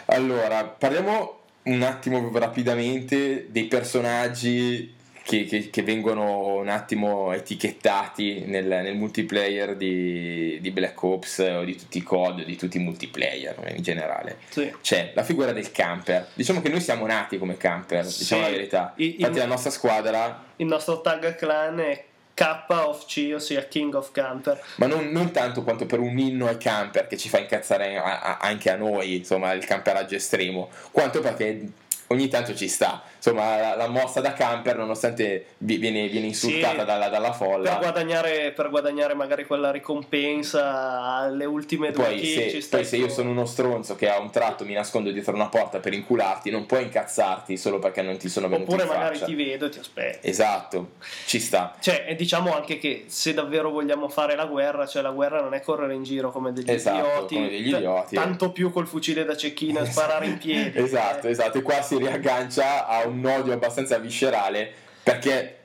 Allora, 0.07 0.65
parliamo 0.65 1.39
un 1.65 1.83
attimo 1.83 2.31
rapidamente 2.39 3.47
dei 3.51 3.65
personaggi 3.65 4.93
che, 5.23 5.45
che- 5.45 5.71
che 5.71 5.83
vengono 5.83 6.57
un 6.57 6.69
attimo 6.69 7.33
etichettati 7.33 8.43
nel, 8.45 8.67
nel 8.67 8.95
multiplayer 8.95 9.75
di, 9.75 10.59
di 10.61 10.71
Black 10.71 11.03
Ops 11.03 11.39
o 11.39 11.65
di 11.65 11.75
tutti 11.77 11.97
i 11.97 12.03
COD, 12.03 12.41
o 12.41 12.45
di 12.45 12.57
tutti 12.57 12.77
i 12.77 12.81
multiplayer 12.81 13.73
in 13.75 13.83
generale. 13.83 14.37
Sì. 14.51 14.71
C'è 14.83 15.13
la 15.15 15.23
figura 15.23 15.53
del 15.53 15.71
camper. 15.73 16.29
Diciamo 16.35 16.61
che 16.61 16.69
noi 16.69 16.81
siamo 16.83 17.07
nati 17.07 17.39
come 17.39 17.57
camper, 17.57 18.05
diciamo 18.05 18.43
Sì. 18.43 18.47
la 18.51 18.55
verità. 18.55 18.93
Infatti 18.97 19.37
i- 19.37 19.39
la 19.41 19.47
nostra 19.47 19.71
squadra, 19.71 20.45
Il 20.57 20.67
nostro 20.67 21.01
tag 21.01 21.35
clan 21.37 21.81
è 21.81 22.05
K 22.35 22.65
of 22.69 23.07
C, 23.07 23.33
ossia 23.35 23.63
King 23.69 23.95
of 23.95 24.11
Camper. 24.11 24.61
ma 24.77 24.87
non, 24.87 25.07
non 25.07 25.31
tanto 25.31 25.63
quanto 25.63 25.87
per 25.87 26.01
un 26.01 26.19
inno 26.19 26.49
ai 26.49 26.59
camper 26.59 27.07
che 27.07 27.17
ci 27.17 27.29
fa 27.29 27.39
incazzare 27.39 27.97
a- 27.97 28.21
a- 28.21 28.37
anche 28.41 28.71
a 28.71 28.77
noi, 28.77 29.17
insomma, 29.17 29.53
il 29.53 29.65
camperaggio 29.65 30.17
estremo, 30.17 30.69
quanto 30.91 31.21
perché 31.21 31.65
ogni 32.09 32.29
tanto 32.29 32.55
ci 32.55 32.69
sta. 32.69 33.03
Insomma, 33.27 33.57
la, 33.59 33.75
la 33.75 33.89
mossa 33.89 34.21
da 34.21 34.35
camper, 34.35 34.77
nonostante 34.77 35.47
vi- 35.59 35.79
viene, 35.79 36.09
viene 36.09 36.27
insultata 36.27 36.81
Sì. 36.81 36.85
dalla, 36.85 37.09
dalla 37.09 37.29
Per 37.31 37.37
folla. 37.37 37.77
guadagnare, 37.77 38.53
per 38.53 38.69
guadagnare 38.69 39.15
magari 39.15 39.47
quella 39.47 39.71
ricompensa 39.71 41.01
alle 41.01 41.47
ultime 41.47 41.91
due 41.91 42.05
Poi 42.05 42.23
se, 42.25 42.61
stai 42.61 42.81
poi 42.81 42.89
se 42.89 42.97
io 42.99 43.09
sono 43.09 43.31
uno 43.31 43.47
stronzo 43.47 43.95
che 43.97 44.11
a 44.11 44.19
un 44.19 44.31
tratto 44.31 44.67
mi 44.67 44.75
nascondo 44.75 45.11
dietro 45.11 45.35
una 45.35 45.49
porta 45.49 45.79
per 45.79 45.95
incularti, 45.95 46.51
non 46.51 46.67
puoi 46.67 46.83
incazzarti 46.83 47.57
solo 47.57 47.79
perché 47.79 48.03
non 48.03 48.19
ti 48.19 48.29
sono 48.29 48.47
venuto 48.49 48.73
Oppure 48.73 48.87
magari 48.87 49.19
ti 49.23 49.35
vedo 49.35 49.67
e 49.67 49.69
ti 49.71 49.79
aspetto. 49.79 50.27
Esatto, 50.27 50.91
ci 51.25 51.41
sta. 51.41 51.75
Cioè, 51.81 52.05
e 52.09 52.17
diciamo 52.17 52.55
anche 52.55 52.77
che 52.79 53.05
se 53.07 53.33
davvero 53.33 53.71
vogliamo 53.71 54.09
fare 54.11 54.37
la 54.37 54.45
guerra, 54.45 54.87
cioè 54.87 55.01
la 55.01 55.11
guerra 55.13 55.41
non 55.41 55.55
è 55.55 55.63
correre 55.63 55.95
in 55.95 56.03
giro 56.03 56.31
come 56.31 56.53
degli 56.53 56.71
Esatto, 56.71 56.99
idioti, 56.99 57.35
come 57.37 57.49
degli 57.49 57.71
t- 57.73 57.77
idioti. 57.77 58.15
tanto 58.17 58.53
più 58.53 58.71
col 58.71 58.87
fucile 58.87 59.25
da 59.25 59.35
cecchina 59.35 59.81
e 59.81 59.87
sparare 59.87 60.27
in 60.27 60.37
piedi. 60.39 60.79
esatto, 60.79 61.27
Eh, 61.27 61.31
esatto. 61.31 61.57
E 61.59 61.63
qua 61.63 61.81
si 61.81 61.97
riaggancia 61.97 62.87
a 62.87 63.07
un 63.07 63.13
odio 63.23 63.53
abbastanza 63.53 63.99
viscerale 63.99 64.73
perché 65.03 65.59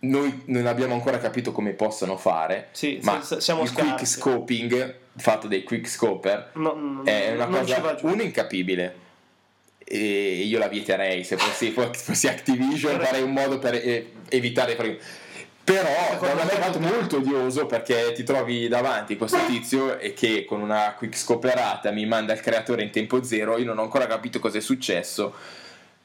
noi 0.00 0.42
non 0.46 0.66
abbiamo 0.66 0.94
ancora 0.94 1.18
capito 1.18 1.52
come 1.52 1.72
possono 1.72 2.16
fare. 2.16 2.68
Sì, 2.72 2.98
ma 3.02 3.22
se- 3.22 3.40
siamo 3.40 3.62
il 3.62 3.72
quick 3.72 4.06
scoping 4.06 4.94
fatto 5.16 5.48
dai 5.48 5.64
quick 5.64 5.88
scoper 5.88 6.52
no, 6.54 6.72
no, 6.72 7.02
è 7.04 7.32
una 7.32 7.46
cosa 7.46 7.98
uno 8.02 8.22
incapibile. 8.22 9.08
E 9.92 10.42
io 10.44 10.58
la 10.58 10.68
vieterei 10.68 11.24
se 11.24 11.36
fossi, 11.36 11.72
fossi 11.74 12.28
Activision 12.28 13.00
farei 13.00 13.22
un 13.22 13.32
modo 13.32 13.58
per 13.58 13.74
eh, 13.74 14.12
evitare 14.28 14.76
però 15.70 15.88
Secondo 16.12 16.34
da 16.34 16.42
una 16.42 16.54
parte 16.58 16.78
molto 16.78 17.16
odioso 17.18 17.66
perché 17.66 18.12
ti 18.12 18.24
trovi 18.24 18.66
davanti 18.66 19.16
questo 19.16 19.38
tizio 19.46 19.98
e 19.98 20.14
che 20.14 20.44
con 20.44 20.60
una 20.60 20.94
quick 20.96 21.16
scoperata 21.16 21.90
mi 21.92 22.06
manda 22.06 22.32
il 22.32 22.40
creatore 22.40 22.82
in 22.82 22.90
tempo 22.90 23.22
zero 23.22 23.58
io 23.58 23.66
non 23.66 23.78
ho 23.78 23.82
ancora 23.82 24.06
capito 24.06 24.40
cosa 24.40 24.58
è 24.58 24.60
successo 24.60 25.34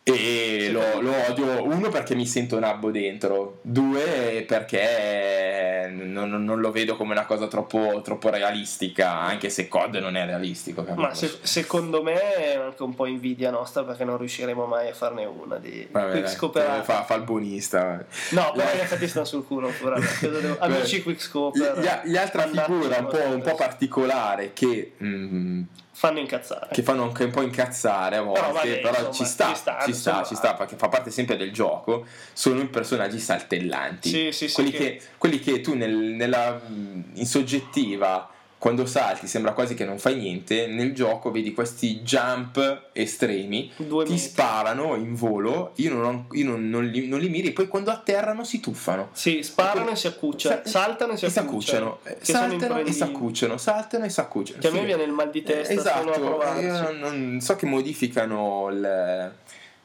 e 0.08 0.70
lo, 0.72 1.02
lo 1.02 1.12
odio, 1.28 1.64
uno 1.66 1.90
perché 1.90 2.14
mi 2.14 2.28
sento 2.28 2.60
nabbo 2.60 2.92
dentro, 2.92 3.58
due 3.64 4.46
perché 4.48 5.90
non, 5.92 6.30
non- 6.46 6.60
lo 6.60 6.70
vedo 6.72 6.96
come 6.96 7.14
una 7.14 7.26
cosa 7.26 7.48
troppo, 7.48 8.02
troppo 8.04 8.30
realistica, 8.30 9.20
anche 9.20 9.50
se 9.50 9.68
COD 9.68 9.96
non 9.96 10.16
è 10.16 10.24
realistico. 10.28 10.84
Ma 10.84 11.08
capito? 11.08 11.14
se- 11.16 11.38
secondo 11.42 12.04
me 12.04 12.22
è 12.36 12.56
anche 12.56 12.84
un 12.84 12.94
po' 12.94 13.08
invidia 13.08 13.50
nostra 13.50 13.84
perché 13.84 14.04
non 14.04 14.18
riusciremo 14.20 14.66
mai 14.68 14.90
a 14.90 14.94
farne 14.94 15.26
una 15.26 15.58
di 15.58 15.88
Vabbè, 15.90 16.22
dai, 16.22 16.84
fa, 16.84 17.04
fa 17.04 17.16
il 17.16 17.24
buonista. 17.24 18.06
No, 18.30 18.52
però 18.56 18.72
in 18.74 18.80
effetti 18.82 19.08
stanno 19.08 19.26
sul 19.26 19.44
culo 19.44 19.70
ancora. 19.70 20.00
Devo- 20.22 20.58
Amici 20.62 21.02
quick 21.02 21.20
scoper. 21.20 21.80
Gli, 21.80 22.10
gli 22.12 22.18
altra 22.18 22.46
mandati 22.46 22.72
figura 22.72 22.98
un 23.00 23.08
po', 23.08 23.28
un 23.34 23.42
po' 23.42 23.56
particolare 23.56 24.54
che, 24.54 24.94
mm, 25.04 25.62
fanno 25.98 26.20
incazzare. 26.20 26.68
che 26.74 26.84
fanno 26.84 27.04
anche 27.04 27.24
un 27.24 27.32
po' 27.32 27.42
incazzare 27.42 28.18
a 28.18 28.22
volte, 28.22 28.42
Però 28.42 28.52
però, 28.54 28.92
vabbè, 28.92 29.08
insomma, 29.08 29.12
ci 29.14 29.26
sta, 29.26 29.48
ci 29.48 29.56
sta, 29.56 29.80
ci 29.86 29.94
sta, 29.94 30.24
ci 30.24 30.36
sta, 30.36 30.54
perché 30.54 30.76
fa 30.76 30.90
parte 30.90 31.10
sempre 31.10 31.38
del 31.38 31.52
gioco, 31.54 32.06
sono 32.34 32.60
i 32.62 32.68
personaggi 32.68 33.18
saltellanti. 33.18 34.10
Sì, 34.10 34.32
sì, 34.32 34.48
sì, 34.50 34.54
quelli, 34.54 34.72
che- 34.72 34.78
che... 34.98 35.02
quelli 35.18 35.40
che 35.40 35.62
tu 35.62 35.74
nel- 35.74 35.96
nella, 35.96 36.62
in 36.68 37.26
soggettiva, 37.26 38.30
quando 38.66 38.88
salti, 38.88 39.28
sembra 39.28 39.52
quasi 39.54 39.76
che 39.76 39.86
non 39.86 40.00
fai 40.00 40.16
niente, 40.16 40.66
nel 40.66 40.92
gioco 40.96 41.30
vedi 41.30 41.54
questi 41.54 42.00
jump 42.02 42.88
estremi, 42.94 43.72
Due 43.78 44.06
ti 44.06 44.14
metri. 44.14 44.28
sparano 44.28 44.96
in 44.96 45.14
volo, 45.14 45.74
io, 45.76 45.94
non, 45.94 46.04
ho- 46.04 46.26
io 46.34 46.46
non- 46.48 46.68
non 46.68 46.84
li, 46.84 47.08
non 47.08 47.20
li 47.20 47.30
miri, 47.30 47.50
e 47.50 47.52
poi 47.52 47.68
quando 47.68 47.92
atterrano 47.92 48.44
si 48.44 48.60
tuffano. 48.60 49.10
Sì, 49.12 49.44
sparano 49.44 49.92
e 49.92 49.96
si 49.96 50.08
accucciano, 50.08 50.62
Sa- 50.64 50.68
saltano 50.72 51.14
e 51.14 51.18
si 51.18 51.26
accucciano. 51.28 52.00
eh, 52.06 52.18
saltano 52.22 52.80
e 52.80 52.92
si 52.92 53.04
accucciano, 53.04 53.58
saltano 53.58 54.06
e 54.06 54.10
si 54.10 54.20
accucciano. 54.20 54.60
Che 54.60 54.68
a 54.68 54.72
me 54.72 54.84
viene 54.84 55.04
il 55.04 55.12
mal 55.12 55.30
di 55.30 55.44
testa 55.44 55.72
Eh, 55.72 55.76
esatto, 55.76 56.20
io 56.60 56.72
non, 56.82 56.98
non- 56.98 57.42
so 57.42 57.56
che 57.56 57.68
modificano 57.68 58.70
il, 58.72 59.32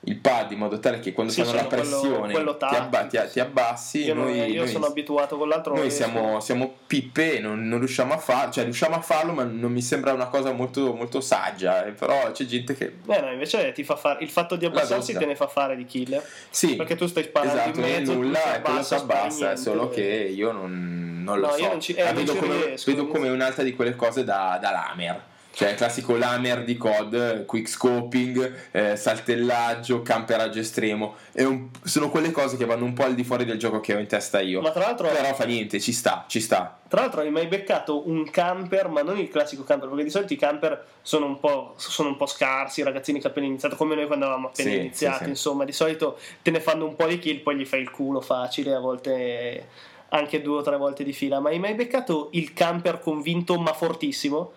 il 0.05 0.17
pad 0.17 0.51
in 0.53 0.57
modo 0.59 0.79
tale 0.81 0.99
che 0.99 1.13
quando 1.13 1.31
Sì, 1.31 1.43
fanno 1.43 1.53
la 1.53 1.59
sono 1.59 1.69
quello- 1.69 1.99
pressione 2.01 2.33
quello 2.33 2.57
ti, 2.57 2.65
abba- 2.65 3.05
ti- 3.05 3.19
ti 3.33 3.39
abbassi. 3.39 4.05
Io, 4.05 4.15
noi, 4.15 4.51
io 4.51 4.63
noi- 4.63 4.71
sono 4.71 4.87
abituato 4.87 5.37
con 5.37 5.47
l'altro. 5.47 5.75
noi 5.77 5.91
siamo, 5.91 6.41
siamo 6.41 6.73
pippe, 6.87 7.39
non, 7.39 7.69
non 7.69 7.79
riusciamo 7.81 8.15
a 8.15 8.17
farlo, 8.17 8.51
cioè 8.51 8.65
riusciamo 8.65 8.95
a 8.97 9.01
farlo, 9.03 9.33
ma 9.33 9.45
non 9.45 9.71
mi 9.71 9.83
sembra 9.83 10.15
una 10.15 10.29
cosa 10.29 10.53
molto, 10.53 10.95
molto 10.95 11.21
saggia. 11.21 11.85
eh, 11.85 11.93
Però 11.93 12.31
c'è 12.33 12.47
gente 12.47 12.75
che. 12.75 12.95
Eh 13.07 13.21
no, 13.21 13.31
invece 13.31 13.73
ti 13.73 13.85
fa 13.85 13.97
fare 13.97 14.23
il 14.25 14.31
fatto 14.31 14.57
di 14.57 14.65
abbassarsi 14.65 15.13
te 15.13 15.27
ne 15.27 15.37
fa 15.37 15.49
fare 15.49 15.77
di 15.77 15.85
killer. 15.85 16.27
Sì, 16.49 16.77
Perché 16.77 16.97
tu 16.97 17.07
stai 17.07 17.25
sparando 17.25 17.61
esatto, 17.61 17.79
in 17.81 17.85
mezzo, 17.85 18.13
tu 18.13 18.21
nulla 18.23 18.57
e 18.57 18.61
quello 18.63 18.83
si 18.83 18.95
abbassa, 18.95 19.53
è 19.53 19.57
solo 19.57 19.91
che 19.91 20.03
io 20.03 20.51
non, 20.51 21.21
non 21.23 21.39
lo 21.41 21.49
No, 21.49 21.53
so. 21.53 21.67
non 21.67 21.81
ci- 21.81 21.93
eh, 21.93 22.05
non 22.05 22.15
vedo 22.15 22.35
come, 22.37 22.65
riesco, 22.65 22.91
vedo 22.91 23.07
come 23.07 23.29
un'altra 23.29 23.63
di 23.63 23.75
quelle 23.75 23.95
cose 23.97 24.25
da, 24.25 24.59
da 24.61 24.71
lamer. 24.71 25.29
Cioè 25.53 25.71
il 25.71 25.75
classico 25.77 26.17
lamer 26.17 26.63
di 26.65 26.77
COD, 26.77 27.45
quick 27.45 27.69
scoping, 27.69 28.55
eh, 28.71 28.97
saltellaggio, 28.97 30.01
camperaggio 30.01 30.61
estremo. 30.61 31.17
Un- 31.35 31.69
sono 31.83 32.09
quelle 32.09 32.31
cose 32.31 32.57
che 32.57 32.65
vanno 32.65 32.85
un 32.85 32.93
po' 32.93 33.03
al 33.05 33.15
di 33.15 33.25
fuori 33.25 33.45
del 33.45 33.59
gioco 33.59 33.81
che 33.81 33.95
ho 33.95 33.99
in 33.99 34.07
testa 34.07 34.41
io. 34.41 34.61
Ma 34.61 34.71
tra 34.71 34.83
l'altro, 34.83 35.09
Però 35.09 35.35
fa 35.35 35.45
niente, 35.45 35.81
ci 35.81 35.93
sta, 35.93 36.25
ci 36.29 36.41
sta. 36.41 36.79
tra 36.89 37.01
l'altro 37.03 37.21
hai 37.21 37.31
mai 37.31 37.47
beccato 37.47 38.09
un 38.09 38.31
camper, 38.31 38.89
ma 38.89 39.03
non 39.03 39.19
il 39.19 39.29
classico 39.29 39.65
camper, 39.65 39.89
perché 39.89 40.05
di 40.05 40.11
solito 40.11 40.33
i 40.33 40.37
camper 40.37 40.85
sono 41.03 41.27
un 41.27 41.39
po', 41.41 41.75
sono 41.77 42.09
un 42.11 42.17
po' 42.17 42.27
scarsi, 42.27 42.81
i 42.81 42.85
ragazzini 42.85 43.21
che 43.21 43.27
appena 43.27 43.47
iniziato, 43.47 43.77
come 43.77 43.95
noi 43.97 44.07
quando 44.07 44.25
avevamo 44.27 44.49
appena 44.49 44.71
Sì, 44.71 44.77
iniziato, 44.77 45.19
sì, 45.19 45.25
sì. 45.25 45.29
insomma, 45.31 45.65
di 45.65 45.73
solito 45.73 46.17
te 46.43 46.51
ne 46.53 46.61
fanno 46.61 46.87
un 46.87 46.95
po' 46.97 47.07
di 47.07 47.19
kill, 47.19 47.43
poi 47.43 47.57
gli 47.57 47.67
fai 47.67 47.81
il 47.81 47.91
culo 47.91 48.21
facile, 48.21 48.73
a 48.73 48.79
volte 48.81 49.67
anche 50.11 50.41
due 50.43 50.59
o 50.59 50.63
tre 50.63 50.77
volte 50.77 51.05
di 51.05 51.13
fila. 51.13 51.39
Ma 51.41 51.51
hai 51.51 51.59
mai 51.59 51.75
beccato 51.75 52.29
il 52.33 52.53
camper 52.53 52.99
convinto 53.01 53.59
ma 53.59 53.73
fortissimo? 53.73 54.53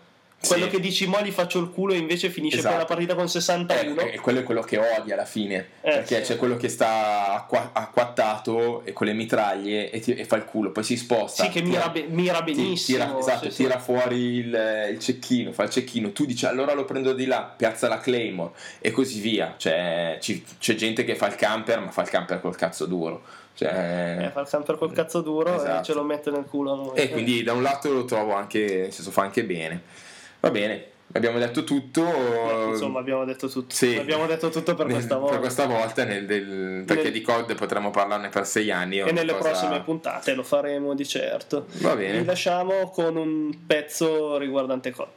Quello 0.46 0.66
Sì. 0.66 0.72
che 0.72 0.80
dici 0.82 1.08
mo 1.08 1.22
gli 1.22 1.32
faccio 1.32 1.60
il 1.60 1.70
culo 1.70 1.94
e 1.94 1.98
invece 1.98 2.30
finisce 2.30 2.58
Esatto. 2.58 2.74
poi 2.74 2.84
la 2.84 2.88
partita 2.88 3.16
con 3.16 3.30
61? 3.30 4.02
Eh, 4.02 4.14
e 4.16 4.20
quello 4.20 4.39
è 4.39 4.44
quello 4.44 4.62
che 4.62 4.78
odi 4.78 5.12
alla 5.14 5.24
fine 5.24 5.56
Eh, 5.82 5.91
perché 5.94 6.18
sì. 6.24 6.34
c'è 6.34 6.38
quello 6.38 6.58
che 6.58 6.68
sta 6.68 7.34
acqua- 7.34 7.70
acquattato 7.72 8.82
e 8.84 8.91
con 8.91 9.08
le 9.08 9.14
mitraglie 9.14 9.89
e, 9.89 10.00
ti- 10.02 10.14
e 10.16 10.26
fa 10.26 10.36
il 10.36 10.44
culo 10.46 10.72
poi 10.72 10.84
si 10.84 10.98
sposta 10.98 11.44
Sì, 11.44 11.50
che 11.50 11.62
tira- 11.62 11.70
mira, 11.78 11.89
be- 11.89 12.06
mira 12.10 12.41
benissimo. 12.41 12.98
tira, 13.06 13.18
esatto, 13.18 13.50
sì, 13.50 13.64
tira 13.64 13.80
fuori 13.80 14.18
il, 14.18 14.88
il 14.91 15.00
cecchino 15.00 15.52
fa 15.54 15.64
il 15.64 15.70
cecchino 15.70 16.12
tu 16.12 16.26
dici 16.26 16.46
allora 16.46 16.74
lo 16.74 16.84
prendo 16.86 17.14
di 17.14 17.26
là 17.26 17.41
piazza 17.56 17.88
la 17.88 18.00
Claymore 18.00 18.52
e 18.80 18.91
così 18.91 19.22
via 19.22 19.54
cioè, 19.58 20.18
ci- 20.20 20.44
c'è 20.60 20.76
gente 20.76 21.06
che 21.06 21.16
fa 21.16 21.28
il 21.28 21.36
camper 21.36 21.80
ma 21.80 21.91
fa 21.91 22.02
il 22.02 22.10
camper 22.10 22.41
col 22.41 22.56
cazzo 22.58 22.86
duro 22.86 23.22
cioè, 23.56 23.70
Eh, 24.26 24.30
fa 24.32 24.41
il 24.41 24.48
camper 24.50 24.78
col 24.78 24.91
cazzo 24.91 25.22
duro 25.22 25.54
e 25.54 25.56
Esatto. 25.56 25.84
ce 25.86 25.94
lo 25.94 26.04
mette 26.04 26.32
nel 26.32 26.46
culo 26.46 26.74
a 26.74 26.76
noi. 26.76 26.96
e 26.98 27.10
quindi 27.10 27.44
da 27.44 27.54
un 27.54 27.62
lato 27.62 27.91
lo 27.94 28.04
trovo 28.04 28.34
anche 28.34 28.60
nel 28.82 28.91
senso 28.91 29.12
fa 29.12 29.22
anche 29.22 29.44
bene 29.46 29.82
va 30.44 30.52
bene 30.52 30.86
abbiamo 31.14 31.39
detto 31.39 31.64
tutto 31.64 32.02
Insomma, 32.70 33.00
abbiamo 33.00 33.24
detto 33.24 33.48
tutto. 33.48 33.74
Sì. 33.74 33.96
Abbiamo 33.96 34.26
detto 34.26 34.50
tutto 34.50 34.74
per 34.76 34.88
questa 34.88 35.16
volta. 35.18 35.32
Per 35.34 35.41
questa 35.41 35.66
volta, 35.68 36.04
nel- 36.06 36.26
del- 36.26 36.84
perché 36.86 37.04
Nel- 37.04 37.12
di 37.12 37.22
COD 37.22 37.54
potremmo 37.56 37.91
parlarne 37.91 38.30
per 38.30 38.46
sei 38.48 38.72
anni. 38.72 39.00
E 39.00 39.12
nelle 39.12 39.32
cosa- 39.34 39.50
prossime 39.50 39.82
puntate 39.82 40.34
lo 40.34 40.41
faremo 40.44 40.96
di 40.96 41.06
certo. 41.06 41.68
Va 41.82 41.96
bene. 41.96 42.20
Vi 42.20 42.26
lasciamo 42.26 42.89
con 42.89 43.16
un 43.16 43.56
pezzo 43.68 44.38
riguardante 44.38 44.89
COD. 44.91 45.08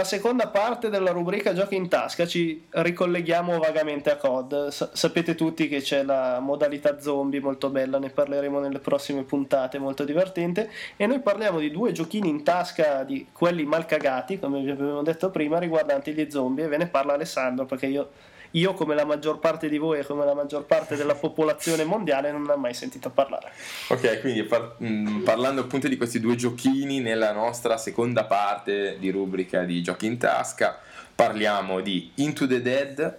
La 0.00 0.06
seconda 0.06 0.48
parte 0.48 0.88
della 0.88 1.10
rubrica 1.10 1.52
Giochi 1.52 1.76
in 1.76 1.86
tasca 1.86 2.26
ci 2.26 2.64
ricolleghiamo 2.70 3.58
vagamente 3.58 4.10
a 4.10 4.16
COD. 4.16 4.68
Sa- 4.68 4.88
sapete 4.94 5.34
tutti 5.34 5.68
che 5.68 5.82
c'è 5.82 6.02
la 6.02 6.40
modalità 6.40 6.98
zombie 6.98 7.38
molto 7.38 7.68
bella, 7.68 7.98
ne 7.98 8.08
parleremo 8.08 8.60
nelle 8.60 8.78
prossime 8.78 9.24
puntate, 9.24 9.78
molto 9.78 10.04
divertente. 10.04 10.70
E 10.96 11.06
noi 11.06 11.20
parliamo 11.20 11.58
di 11.58 11.70
due 11.70 11.92
giochini 11.92 12.30
in 12.30 12.42
tasca 12.42 13.04
di 13.04 13.26
quelli 13.30 13.66
mal 13.66 13.84
cagati, 13.84 14.38
come 14.38 14.62
vi 14.62 14.70
abbiamo 14.70 15.02
detto 15.02 15.28
prima, 15.28 15.58
riguardanti 15.58 16.14
gli 16.14 16.30
zombie. 16.30 16.64
E 16.64 16.68
ve 16.68 16.78
ne 16.78 16.86
parla 16.86 17.12
Alessandro 17.12 17.66
perché 17.66 17.86
io. 17.86 18.10
Io, 18.52 18.74
come 18.74 18.94
la 18.96 19.04
maggior 19.04 19.38
parte 19.38 19.68
di 19.68 19.78
voi 19.78 20.00
e 20.00 20.04
come 20.04 20.24
la 20.24 20.34
maggior 20.34 20.64
parte 20.64 20.96
della 20.96 21.14
popolazione 21.14 21.84
mondiale, 21.84 22.32
non 22.32 22.48
ho 22.48 22.56
mai 22.56 22.74
sentito 22.74 23.08
parlare. 23.10 23.52
Ok, 23.88 24.20
quindi 24.20 24.42
par- 24.42 24.74
mh, 24.78 25.20
parlando 25.22 25.60
appunto 25.60 25.86
di 25.86 25.96
questi 25.96 26.18
due 26.18 26.34
giochini 26.34 26.98
nella 27.00 27.32
nostra 27.32 27.76
seconda 27.76 28.24
parte 28.24 28.96
di 28.98 29.10
rubrica 29.10 29.62
di 29.62 29.82
giochi 29.82 30.06
in 30.06 30.18
tasca, 30.18 30.80
parliamo 31.14 31.80
di 31.80 32.10
Into 32.16 32.46
the 32.48 32.60
Dead 32.60 33.18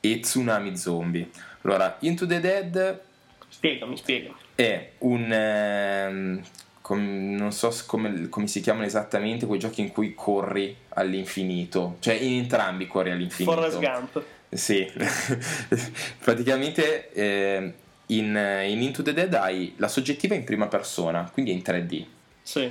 e 0.00 0.20
Tsunami 0.20 0.76
Zombie. 0.76 1.28
Allora, 1.62 1.96
Into 2.00 2.26
the 2.26 2.40
Dead 2.40 3.00
Spiegami, 3.48 3.96
spiegami. 3.96 4.34
è 4.54 4.90
un... 4.98 5.32
ehm, 5.32 6.42
com- 6.80 7.34
non 7.36 7.52
so 7.52 7.72
come, 7.86 8.28
come 8.28 8.46
si 8.46 8.60
chiamano 8.60 8.84
esattamente 8.84 9.46
quei 9.46 9.58
giochi 9.58 9.80
in 9.80 9.90
cui 9.92 10.14
corri 10.14 10.76
all'infinito, 10.90 11.96
cioè 12.00 12.14
in 12.14 12.38
entrambi 12.38 12.86
corri 12.86 13.10
all'infinito. 13.10 13.54
Forrest 13.54 13.78
Gump. 13.80 14.24
Sì, 14.56 14.90
praticamente 16.22 17.12
eh, 17.12 17.72
in, 18.06 18.62
in 18.68 18.82
Into 18.82 19.02
the 19.02 19.12
Dead 19.12 19.32
hai 19.34 19.74
la 19.76 19.88
soggettiva 19.88 20.34
in 20.34 20.44
prima 20.44 20.66
persona, 20.68 21.28
quindi 21.32 21.50
è 21.50 21.54
in 21.54 21.62
3D. 21.64 22.04
Sì. 22.42 22.70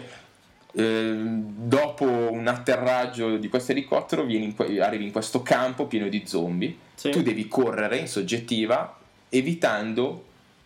Eh, 0.77 1.13
dopo 1.15 2.05
un 2.05 2.47
atterraggio 2.47 3.37
di 3.37 3.47
questo 3.47 3.71
elicottero 3.71 4.23
vieni 4.23 4.45
in 4.45 4.55
que- 4.55 4.81
arrivi 4.81 5.05
in 5.05 5.11
questo 5.11 5.41
campo 5.41 5.85
pieno 5.87 6.07
di 6.09 6.23
zombie. 6.25 6.75
Sì. 6.95 7.09
Tu 7.11 7.21
devi 7.21 7.47
correre 7.47 7.97
in 7.97 8.07
soggettiva 8.07 8.97
evitando 9.29 10.25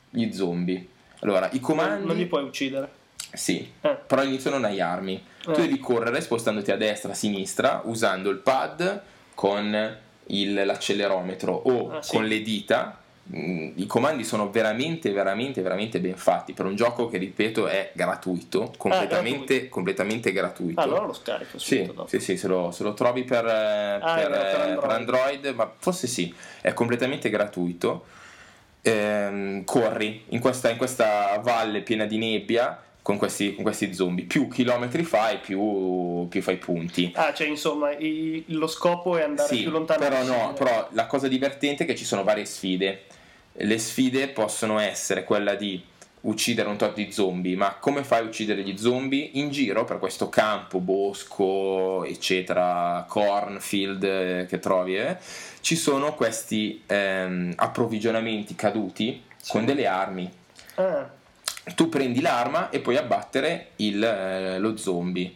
gli 0.10 0.32
zombie. 0.32 0.88
Allora, 1.20 1.50
i 1.52 1.60
comandi... 1.60 2.06
Non 2.08 2.16
li 2.16 2.26
puoi 2.26 2.44
uccidere. 2.44 2.98
Sì, 3.34 3.70
Eh. 3.82 3.98
però 4.08 4.22
all'inizio 4.22 4.50
non 4.50 4.64
hai 4.64 4.80
armi. 4.82 5.22
Tu 5.44 5.52
Eh. 5.52 5.56
devi 5.62 5.78
correre 5.80 6.22
spostandoti 6.22 6.72
a 6.72 6.78
destra, 6.78 7.12
a 7.12 7.16
sinistra, 7.16 7.82
usando 7.86 8.30
il 8.30 8.38
pad 8.38 9.02
con 9.36 9.98
il- 10.30 10.66
l'accelerometro 10.66 11.54
o 11.54 11.92
Ah, 11.92 12.02
sì. 12.02 12.16
con 12.16 12.26
le 12.26 12.42
dita. 12.42 12.98
Mm, 13.36 13.74
I 13.76 13.86
comandi 13.86 14.24
sono 14.24 14.50
veramente, 14.50 15.12
veramente, 15.12 15.62
veramente 15.62 16.00
ben 16.00 16.16
fatti 16.16 16.54
per 16.54 16.66
un 16.66 16.76
gioco 16.76 17.08
che, 17.10 17.20
ripeto, 17.20 17.68
è 17.68 17.92
gratuito, 17.94 18.74
completamente, 18.76 19.46
gratuito. 19.46 19.70
completamente 19.70 20.32
gratuito. 20.32 20.80
Ah, 20.80 20.84
allora 20.84 21.06
lo 21.06 21.14
scarico 21.14 21.60
Sì, 21.60 21.86
dopo. 21.86 22.08
sì, 22.08 22.20
sì, 22.20 22.38
se 22.38 22.48
lo, 22.48 22.72
se 22.72 22.82
lo 22.82 22.96
trovi 22.96 23.24
per, 23.26 23.46
eh, 23.46 24.00
Ah, 24.02 24.16
per, 24.16 24.30
per 24.30 24.40
eh, 24.40 24.74
per 24.80 24.90
Android. 24.90 24.92
Android, 24.92 25.48
ma 25.56 25.72
forse 25.78 26.08
sì, 26.08 26.34
è 26.62 26.74
completamente 26.74 27.30
gratuito. 27.30 28.06
Ehm, 28.82 29.64
corri 29.66 30.24
in 30.30 30.40
questa, 30.40 30.70
in 30.72 30.78
questa 30.78 31.38
valle 31.44 31.82
piena 31.82 32.06
di 32.06 32.18
nebbia 32.18 32.82
con 33.10 33.18
questi, 33.18 33.56
con 33.56 33.64
questi 33.64 33.92
zombie. 33.92 34.26
Più 34.26 34.48
chilometri 34.48 35.02
fai, 35.02 35.40
più, 35.40 36.28
più 36.30 36.44
fai 36.44 36.58
punti. 36.58 37.12
Ah, 37.16 37.34
cioè 37.34 37.48
insomma 37.48 37.90
i- 37.92 38.44
lo 38.50 38.68
scopo 38.68 39.18
è 39.18 39.24
andare 39.24 39.48
Sì, 39.48 39.64
più 39.64 39.72
lontano 39.72 40.00
però 40.00 40.24
no, 40.24 40.54
però 40.54 40.88
la 40.92 41.08
cosa 41.08 41.28
divertente 41.28 41.86
è 41.86 41.88
che 41.88 41.96
ci 41.96 42.06
sono 42.06 42.24
varie 42.24 42.46
sfide. 42.46 43.06
Le 43.54 43.80
sfide 43.80 44.28
possono 44.28 44.78
essere 44.78 45.24
quella 45.24 45.56
di 45.56 45.84
uccidere 46.22 46.70
un 46.70 46.78
tot 46.78 46.94
di 46.94 47.12
zombie, 47.12 47.56
ma 47.56 47.78
come 47.80 48.04
fai 48.04 48.20
a 48.20 48.28
uccidere 48.28 48.62
gli 48.62 48.78
zombie? 48.78 49.28
In 49.34 49.50
giro 49.50 49.86
per 49.86 49.98
questo 49.98 50.30
campo, 50.30 50.78
bosco, 50.78 52.06
eccetera, 52.06 53.06
cornfield 53.10 54.04
eh, 54.04 54.46
che 54.48 54.60
trovi, 54.60 54.98
eh, 54.98 55.18
ci 55.62 55.76
sono 55.76 56.14
questi 56.14 56.84
ehm, 56.86 57.54
approvvigionamenti 57.56 58.54
caduti 58.54 59.24
con 59.48 59.66
delle 59.66 59.88
armi. 59.88 60.30
Ah, 60.76 61.18
Tu 61.76 61.90
prendi 61.90 62.22
l'arma 62.22 62.70
e 62.70 62.80
puoi 62.80 62.98
abbattere 62.98 63.72
il, 63.78 64.04
eh, 64.04 64.60
lo 64.60 64.78
zombie. 64.78 65.34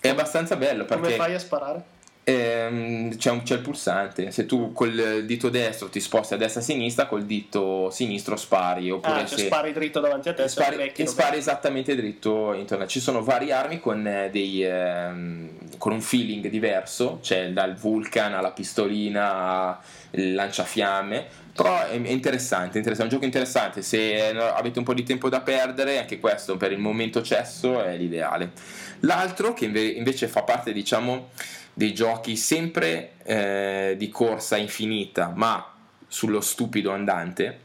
È 0.00 0.08
abbastanza 0.08 0.56
bello 0.56 0.84
come 0.84 1.00
perché 1.00 1.16
fai 1.16 1.34
a 1.34 1.38
sparare? 1.38 1.96
Ehm, 2.28 3.16
c'è, 3.16 3.30
un- 3.30 3.42
c'è 3.42 3.54
il 3.54 3.60
pulsante, 3.60 4.30
se 4.32 4.44
tu 4.44 4.74
col 4.74 5.22
dito 5.24 5.48
destro 5.48 5.88
ti 5.88 5.98
sposti 5.98 6.34
a 6.34 6.36
destra 6.36 6.60
e 6.60 6.62
a 6.62 6.66
sinistra, 6.66 7.06
col 7.06 7.24
dito 7.24 7.88
sinistro 7.88 8.36
spari. 8.36 8.90
Oppure 8.90 9.20
Ah, 9.20 9.24
cioè 9.24 9.38
se 9.38 9.46
spari 9.46 9.72
dritto 9.72 9.98
davanti 9.98 10.28
a 10.28 10.34
te, 10.34 10.46
spari, 10.46 10.92
e 10.94 11.06
spari 11.06 11.38
esattamente 11.38 11.96
dritto 11.96 12.52
intorno. 12.52 12.86
Ci 12.86 13.00
sono 13.00 13.22
varie 13.24 13.52
armi 13.52 13.80
con, 13.80 14.06
eh, 14.06 14.28
dei, 14.30 14.62
ehm, 14.62 15.48
con 15.78 15.92
un 15.92 16.02
feeling 16.02 16.48
diverso, 16.48 17.18
c'è 17.22 17.50
dal 17.50 17.74
Vulcan 17.74 18.34
alla 18.34 18.50
pistolina 18.50 19.78
al 19.78 20.34
lanciafiamme. 20.34 21.46
Però 21.54 21.86
è, 21.86 21.94
interessante, 21.94 22.80
è 22.80 23.02
un 23.02 23.08
gioco 23.08 23.24
interessante. 23.24 23.80
Se 23.80 24.28
eh, 24.28 24.36
avete 24.36 24.78
un 24.78 24.84
po' 24.84 24.94
di 24.94 25.02
tempo 25.02 25.30
da 25.30 25.40
perdere, 25.40 25.98
anche 25.98 26.20
questo 26.20 26.58
per 26.58 26.72
il 26.72 26.78
momento 26.78 27.22
cesso 27.22 27.82
è 27.82 27.96
l'ideale. 27.96 28.52
L'altro, 29.00 29.54
che 29.54 29.64
inve- 29.64 29.88
invece 29.88 30.28
fa 30.28 30.42
parte, 30.42 30.72
diciamo, 30.72 31.30
dei 31.78 31.94
giochi 31.94 32.34
sempre 32.34 33.12
eh, 33.22 33.94
di 33.96 34.08
corsa 34.08 34.56
infinita, 34.56 35.32
ma 35.32 35.64
sullo 36.08 36.40
stupido 36.40 36.90
andante, 36.90 37.60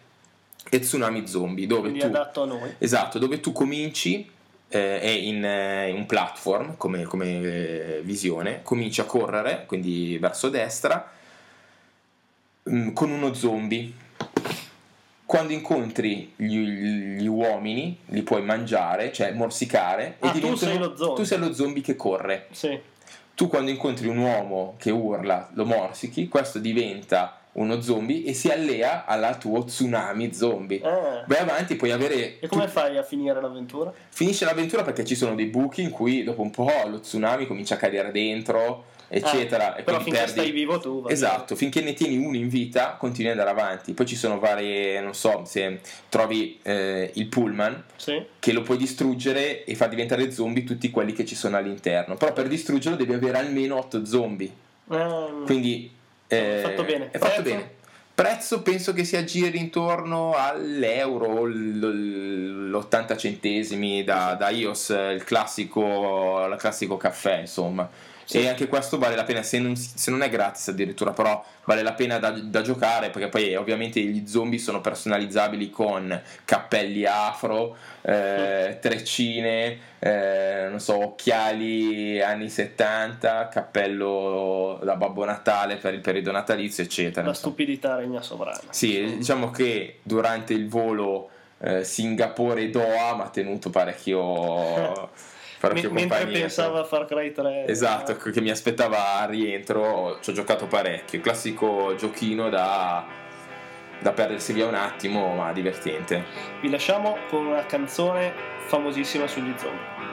è 0.70 0.78
Tsunami 0.80 1.26
Zombie, 1.26 1.66
dove 1.66 1.82
quindi 1.89 1.99
tu, 2.01 2.05
adatto 2.05 2.43
a 2.43 2.45
noi. 2.45 2.76
esatto, 2.78 3.18
dove 3.18 3.39
tu 3.39 3.51
cominci, 3.53 4.30
eh, 4.68 4.99
è 4.99 5.09
in, 5.09 5.43
eh, 5.43 5.89
in 5.89 5.95
un 5.95 6.05
platform 6.05 6.78
come, 6.78 7.05
come, 7.05 7.41
eh, 7.41 8.01
visione, 8.03 8.59
cominci 8.61 9.01
a 9.01 9.05
correre, 9.05 9.64
quindi 9.66 10.20
verso 10.20 10.49
destra, 10.49 11.11
mm, 12.70 12.89
con 12.93 13.09
uno 13.09 13.34
zombie. 13.34 13.91
Quando 15.26 15.53
incontri 15.53 16.34
gli, 16.36 16.59
gli 17.18 17.26
uomini, 17.26 17.97
li 18.09 18.22
puoi 18.22 18.43
mangiare, 18.43 19.11
cioè 19.11 19.32
morsicare, 19.32 20.18
Ah, 20.20 20.32
e 20.36 20.39
tu 20.39 20.53
sei 20.55 20.78
lo 20.78 20.95
zombie. 20.95 21.16
tu 21.16 21.24
sei 21.24 21.39
lo 21.39 21.51
zombie 21.53 21.82
che 21.82 21.95
corre 21.95 22.47
Sì. 22.51 22.80
Tu 23.36 23.48
quando 23.48 23.72
incontri 23.72 24.08
un 24.08 24.18
uomo 24.18 24.76
che 24.78 24.92
urla, 24.92 25.50
lo 25.54 25.66
morsichi, 25.66 26.28
questo 26.28 26.60
diventa 26.60 27.38
uno 27.54 27.82
zombie 27.82 28.26
e 28.26 28.34
si 28.34 28.50
allea 28.50 29.06
alla 29.06 29.36
tuo 29.36 29.64
tsunami 29.64 30.34
zombie. 30.34 30.82
Ah. 30.82 31.24
Vai 31.28 31.38
avanti, 31.40 31.76
puoi 31.76 31.92
avere. 31.92 32.40
E 32.40 32.48
come 32.48 32.66
tu- 32.66 32.72
fai 32.72 32.98
a 32.98 33.04
finire 33.04 33.40
l'avventura? 33.40 33.94
Finisce 34.10 34.46
l'avventura 34.46 34.84
perché 34.84 35.06
ci 35.06 35.16
sono 35.16 35.36
dei 35.36 35.46
buchi 35.46 35.82
in 35.82 35.92
cui 35.92 36.24
dopo 36.24 36.42
un 36.42 36.50
po' 36.52 36.72
lo 36.88 37.00
tsunami 37.00 37.46
comincia 37.46 37.76
a 37.76 37.78
cadere 37.78 38.12
dentro, 38.12 38.86
eccetera. 39.18 39.74
Ah, 39.76 39.80
e 39.80 39.84
però 39.84 39.97
finché 39.99 40.20
perdi- 40.20 40.32
stai 40.32 40.51
vivo 40.51 40.80
tu. 40.80 41.01
va 41.01 41.09
Esatto, 41.09 41.55
finché 41.55 41.82
ne 41.82 41.93
tieni 41.93 42.18
uno 42.18 42.36
in 42.36 42.47
vita, 42.49 42.95
continui 42.99 43.32
ad 43.32 43.38
andare 43.39 43.57
avanti. 43.59 43.93
Poi 43.93 44.05
ci 44.05 44.16
sono 44.16 44.39
varie, 44.39 44.99
non 45.01 45.14
so, 45.14 45.43
se 45.45 45.80
trovi 46.09 46.59
eh, 46.64 47.11
il 47.14 47.28
pullman. 47.28 47.84
Sì. 47.95 48.22
che 48.39 48.51
lo 48.51 48.61
puoi 48.64 48.78
distruggere 48.78 49.64
e 49.64 49.76
far 49.76 49.88
diventare 49.89 50.30
zombie 50.32 50.64
tutti 50.66 50.89
quelli 50.89 51.14
che 51.14 51.26
ci 51.26 51.36
sono 51.36 51.55
all'interno. 51.57 52.16
Però 52.16 52.34
per 52.34 52.47
distruggerlo 52.47 52.97
devi 52.97 53.14
avere 53.14 53.38
almeno 53.38 53.78
8 53.78 54.05
zombie. 54.05 54.51
Ah, 54.89 55.28
Quindi 55.45 55.89
eh, 56.28 56.57
È 56.57 56.61
fatto 56.61 56.84
bene. 56.84 57.09
È 57.11 57.18
fatto 57.18 57.41
Prezzo? 57.41 57.55
bene. 57.57 57.72
Prezzo 58.16 58.61
penso 58.61 58.93
che 58.93 59.05
si 59.05 59.16
aggiri 59.16 59.57
intorno 59.57 60.34
all'euro, 60.36 61.45
l- 61.45 62.70
l'80 62.70 63.18
centesimi 63.18 64.03
da, 64.03 64.36
da 64.38 64.49
iOS, 64.49 64.89
il 65.14 65.24
classico, 65.24 66.45
il 66.49 66.55
classico 66.57 66.97
caffè, 66.97 67.39
insomma. 67.39 67.89
Sì. 68.26 68.40
E 68.40 68.48
anche 68.48 68.68
questo 68.68 68.98
vale 68.98 69.16
la 69.16 69.24
pena, 69.24 69.44
se 69.44 69.60
non, 69.60 69.76
se 69.76 70.10
non 70.12 70.22
è 70.22 70.30
gratis 70.30 70.70
addirittura, 70.70 71.12
però 71.12 71.44
vale 71.66 71.82
la 71.82 71.94
pena 71.94 72.20
da, 72.20 72.32
da 72.32 72.62
giocare 72.62 73.10
perché 73.10 73.30
poi 73.30 73.56
ovviamente 73.56 74.00
gli 74.02 74.28
zombie 74.28 74.60
sono 74.60 74.82
personalizzabili 74.82 75.70
con 75.70 76.22
cappelli 76.46 77.06
afro, 77.06 77.76
eh, 78.02 78.78
treccine, 78.82 79.78
eh, 80.00 80.68
non 80.70 80.80
so, 80.80 80.98
occhiali 81.04 82.22
anni 82.22 82.50
70, 82.50 83.48
cappello 83.48 84.80
da 84.84 84.96
Babbo 84.96 85.24
Natale 85.26 85.78
per 85.78 85.94
il 85.94 86.02
periodo 86.02 86.32
natalizio, 86.32 86.84
eccetera. 86.84 87.28
la 87.28 87.34
stupidità 87.34 87.96
regna 87.96 88.22
sovrana. 88.22 88.60
Sì, 88.70 89.18
diciamo 89.18 89.52
che 89.52 90.00
durante 90.04 90.54
il 90.54 90.68
volo 90.68 91.30
eh, 91.60 91.84
Singapore-Doha 91.84 93.16
mi 93.16 93.22
ha 93.22 93.30
tenuto 93.30 93.70
parecchio, 93.70 95.10
Me- 95.72 95.89
mentre 95.89 96.26
pensava 96.26 96.82
a 96.82 96.84
Far 96.84 97.05
Cry 97.05 97.32
3. 97.32 97.66
Esatto, 97.68 98.11
eh, 98.11 98.32
che 98.32 98.41
mi 98.41 98.49
aspettava 98.49 99.20
a 99.20 99.26
rientro, 99.26 100.20
ci 100.22 100.32
ho 100.32 100.34
giocato 100.34 100.68
parecchio. 100.68 101.22
Classico 101.22 101.95
giochino 101.95 102.49
da, 102.49 103.05
da 103.99 104.11
perdersi 104.11 104.51
via 104.51 104.68
un 104.68 104.76
attimo, 104.76 105.34
ma 105.36 105.53
divertente. 105.53 106.26
Vi 106.61 106.70
lasciamo 106.70 107.18
con 107.30 107.45
una 107.45 107.66
canzone 107.66 108.34
famosissima 108.66 109.28
sugli 109.28 109.53
zombie. 109.57 110.12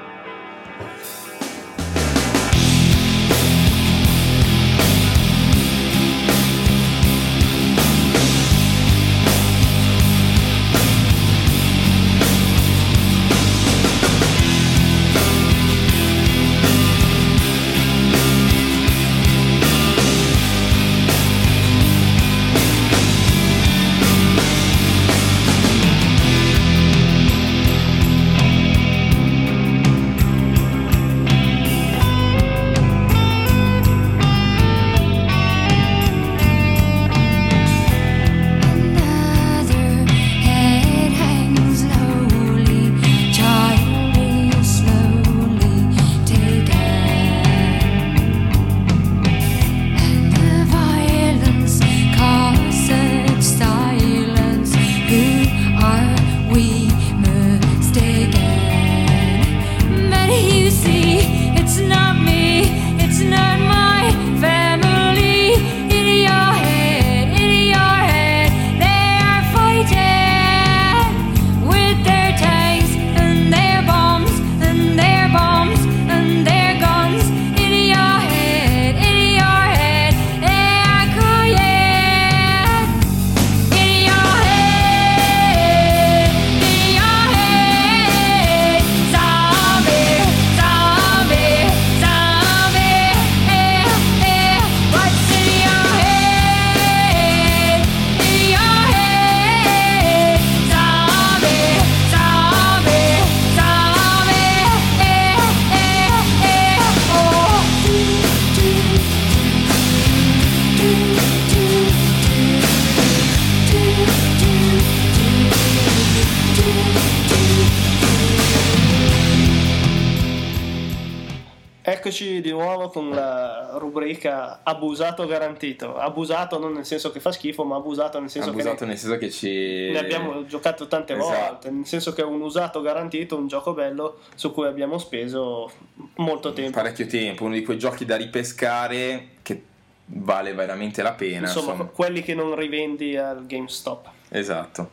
Abusato 124.81 125.27
garantito. 125.27 125.97
Abusato 125.97 126.59
non 126.59 126.73
nel 126.73 126.87
senso 126.87 127.11
che 127.11 127.21
fa 127.21 127.31
schifo, 127.31 127.65
ma 127.65 127.77
abusato 127.77 128.19
nel 128.19 128.31
senso 128.31 128.49
Abusato 128.49 128.77
che 128.77 128.85
nel 128.87 128.99
senso 128.99 129.19
che 129.19 129.31
ci... 129.31 129.49
ne, 129.49 129.93
ne 129.93 129.99
abbiamo 129.99 130.47
giocato 130.47 130.89
tante 130.89 131.13
Esatto. 131.13 131.29
volte. 131.29 131.71
Nel 131.71 131.87
senso 131.87 132.13
che 132.13 132.23
è 132.23 132.25
un 132.25 132.41
usato 132.41 132.81
garantito, 132.81 133.37
un 133.37 133.47
gioco 133.47 133.75
bello 133.75 134.21
su 134.35 134.53
cui 134.53 134.67
abbiamo 134.67 134.99
speso 134.99 135.71
molto 136.17 136.53
tempo. 136.53 136.73
parecchio 136.73 137.07
tempo, 137.07 137.45
uno 137.45 137.55
di 137.55 137.63
quei 137.63 137.79
giochi 137.79 138.05
da 138.05 138.17
ripescare 138.17 139.29
che 139.43 139.63
vale 140.07 140.55
veramente 140.55 141.03
la 141.03 141.13
pena. 141.13 141.47
Insomma, 141.47 141.73
insomma. 141.73 141.91
quelli 141.91 142.23
che 142.23 142.35
non 142.35 142.55
rivendi 142.57 143.17
al 143.17 143.47
GameStop. 143.47 144.09
Esatto. 144.31 144.91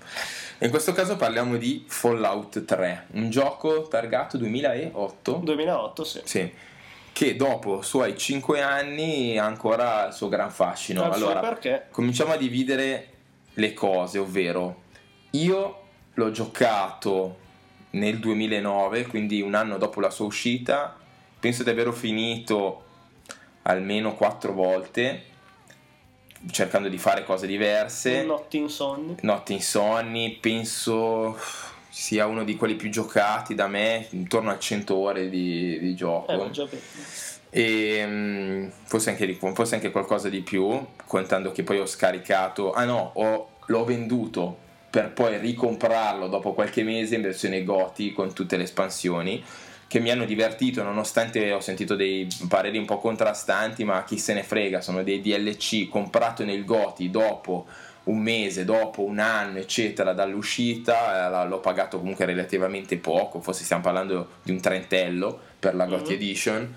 In 0.59 0.69
questo 0.69 0.91
caso 0.91 1.15
parliamo 1.15 1.57
di 1.57 1.85
Fallout 1.87 2.65
3, 2.65 3.07
un 3.11 3.29
gioco 3.29 3.87
targato 3.87 4.37
2008. 4.37 5.31
2008, 5.43 6.03
sì. 6.03 6.21
Sì. 6.23 6.51
Che 7.17 7.35
dopo 7.35 7.81
suoi 7.81 8.15
5 8.15 8.61
anni 8.61 9.39
ha 9.39 9.45
ancora 9.45 10.05
il 10.05 10.13
suo 10.13 10.29
gran 10.29 10.51
fascino. 10.51 11.01
Suo 11.01 11.11
allora, 11.11 11.39
perché? 11.39 11.87
cominciamo 11.89 12.33
a 12.33 12.37
dividere 12.37 13.07
le 13.55 13.73
cose, 13.73 14.19
ovvero 14.19 14.83
io 15.31 15.81
l'ho 16.13 16.29
giocato 16.29 17.37
nel 17.89 18.19
2009, 18.19 19.07
quindi 19.07 19.41
un 19.41 19.55
anno 19.55 19.79
dopo 19.79 19.99
la 19.99 20.11
sua 20.11 20.25
uscita, 20.25 20.95
penso 21.39 21.63
di 21.63 21.71
averlo 21.71 21.91
finito 21.91 22.83
almeno 23.63 24.13
4 24.13 24.53
volte, 24.53 25.23
cercando 26.51 26.87
di 26.87 26.99
fare 26.99 27.23
cose 27.23 27.47
diverse. 27.47 28.21
Notti 28.21 28.57
insonni. 28.57 29.15
Notti 29.21 29.53
insonni, 29.53 30.37
penso 30.39 31.35
sia 31.97 32.27
uno 32.27 32.43
di 32.43 32.55
quelli 32.55 32.75
più 32.75 32.91
giocati 32.91 33.55
da 33.55 33.67
me, 33.67 34.05
intorno 34.11 34.51
a 34.51 34.59
100 34.59 34.95
ore 34.95 35.29
di, 35.29 35.79
di 35.79 35.95
gioco. 35.95 36.31
Eh. 36.31 36.79
E 37.49 38.05
mm, 38.05 38.67
forse 38.83 39.09
anche, 39.09 39.33
forse 39.33 39.75
anche 39.75 39.89
qualcosa 39.89 40.29
di 40.29 40.41
più, 40.41 40.79
contando 41.07 41.51
che 41.51 41.63
poi 41.63 41.79
ho 41.79 41.87
scaricato. 41.87 42.71
Ah 42.71 42.85
no, 42.85 43.11
ho- 43.15 43.49
l'ho 43.65 43.83
venduto 43.83 44.57
per 44.91 45.11
poi 45.11 45.39
ricomprarlo 45.39 46.27
dopo 46.27 46.53
qualche 46.53 46.83
mese 46.83 47.15
in 47.15 47.23
versione 47.23 47.63
GOTI 47.63 48.13
con 48.13 48.31
tutte 48.31 48.57
le 48.57 48.63
espansioni. 48.63 49.43
Che 49.87 49.99
mi 49.99 50.11
hanno 50.11 50.25
divertito, 50.25 50.83
nonostante 50.83 51.51
ho 51.51 51.61
sentito 51.61 51.95
dei 51.95 52.27
pareri 52.47 52.77
un 52.77 52.85
po' 52.85 52.99
contrastanti, 52.99 53.83
ma 53.83 54.03
chi 54.03 54.19
se 54.19 54.35
ne 54.35 54.43
frega, 54.43 54.81
sono 54.81 55.01
dei 55.01 55.19
DLC 55.19 55.89
comprato 55.89 56.45
nel 56.45 56.63
GOTI 56.63 57.09
dopo 57.09 57.65
un 58.07 58.19
mese, 58.19 58.63
dopo 58.65 59.03
un 59.03 59.19
anno, 59.19 59.57
eccetera, 59.59 60.13
dall'uscita. 60.13 61.43
eh, 61.43 61.47
L'ho 61.47 61.59
pagato 61.59 61.99
comunque 61.99 62.25
relativamente 62.25 62.97
poco, 62.97 63.39
forse 63.41 63.63
stiamo 63.63 63.81
parlando 63.83 64.29
di 64.43 64.51
un 64.51 64.59
trentello 64.61 65.39
per 65.59 65.75
la 65.75 65.85
GOTI 65.85 66.03
Mhm. 66.03 66.13
Edition 66.13 66.75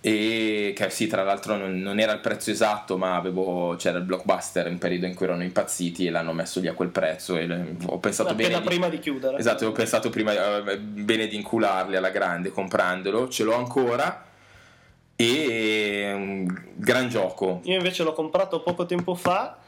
e 0.00 0.72
che 0.74 0.88
sì 0.88 1.06
tra 1.06 1.22
l'altro 1.22 1.54
non, 1.56 1.78
non 1.80 1.98
era 2.00 2.12
il 2.12 2.20
prezzo 2.20 2.50
esatto 2.50 2.96
ma 2.96 3.14
avevo, 3.16 3.76
c'era 3.76 3.98
il 3.98 4.04
blockbuster 4.04 4.66
in 4.68 4.78
periodo 4.78 5.04
in 5.04 5.14
cui 5.14 5.26
erano 5.26 5.42
impazziti 5.42 6.06
e 6.06 6.10
l'hanno 6.10 6.32
messo 6.32 6.60
lì 6.60 6.66
a 6.68 6.72
quel 6.72 6.88
prezzo 6.88 7.36
e 7.36 7.46
ho 7.84 7.98
pensato 7.98 8.30
Appena 8.30 8.48
bene 8.48 8.60
di, 8.62 8.66
prima 8.68 8.88
di 8.88 8.98
chiudere. 8.98 9.36
esatto 9.36 9.66
ho 9.66 9.72
pensato 9.72 10.08
prima 10.08 10.32
eh, 10.64 10.78
bene 10.78 11.26
di 11.26 11.36
incularli 11.36 11.94
alla 11.94 12.08
grande 12.08 12.48
comprandolo 12.50 13.28
ce 13.28 13.44
l'ho 13.44 13.54
ancora 13.54 14.24
e 15.14 16.10
un 16.14 16.46
gran 16.74 17.10
gioco 17.10 17.60
Io 17.64 17.76
invece 17.76 18.02
l'ho 18.02 18.14
comprato 18.14 18.62
poco 18.62 18.86
tempo 18.86 19.14
fa 19.14 19.58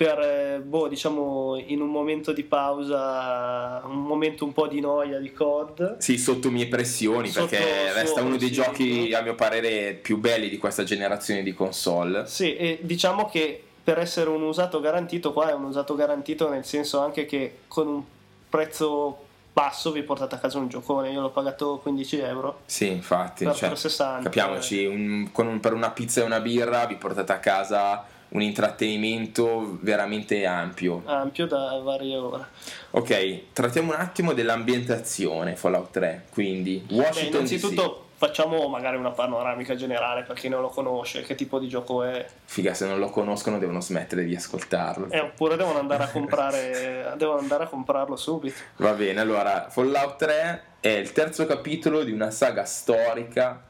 per, 0.00 0.18
eh, 0.18 0.60
boh, 0.64 0.88
diciamo, 0.88 1.62
in 1.66 1.82
un 1.82 1.90
momento 1.90 2.32
di 2.32 2.42
pausa, 2.42 3.82
un 3.84 4.00
momento 4.00 4.46
un 4.46 4.54
po' 4.54 4.66
di 4.66 4.80
noia 4.80 5.18
di 5.18 5.30
COD. 5.30 5.98
sì 5.98 6.16
sotto 6.16 6.50
mie 6.50 6.68
pressioni 6.68 7.28
Sotto 7.28 7.48
perché 7.48 7.88
suo 7.90 7.94
resta 8.00 8.22
uno 8.22 8.38
dei 8.38 8.50
giochi 8.50 9.12
a 9.12 9.20
mio 9.20 9.34
parere 9.34 9.92
più 9.92 10.16
belli 10.16 10.48
di 10.48 10.56
questa 10.56 10.84
generazione 10.84 11.42
di 11.42 11.52
console 11.52 12.24
Sì, 12.26 12.56
e 12.56 12.78
diciamo 12.80 13.28
che 13.28 13.62
per 13.84 13.98
essere 13.98 14.30
un 14.30 14.40
usato 14.42 14.80
garantito, 14.80 15.34
qua 15.34 15.50
è 15.50 15.52
un 15.52 15.64
usato 15.64 15.94
garantito 15.94 16.48
nel 16.48 16.64
senso 16.64 17.00
anche 17.00 17.26
che 17.26 17.58
con 17.68 17.86
un 17.86 18.02
prezzo 18.48 19.24
basso 19.52 19.92
vi 19.92 20.02
portate 20.02 20.34
a 20.36 20.38
casa 20.38 20.56
un 20.56 20.68
giocone. 20.68 21.10
Io 21.10 21.20
l'ho 21.20 21.28
pagato 21.30 21.76
15 21.82 22.18
euro. 22.20 22.60
Sì, 22.64 22.86
infatti, 22.86 23.44
Per 23.44 23.52
cioè, 23.54 23.68
360, 23.68 24.22
capiamoci, 24.22 24.86
un- 24.86 25.28
con 25.30 25.46
un- 25.46 25.60
per 25.60 25.74
una 25.74 25.90
pizza 25.90 26.22
e 26.22 26.24
una 26.24 26.40
birra 26.40 26.86
vi 26.86 26.94
portate 26.94 27.32
a 27.32 27.38
casa 27.38 28.02
un 28.30 28.42
intrattenimento 28.42 29.78
veramente 29.80 30.44
ampio. 30.46 31.02
ampio 31.06 31.46
da 31.46 31.80
varie 31.82 32.16
ore. 32.16 32.44
Ok, 32.90 33.52
trattiamo 33.52 33.92
un 33.92 33.98
attimo 33.98 34.32
dell'ambientazione 34.32 35.56
Fallout 35.56 35.90
3, 35.90 36.24
quindi 36.30 36.84
Beh, 36.86 36.94
Washington 36.94 37.40
innanzitutto 37.44 38.04
facciamo 38.20 38.68
magari 38.68 38.98
una 38.98 39.12
panoramica 39.12 39.74
generale 39.74 40.24
per 40.24 40.36
chi 40.36 40.50
non 40.50 40.60
lo 40.60 40.68
conosce, 40.68 41.22
che 41.22 41.34
tipo 41.34 41.58
di 41.58 41.68
gioco 41.68 42.02
è. 42.04 42.18
DC. 42.18 42.32
Figa, 42.44 42.74
se 42.74 42.86
non 42.86 42.98
lo 42.98 43.08
conoscono 43.08 43.58
devono 43.58 43.80
smettere 43.80 44.24
di 44.24 44.36
ascoltarlo. 44.36 45.10
Eh, 45.10 45.20
oppure 45.20 45.56
devono 45.56 45.78
andare 45.78 46.04
a 46.04 46.08
comprare 46.12 47.14
devono 47.16 47.38
andare 47.38 47.64
a 47.64 47.66
comprarlo 47.66 48.16
subito. 48.16 48.60
Va 48.76 48.92
bene, 48.92 49.20
allora, 49.20 49.68
Fallout 49.70 50.16
3 50.16 50.64
è 50.80 50.88
il 50.88 51.12
terzo 51.12 51.46
capitolo 51.46 52.04
di 52.04 52.12
una 52.12 52.30
saga 52.30 52.64
storica 52.64 53.68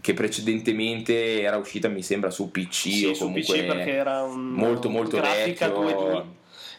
che 0.00 0.12
precedentemente 0.14 1.40
era 1.40 1.56
uscita, 1.56 1.88
mi 1.88 2.02
sembra, 2.02 2.30
su 2.30 2.50
PC 2.50 2.72
Sì, 2.72 3.04
o 3.06 3.14
su 3.14 3.24
comunque 3.24 3.42
PC 3.62 3.64
perché 3.64 3.90
era 3.92 4.22
un 4.22 4.50
molto, 4.50 4.90
molto 4.90 5.16
grafica 5.16 5.68
vecchio. 5.68 5.82
2D 5.82 6.24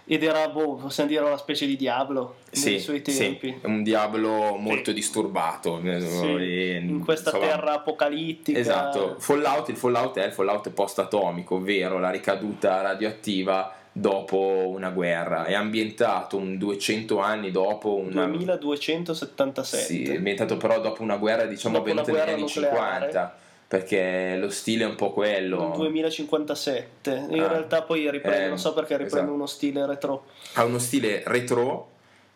ed 0.07 0.21
era 0.23 0.47
boh, 0.49 0.75
possiamo 0.75 1.09
dire 1.09 1.23
una 1.23 1.37
specie 1.37 1.65
di 1.65 1.75
Diablo 1.75 2.35
Sì, 2.51 2.69
nei 2.71 2.79
suoi 2.79 3.01
tempi. 3.01 3.57
sì, 3.59 3.65
un 3.67 3.81
diavolo 3.81 4.55
molto 4.55 4.91
disturbato. 4.91 5.81
eh, 5.83 5.99
Sì, 5.99 6.27
e, 6.27 6.75
in 6.77 6.99
questa 7.03 7.31
insomma, 7.31 7.51
terra 7.51 7.73
apocalittica. 7.73 8.59
Esatto, 8.59 9.15
Fallout, 9.17 9.69
il 9.69 9.77
Fallout 9.77 10.17
è 10.19 10.25
il 10.27 10.31
Fallout 10.31 10.69
post-atomico, 10.69 11.55
ovvero 11.55 11.97
la 11.97 12.11
ricaduta 12.11 12.81
radioattiva 12.81 13.73
dopo 13.97 14.67
una 14.75 14.89
guerra. 14.89 15.45
È 15.45 15.53
ambientato 15.53 16.35
un 16.35 16.57
200 16.57 17.17
anni 17.19 17.49
dopo 17.51 17.95
una... 17.95 18.25
2277. 18.25 19.83
Sì, 19.83 20.03
è 20.03 20.17
ambientato 20.17 20.57
però 20.57 20.81
dopo 20.81 21.01
una 21.01 21.15
guerra 21.15 21.45
diciamo 21.45 21.77
Dopo 21.77 21.89
avvenuta 21.89 22.11
negli 22.11 22.29
anni 22.29 22.41
nucleare. 22.41 23.05
50, 23.07 23.37
perché 23.69 24.35
lo 24.37 24.49
stile 24.49 24.83
è 24.83 24.87
un 24.87 24.95
po' 24.95 25.11
quello. 25.11 25.69
Nel 25.69 25.77
2057. 25.77 27.25
In 27.29 27.39
Ah, 27.41 27.47
realtà 27.47 27.83
poi 27.83 28.09
riprende, 28.11 28.45
eh, 28.45 28.47
non 28.49 28.59
so 28.59 28.73
perché 28.73 28.93
riprende 28.97 29.17
esatto. 29.19 29.33
uno 29.33 29.45
stile 29.45 29.85
retro. 29.85 30.25
ha 30.55 30.65
uno 30.65 30.77
stile 30.79 31.23
retro 31.25 31.89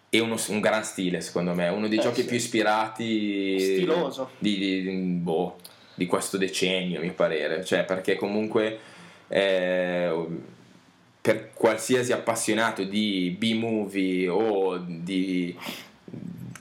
e 0.10 0.20
uno- 0.20 0.38
un 0.48 0.60
gran 0.62 0.84
stile 0.86 1.20
secondo 1.22 1.54
me 1.54 1.68
uno 1.68 1.88
dei 1.90 2.00
Eh, 2.00 2.02
giochi 2.02 2.22
sì. 2.22 2.26
più 2.28 2.36
ispirati 2.38 3.60
Stiloso. 3.60 4.30
di, 4.40 4.58
di- 4.58 4.82
boh, 5.22 5.58
di 5.94 6.06
questo 6.08 6.38
decennio 6.38 7.00
a 7.00 7.04
mio 7.04 7.14
parere 7.14 7.64
cioè 7.64 7.84
perché 7.84 8.16
comunque 8.16 8.80
eh, 9.28 10.12
per 11.22 11.52
qualsiasi 11.54 12.14
appassionato 12.14 12.84
di 12.84 13.36
B-movie 13.38 14.28
o 14.30 14.78
di 14.78 15.56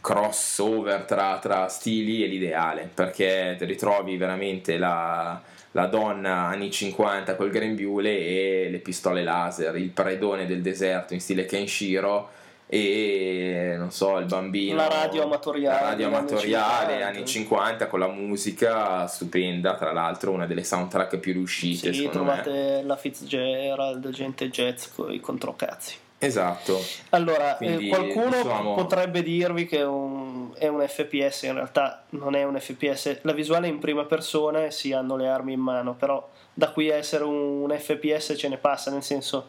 crossover 0.00 1.02
tra, 1.02 1.38
tra 1.38 1.68
stili 1.68 2.22
è 2.22 2.26
l'ideale 2.26 2.90
perché 2.92 3.56
ritrovi 3.60 4.16
veramente 4.16 4.78
la, 4.78 5.40
la 5.72 5.86
donna 5.86 6.46
anni 6.46 6.70
50 6.70 7.36
col 7.36 7.50
grembiule 7.50 8.10
e 8.10 8.68
le 8.70 8.78
pistole 8.78 9.22
laser, 9.22 9.76
il 9.76 9.90
predone 9.90 10.46
del 10.46 10.62
deserto 10.62 11.14
in 11.14 11.20
stile 11.20 11.44
Kenshiro 11.44 12.30
e 12.70 13.74
non 13.78 13.90
so 13.90 14.18
il 14.18 14.26
bambino 14.26 14.76
La 14.76 14.88
radio 14.88 15.22
amatoriale 15.22 15.80
la 15.80 15.88
radio 15.88 15.96
degli 16.06 16.14
anni 16.14 16.16
amatoriale 16.16 16.92
50. 16.92 17.06
anni 17.06 17.26
50 17.26 17.86
con 17.86 17.98
la 17.98 18.08
musica 18.08 19.06
stupenda 19.06 19.74
tra 19.74 19.92
l'altro 19.92 20.32
una 20.32 20.46
delle 20.46 20.62
soundtrack 20.64 21.16
più 21.16 21.32
riuscite 21.32 21.92
Sì, 21.94 22.02
secondo 22.02 22.30
me 22.30 22.42
trovate 22.42 22.82
la 22.82 22.96
Fitzgerald, 22.96 24.08
gente 24.10 24.50
jazz 24.50 24.88
con 24.94 25.10
i 25.12 25.18
controcazzi. 25.20 25.96
esatto 26.18 26.78
Allora, 27.10 27.54
eh, 27.54 27.64
Quindi, 27.64 27.88
qualcuno 27.88 28.36
diciamo- 28.42 28.74
potrebbe 28.74 29.22
dirvi 29.22 29.64
che 29.66 29.78
è 29.78 29.86
un, 29.86 30.50
è 30.58 30.66
un 30.66 30.84
FPS, 30.86 31.42
in 31.44 31.54
realtà 31.54 32.04
non 32.10 32.34
è 32.34 32.42
un 32.44 32.58
FPS. 32.60 33.20
La 33.22 33.32
visuale 33.32 33.66
è 33.66 33.70
in 33.70 33.78
prima 33.78 34.04
persona 34.04 34.64
e 34.66 34.70
si 34.72 34.92
hanno 34.92 35.16
le 35.16 35.28
armi 35.28 35.54
in 35.54 35.60
mano, 35.60 35.94
però 35.94 36.28
da 36.52 36.70
qui 36.70 36.90
a 36.90 36.96
essere 36.96 37.24
un, 37.24 37.72
FPS 37.78 38.34
ce 38.36 38.48
ne 38.48 38.56
passa, 38.58 38.90
nel 38.90 39.02
senso 39.04 39.46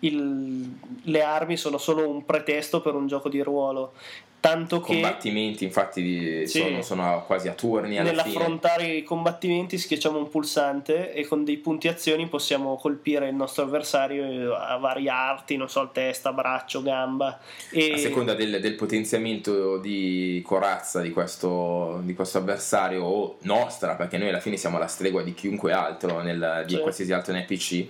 il- 0.00 0.70
le 1.02 1.22
armi 1.22 1.56
sono 1.56 1.78
solo 1.78 2.08
un 2.08 2.24
pretesto 2.24 2.80
per 2.80 2.94
un 2.94 3.06
gioco 3.06 3.28
di 3.28 3.40
ruolo. 3.42 3.92
Tanto 4.38 4.80
che 4.80 4.92
combattimenti 4.92 5.64
infatti 5.64 6.00
di- 6.02 6.46
Sì. 6.46 6.60
sono, 6.60 6.82
sono 6.82 7.24
quasi 7.26 7.48
a 7.48 7.52
turni 7.52 7.98
alla 7.98 8.10
fine 8.12 8.22
nell'affrontare 8.34 8.86
i 8.86 9.02
combattimenti 9.02 9.76
schiacciamo 9.76 10.18
un 10.18 10.28
pulsante 10.28 11.12
e 11.12 11.26
con 11.26 11.42
dei 11.42 11.56
punti 11.56 11.88
azioni 11.88 12.28
possiamo 12.28 12.76
colpire 12.76 13.28
il 13.28 13.34
nostro 13.34 13.64
avversario 13.64 14.54
a 14.54 14.76
vari 14.76 15.08
arti, 15.08 15.56
non 15.56 15.68
so, 15.68 15.88
testa, 15.92 16.32
braccio, 16.32 16.80
gamba. 16.80 17.40
E 17.72 17.94
a 17.94 17.96
seconda 17.96 18.34
del, 18.34 18.60
del 18.60 18.74
potenziamento 18.76 19.78
di 19.78 20.40
corazza 20.44 21.00
di 21.00 21.10
questo, 21.10 22.00
di 22.04 22.14
questo 22.14 22.38
avversario 22.38 23.02
o 23.02 23.36
nostra, 23.42 23.96
perché 23.96 24.16
noi 24.16 24.28
alla 24.28 24.40
fine 24.40 24.56
siamo 24.56 24.76
alla 24.76 24.86
stregua 24.86 25.22
di 25.24 25.34
chiunque 25.34 25.72
altro, 25.72 26.20
nel, 26.22 26.62
di 26.68 26.74
Sì. 26.74 26.80
qualsiasi 26.80 27.12
altro 27.12 27.34
NPC, 27.34 27.86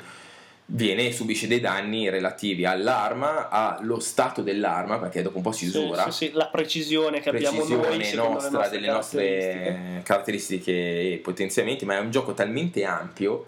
viene, 0.68 1.12
subisce 1.12 1.46
dei 1.46 1.60
danni 1.60 2.08
relativi 2.10 2.64
all'arma, 2.64 3.48
allo 3.48 4.00
stato 4.00 4.42
dell'arma, 4.42 4.98
perché 4.98 5.22
dopo 5.22 5.36
un 5.36 5.42
po' 5.44 5.52
si 5.52 5.68
Sì, 5.70 5.76
usura. 5.78 6.04
sì, 6.10 6.26
sì, 6.26 6.30
la 6.32 6.48
precisione 6.48 7.20
che 7.20 7.28
abbiamo 7.28 7.64
noi 7.64 7.80
precisione 7.80 8.28
nostra, 8.30 8.50
nostre 8.58 8.78
delle 8.78 8.92
nostre 8.92 10.00
caratteristiche. 10.02 10.72
e 10.72 11.20
potenziamenti, 11.22 11.84
ma 11.84 11.94
è 11.96 12.00
un 12.00 12.10
gioco 12.10 12.34
talmente 12.34 12.84
ampio 12.84 13.46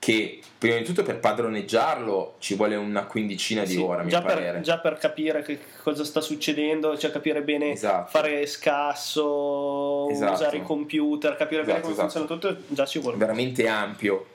che 0.00 0.40
prima 0.56 0.76
di 0.78 0.84
tutto 0.84 1.02
per 1.02 1.18
padroneggiarlo 1.20 2.36
ci 2.38 2.54
vuole 2.54 2.74
una 2.74 3.04
quindicina 3.04 3.64
di 3.64 3.72
Sì, 3.74 3.78
ore, 3.78 4.06
già, 4.06 4.22
per, 4.22 4.60
già 4.62 4.78
per 4.78 4.96
capire 4.96 5.42
che 5.42 5.58
cosa 5.82 6.04
sta 6.04 6.20
succedendo, 6.22 6.96
cioè 6.96 7.12
capire 7.12 7.42
bene 7.42 7.72
Esatto. 7.72 8.10
fare 8.10 8.46
scasso, 8.46 10.08
Esatto. 10.10 10.32
usare 10.32 10.56
i 10.56 10.62
computer, 10.62 11.36
capire 11.36 11.64
bene 11.64 11.78
Esatto, 11.80 11.94
come 11.94 12.08
esatto. 12.08 12.26
funziona 12.26 12.56
tutto, 12.56 12.74
già 12.74 12.86
ci 12.86 12.98
vuole. 12.98 13.16
veramente 13.18 13.68
ampio 13.68 14.26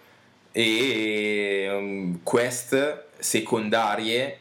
e 0.57 1.67
um, 1.69 2.19
quest 2.23 3.03
secondarie 3.17 4.37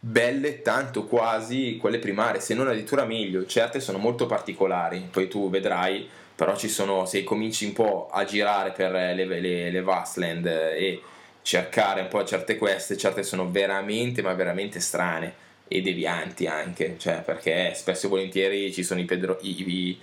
belle 0.00 0.62
tanto 0.62 1.04
quasi 1.04 1.76
quelle 1.78 1.98
primarie 1.98 2.40
se 2.40 2.54
non 2.54 2.66
addirittura 2.66 3.04
meglio. 3.04 3.44
Certe 3.44 3.78
sono 3.78 3.98
molto 3.98 4.24
particolari 4.24 5.06
poi 5.10 5.28
tu 5.28 5.50
vedrai 5.50 6.08
però 6.34 6.56
ci 6.56 6.68
sono 6.70 7.04
se 7.04 7.24
cominci 7.24 7.66
un 7.66 7.74
po' 7.74 8.08
a 8.10 8.24
girare 8.24 8.72
per 8.72 8.90
le, 8.90 9.26
le, 9.26 9.70
le 9.70 9.82
Vastland 9.82 10.46
e 10.46 11.02
cercare 11.42 12.00
un 12.00 12.08
po' 12.08 12.24
certe 12.24 12.56
quest 12.56 12.96
certe 12.96 13.22
sono 13.22 13.50
veramente 13.50 14.22
ma 14.22 14.32
veramente 14.32 14.80
strane 14.80 15.34
e 15.68 15.82
devianti 15.82 16.46
anche. 16.46 16.94
Cioè 16.98 17.20
perché 17.20 17.72
spesso 17.74 18.06
e 18.06 18.08
volentieri 18.08 18.72
ci 18.72 18.82
sono 18.82 19.00
i, 19.00 19.04
pedro- 19.04 19.38
i- 19.42 19.62
i 19.70 19.98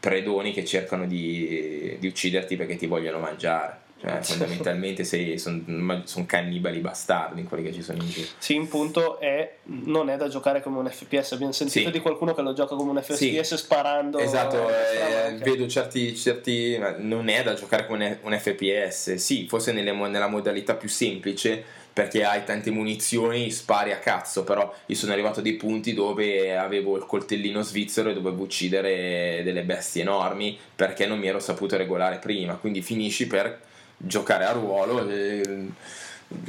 predoni 0.00 0.54
che 0.54 0.64
cercano 0.64 1.06
di, 1.06 1.96
di 2.00 2.06
ucciderti 2.06 2.56
perché 2.56 2.76
ti 2.76 2.86
vogliono 2.86 3.18
mangiare 3.18 3.83
cioè 4.04 4.22
fondamentalmente 4.22 5.04
sono 5.04 6.26
cannibali 6.26 6.78
bastardi 6.80 7.42
quelli 7.44 7.64
che 7.64 7.72
ci 7.72 7.82
sono 7.82 8.02
in 8.02 8.08
giro 8.08 8.28
Sì, 8.38 8.54
in 8.54 8.68
punto 8.68 9.18
è, 9.18 9.56
non 9.64 10.10
è 10.10 10.16
da 10.16 10.28
giocare 10.28 10.62
come 10.62 10.78
un 10.78 10.88
FPS. 10.88 11.32
Abbiamo 11.32 11.52
sentito 11.52 11.86
Sì. 11.86 11.92
di 11.92 12.00
qualcuno 12.00 12.34
che 12.34 12.42
lo 12.42 12.52
gioca 12.52 12.74
come 12.74 12.90
un 12.90 13.02
FPS 13.02 13.54
Sì. 13.54 13.56
sparando. 13.56 14.18
Esatto, 14.18 14.68
eh, 14.68 15.28
eh, 15.28 15.32
vedo 15.38 15.66
certi, 15.66 16.14
certi. 16.16 16.78
Non 16.98 17.28
è 17.28 17.42
da 17.42 17.54
giocare 17.54 17.86
come 17.86 18.18
un, 18.22 18.38
FPS, 18.38 19.14
sì, 19.14 19.46
forse 19.48 19.72
nelle 19.72 19.92
nella 19.92 20.28
modalità 20.28 20.74
più 20.74 20.88
semplice 20.88 21.62
perché 21.94 22.24
hai 22.24 22.42
tante 22.44 22.72
munizioni, 22.72 23.52
spari 23.52 23.92
a 23.92 23.98
cazzo, 23.98 24.42
però 24.42 24.74
io 24.86 24.96
sono 24.96 25.12
arrivato 25.12 25.38
a 25.38 25.42
dei 25.42 25.54
punti 25.54 25.94
dove 25.94 26.56
avevo 26.56 26.96
il 26.96 27.06
coltellino 27.06 27.62
svizzero 27.62 28.10
e 28.10 28.14
dovevo 28.14 28.42
uccidere 28.42 29.42
delle 29.44 29.62
bestie 29.62 30.02
enormi 30.02 30.58
perché 30.74 31.06
non 31.06 31.20
mi 31.20 31.28
ero 31.28 31.38
saputo 31.38 31.76
regolare 31.76 32.18
prima, 32.18 32.56
quindi 32.56 32.82
finisci 32.82 33.28
per 33.28 33.60
giocare 34.06 34.44
a 34.44 34.52
ruolo. 34.52 35.08
eh, 35.08 35.68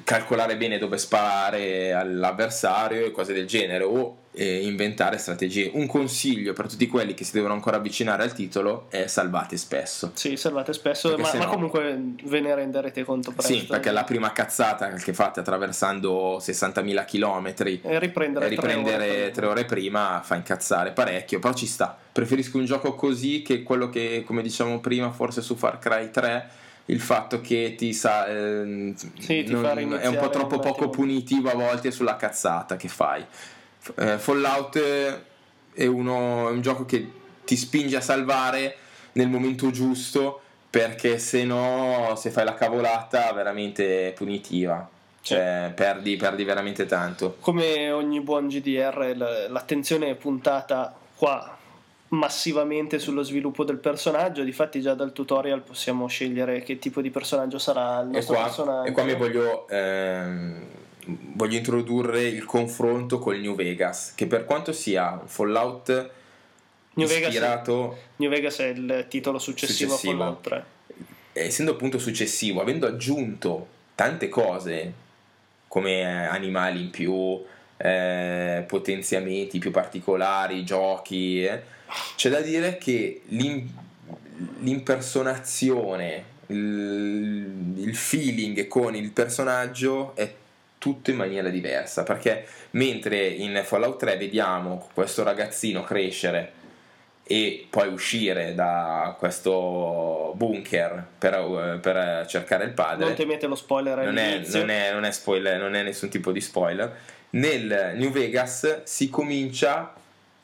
calcolare 0.03 0.58
bene 0.58 0.80
dove 0.80 0.97
sparare 0.97 1.93
all'avversario 1.93 3.06
e 3.06 3.12
cose 3.12 3.34
del 3.34 3.45
genere 3.45 3.84
o 3.84 4.18
eh, 4.32 4.66
inventare 4.66 5.18
strategie 5.20 5.70
un 5.74 5.86
consiglio 5.86 6.53
per 6.53 6.68
tutti 6.68 6.88
quelli 6.88 7.14
che 7.14 7.24
si 7.24 7.34
devono 7.34 7.53
ancora 7.53 7.78
avvicinare 7.78 8.24
al 8.24 8.34
titolo 8.34 8.88
è 8.89 9.06
salvate 9.06 9.58
spesso 9.58 10.12
Sì, 10.16 10.38
salvate 10.38 10.74
spesso, 10.74 11.16
ma, 11.18 11.30
ma 11.36 11.43
no- 11.45 11.49
comunque 11.51 11.99
ve 12.24 12.39
ne 12.39 12.56
renderete 12.56 13.03
conto 13.03 13.32
presto. 13.32 13.53
sì 13.53 13.66
perché 13.66 13.91
la 13.91 14.03
prima 14.06 14.32
cazzata 14.32 14.89
che 14.89 15.14
fate 15.14 15.41
attraversando 15.41 16.38
60.000 16.39 17.06
km 17.06 17.53
E 17.84 17.99
riprendere, 17.99 18.45
e 18.45 18.49
riprendere 18.49 18.97
tre 19.06 19.22
ore. 19.22 19.32
tre 19.32 19.45
ore 19.45 19.66
prima 19.66 20.22
fa 20.24 20.36
incazzare 20.36 20.91
parecchio, 20.91 21.38
però 21.39 21.53
ci 21.53 21.68
sta. 21.68 21.95
Preferisco 22.12 22.58
un 22.58 22.66
gioco 22.66 22.95
così 22.95 23.41
che 23.43 23.62
quello 23.62 23.89
che, 23.89 24.24
come 24.26 24.41
dicevamo 24.41 24.80
prima, 24.80 25.12
forse 25.12 25.41
su 25.41 25.56
Far 25.56 25.80
Cry 25.80 26.10
3, 26.12 26.49
il 26.86 26.99
fatto 26.99 27.41
che 27.41 27.75
ti 27.77 27.93
sa. 27.93 28.27
ehm, 28.27 28.93
Sì, 29.19 29.43
ti 29.43 29.51
non- 29.51 29.65
è 29.99 30.05
un 30.07 30.17
po' 30.17 30.29
troppo 30.29 30.59
poco 30.59 30.89
punitivo 30.89 31.49
a 31.49 31.55
volte 31.55 31.91
sulla 31.91 32.15
cazzata 32.15 32.75
che 32.75 32.88
fai. 32.88 33.25
Eh, 33.97 34.17
Fallout 34.17 34.79
è, 35.73 35.86
uno, 35.86 36.49
è 36.49 36.51
un 36.51 36.61
gioco 36.61 36.86
che 36.86 37.07
ti 37.43 37.55
spinge 37.55 37.97
a 37.97 38.01
salvare 38.01 38.75
nel 39.13 39.29
momento 39.29 39.69
giusto 39.71 40.41
perché 40.69 41.19
se 41.19 41.43
no 41.45 42.15
se 42.17 42.31
fai 42.31 42.43
la 42.43 42.55
cavolata 42.55 43.31
veramente 43.31 44.11
punitiva 44.15 44.89
cioè 45.21 45.71
perdi, 45.73 46.17
perdi 46.17 46.43
veramente 46.43 46.86
tanto 46.86 47.38
Come 47.39 47.91
ogni 47.91 48.19
buon 48.21 48.47
GDR, 48.47 49.15
l'attenzione 49.49 50.09
è 50.09 50.15
puntata 50.15 50.93
qua 51.15 51.57
massivamente 52.16 52.99
sullo 52.99 53.24
sviluppo 53.24 53.63
del 53.63 53.78
personaggio. 53.78 54.43
Difatti, 54.43 54.82
già 54.82 54.93
dal 54.93 55.13
tutorial 55.13 55.61
possiamo 55.61 56.07
scegliere 56.07 56.61
che 56.63 56.80
tipo 56.80 57.01
di 57.01 57.09
personaggio 57.09 57.57
sarà 57.57 58.01
il 58.01 58.09
E 58.09 58.11
nostro 58.13 58.36
qua, 58.36 58.43
personaggio. 58.43 58.89
e 58.89 58.91
qua 58.91 59.03
mi 59.03 59.16
voglio, 59.16 59.68
ehm, 59.68 60.63
voglio 61.34 61.57
introdurre 61.57 62.24
il 62.24 62.45
confronto 62.45 63.20
col 63.20 63.39
New 63.39 63.55
Vegas, 63.55 64.13
che 64.16 64.26
per 64.28 64.45
quanto 64.45 64.72
sia 64.72 65.11
un 65.22 65.28
Fallout 65.28 66.09
New 66.93 67.07
Vegas, 67.07 67.34
ispirato, 67.34 67.97
New 68.18 68.30
Vegas 68.30 68.57
è 68.59 68.68
il 68.68 69.05
titolo 69.09 69.38
successivo, 69.38 69.91
Successivo. 69.95 70.13
a 70.13 70.18
Fallout 70.18 70.41
3. 70.43 70.66
essendo 71.34 71.72
appunto 71.72 71.99
successivo, 71.99 72.61
avendo 72.61 72.88
aggiunto 72.88 73.68
tante 73.95 74.30
cose 74.30 74.93
come 75.68 75.99
eh, 75.99 76.03
animali 76.05 76.82
in 76.84 76.89
più, 76.89 77.43
eh, 77.78 78.63
potenziamenti 78.66 79.59
più 79.59 79.72
particolari, 79.72 80.63
giochi, 80.63 81.43
eh, 81.43 81.74
c'è 82.15 82.29
da 82.29 82.41
dire 82.41 82.77
che 82.77 83.21
l'im- 83.27 83.69
l'impersonazione, 84.59 86.23
il, 86.47 87.73
il 87.77 87.95
feeling 87.95 88.67
con 88.67 88.95
il 88.95 89.11
personaggio 89.11 90.15
è 90.15 90.33
tutto 90.77 91.09
in 91.09 91.15
maniera 91.15 91.49
diversa 91.49 92.03
perché 92.03 92.45
mentre 92.71 93.25
in 93.27 93.59
Fallout 93.63 93.97
3 93.97 94.17
vediamo 94.17 94.88
questo 94.93 95.23
ragazzino 95.23 95.83
crescere 95.83 96.63
e 97.27 97.65
poi 97.71 97.88
uscire 97.88 98.53
da 98.53 99.15
questo 99.17 100.33
bunker 100.36 101.07
per, 101.17 101.79
per 101.81 102.27
cercare 102.27 102.65
il 102.65 102.73
padre 102.73 103.05
Non 103.05 103.15
temete 103.15 103.47
lo 103.47 103.55
spoiler 103.55 103.97
non 104.03 104.17
è, 104.17 104.43
non, 104.45 104.69
è, 104.69 104.93
non 104.93 105.05
è 105.05 105.11
spoiler, 105.11 105.59
non 105.59 105.73
è 105.73 105.81
nessun 105.81 106.09
tipo 106.09 106.31
di 106.31 106.39
spoiler. 106.39 106.95
Nel 107.31 107.93
New 107.95 108.11
Vegas 108.11 108.83
si 108.83 109.09
comincia 109.09 109.91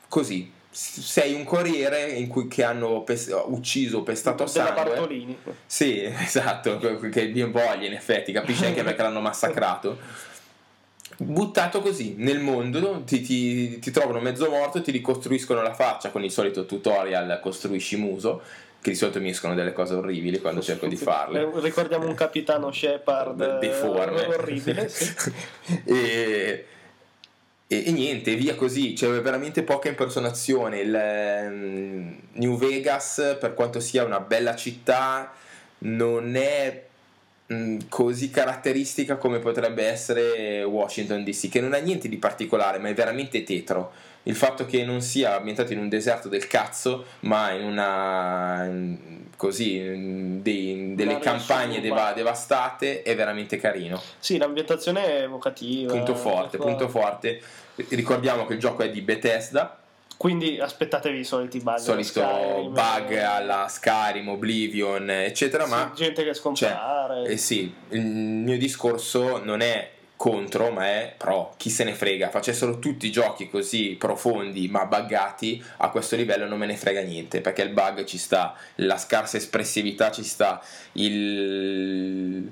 così. 0.08 0.52
Sei 0.74 1.34
un 1.34 1.44
corriere 1.44 2.12
in 2.12 2.28
cui, 2.28 2.48
che 2.48 2.64
hanno 2.64 3.02
pes- 3.02 3.36
ucciso, 3.48 4.04
pestato 4.04 4.46
della 4.46 4.68
sangue. 4.68 4.84
Bartolini. 4.84 5.38
Sì, 5.66 6.02
esatto, 6.24 6.78
che 7.12 7.28
bien 7.28 7.52
voglia 7.52 7.86
in 7.86 7.94
effetti, 7.94 8.32
capisci 8.32 8.66
anche 8.66 8.82
perché 8.82 9.02
l'hanno 9.02 9.20
massacrato. 9.20 9.98
Buttato 11.18 11.82
così 11.82 12.16
nel 12.18 12.40
mondo, 12.40 13.04
ti, 13.06 13.22
ti- 13.22 13.80
ti 13.80 13.92
trovano 13.92 14.22
mezzo 14.22 14.50
morto, 14.50 14.82
ti 14.82 14.92
ricostruiscono 14.92 15.62
la 15.62 15.74
faccia 15.74 16.10
con 16.10 16.24
il 16.24 16.32
solito 16.32 16.66
tutorial 16.66 17.40
costruisci 17.44 17.98
muso, 17.98 18.42
che 18.82 18.92
di 18.92 18.96
solito 18.96 19.20
mi 19.20 19.30
escono 19.30 19.54
delle 19.54 19.74
cose 19.74 19.94
orribili 19.94 20.40
quando 20.40 20.62
cerco 20.62 20.88
di 20.88 20.96
farle. 20.96 21.42
Eh, 21.42 21.50
Ricordiamo 21.60 22.08
un 22.08 22.16
capitano 22.16 22.72
Shepard 22.72 23.60
deforme 23.60 24.26
orribile. 24.26 24.88
sì. 24.88 25.14
e, 25.86 26.66
e- 27.74 27.84
e 27.88 27.92
niente, 27.94 28.36
via 28.36 28.56
così, 28.56 28.92
c'è 28.94 29.08
veramente 29.22 29.64
poca 29.64 29.88
impersonazione. 29.88 30.80
Il 30.82 30.94
ehm, 30.94 32.16
New 32.34 32.58
Vegas, 32.58 33.38
per 33.40 33.54
quanto 33.54 33.80
sia 33.80 34.04
una 34.04 34.20
bella 34.20 34.56
città, 34.56 35.32
non 35.80 36.36
è 36.36 36.84
mm, 37.54 37.80
così 37.88 38.30
caratteristica 38.30 39.16
come 39.16 39.40
potrebbe 39.40 39.86
essere 39.86 40.64
Washington 40.64 41.24
DC, 41.24 41.50
che 41.50 41.62
non 41.62 41.74
ha 41.74 41.78
niente 41.78 42.10
di 42.10 42.18
particolare, 42.18 42.78
ma 42.78 42.90
è 42.90 42.94
veramente 42.94 43.44
tetro. 43.44 43.92
Il 44.24 44.36
fatto 44.36 44.66
che 44.66 44.84
non 44.84 45.02
sia 45.02 45.36
ambientato 45.38 45.74
in 45.74 45.80
un 45.80 45.90
deserto 45.90 46.28
del 46.30 46.46
cazzo, 46.48 47.06
ma 47.22 47.52
in 47.52 47.64
una 47.64 48.66
in- 48.66 48.98
così 49.36 49.78
in 49.78 50.42
dei- 50.44 50.94
delle 50.94 51.14
Un'area 51.16 51.32
campagne 51.32 51.82
deva- 51.82 52.14
devastate 52.14 53.02
è 53.02 53.16
veramente 53.16 53.58
carino. 53.58 54.00
Sì, 54.20 54.38
l'ambientazione 54.38 55.04
è 55.04 55.22
evocativa. 55.24 55.92
Punto 55.92 56.14
forte, 56.14 56.58
punto 56.60 56.88
forte. 56.88 57.42
Ricordiamo 57.90 58.46
che 58.46 58.54
il 58.54 58.60
gioco 58.60 58.84
è 58.84 58.90
di 58.90 59.02
Bethesda, 59.02 59.80
Quindi 60.18 60.60
aspettatevi 60.60 61.20
i 61.20 61.24
soliti 61.24 61.60
bug. 61.60 61.78
solito 61.78 62.22
Skyrim, 62.22 62.74
bug 62.74 63.12
eh, 63.12 63.20
alla 63.22 63.68
Skyrim, 63.68 64.28
Oblivion, 64.30 65.10
eccetera, 65.10 65.64
sì, 65.66 65.70
ma 65.70 65.92
gente 65.96 66.24
che 66.24 66.34
scompare. 66.34 67.26
eh 67.26 67.38
sì, 67.38 67.74
il 67.90 68.02
mio 68.02 68.58
discorso 68.58 69.44
non 69.44 69.62
è 69.62 69.90
contro, 70.16 70.70
ma 70.70 70.86
è 70.86 71.16
pro. 71.18 71.56
Chi 71.58 71.72
se 71.72 71.84
ne 71.84 71.96
frega? 71.96 72.30
Facessero 72.30 72.78
tutti 72.78 73.08
i 73.08 73.12
giochi 73.12 73.50
così 73.50 73.96
profondi 73.98 74.68
ma 74.68 74.86
buggati 74.86 75.64
a 75.78 75.90
questo 75.90 76.16
livello 76.16 76.46
non 76.46 76.60
me 76.60 76.68
ne 76.68 76.78
frega 76.78 77.02
niente, 77.02 77.42
perché 77.42 77.64
il 77.64 77.70
bug 77.70 78.04
ci 78.04 78.20
sta, 78.20 78.56
la 78.76 79.00
scarsa 79.00 79.38
espressività 79.38 80.12
ci 80.12 80.24
sta, 80.24 80.62
il 80.94 82.52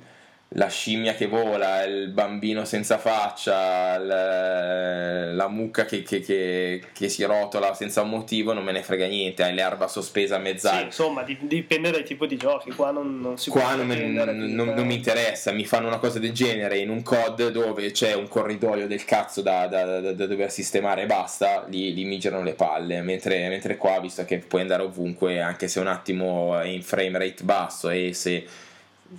la 0.54 0.68
scimmia 0.68 1.14
che 1.14 1.28
vola, 1.28 1.84
il 1.84 2.08
bambino 2.10 2.66
senza 2.66 2.98
faccia, 2.98 3.96
il- 3.98 5.36
la 5.36 5.48
mucca 5.48 5.86
che, 5.86 6.02
che- 6.02 6.22
che- 6.22 6.82
che 6.92 7.08
si 7.08 7.24
rotola 7.24 7.76
senza 7.76 8.02
un 8.02 8.10
motivo, 8.10 8.52
non 8.54 8.64
me 8.64 8.72
ne 8.72 8.82
frega 8.82 9.06
niente, 9.06 9.44
hai 9.44 9.54
l'erba 9.54 9.88
sospesa 9.88 10.36
a 10.36 10.38
Sì, 10.40 10.44
mezz'aria. 10.44 10.86
insomma, 10.86 11.22
di- 11.22 11.38
dipende 11.42 11.92
dal 11.92 12.02
tipo 12.04 12.26
di 12.26 12.36
giochi. 12.36 12.72
Qua 12.72 12.90
non, 12.90 13.20
non 13.22 13.38
si 13.38 13.52
Qua 13.52 13.76
non, 13.76 13.88
non- 13.88 14.54
non- 14.56 14.74
non 14.74 14.88
mi 14.88 14.96
interessa, 14.96 15.52
mi 15.52 15.66
fanno 15.66 15.86
una 15.86 16.00
cosa 16.00 16.18
del 16.18 16.32
genere 16.32 16.80
in 16.80 16.90
un 16.90 17.04
COD 17.04 17.52
dove 17.52 17.92
c'è 17.92 18.14
un 18.16 18.28
corridoio 18.28 18.88
del 18.88 19.06
cazzo 19.06 19.42
da, 19.44 19.68
da- 19.68 20.00
da- 20.00 20.14
da 20.14 20.26
dover 20.26 20.50
sistemare 20.52 21.04
e 21.04 21.06
basta, 21.06 21.66
lì, 21.70 21.94
lì 21.94 22.06
mi 22.06 22.18
girano 22.18 22.42
le 22.42 22.54
palle, 22.54 23.02
mentre, 23.04 23.48
mentre 23.50 23.78
qua, 23.78 24.00
visto 24.00 24.26
che 24.26 24.40
puoi 24.40 24.62
andare 24.62 24.82
ovunque, 24.82 25.42
anche 25.42 25.68
se 25.68 25.80
un 25.80 25.88
attimo 25.88 26.58
è 26.60 26.66
in 26.66 26.82
frame 26.82 27.20
rate 27.20 27.44
basso 27.44 27.90
e 27.92 28.14
se 28.14 28.46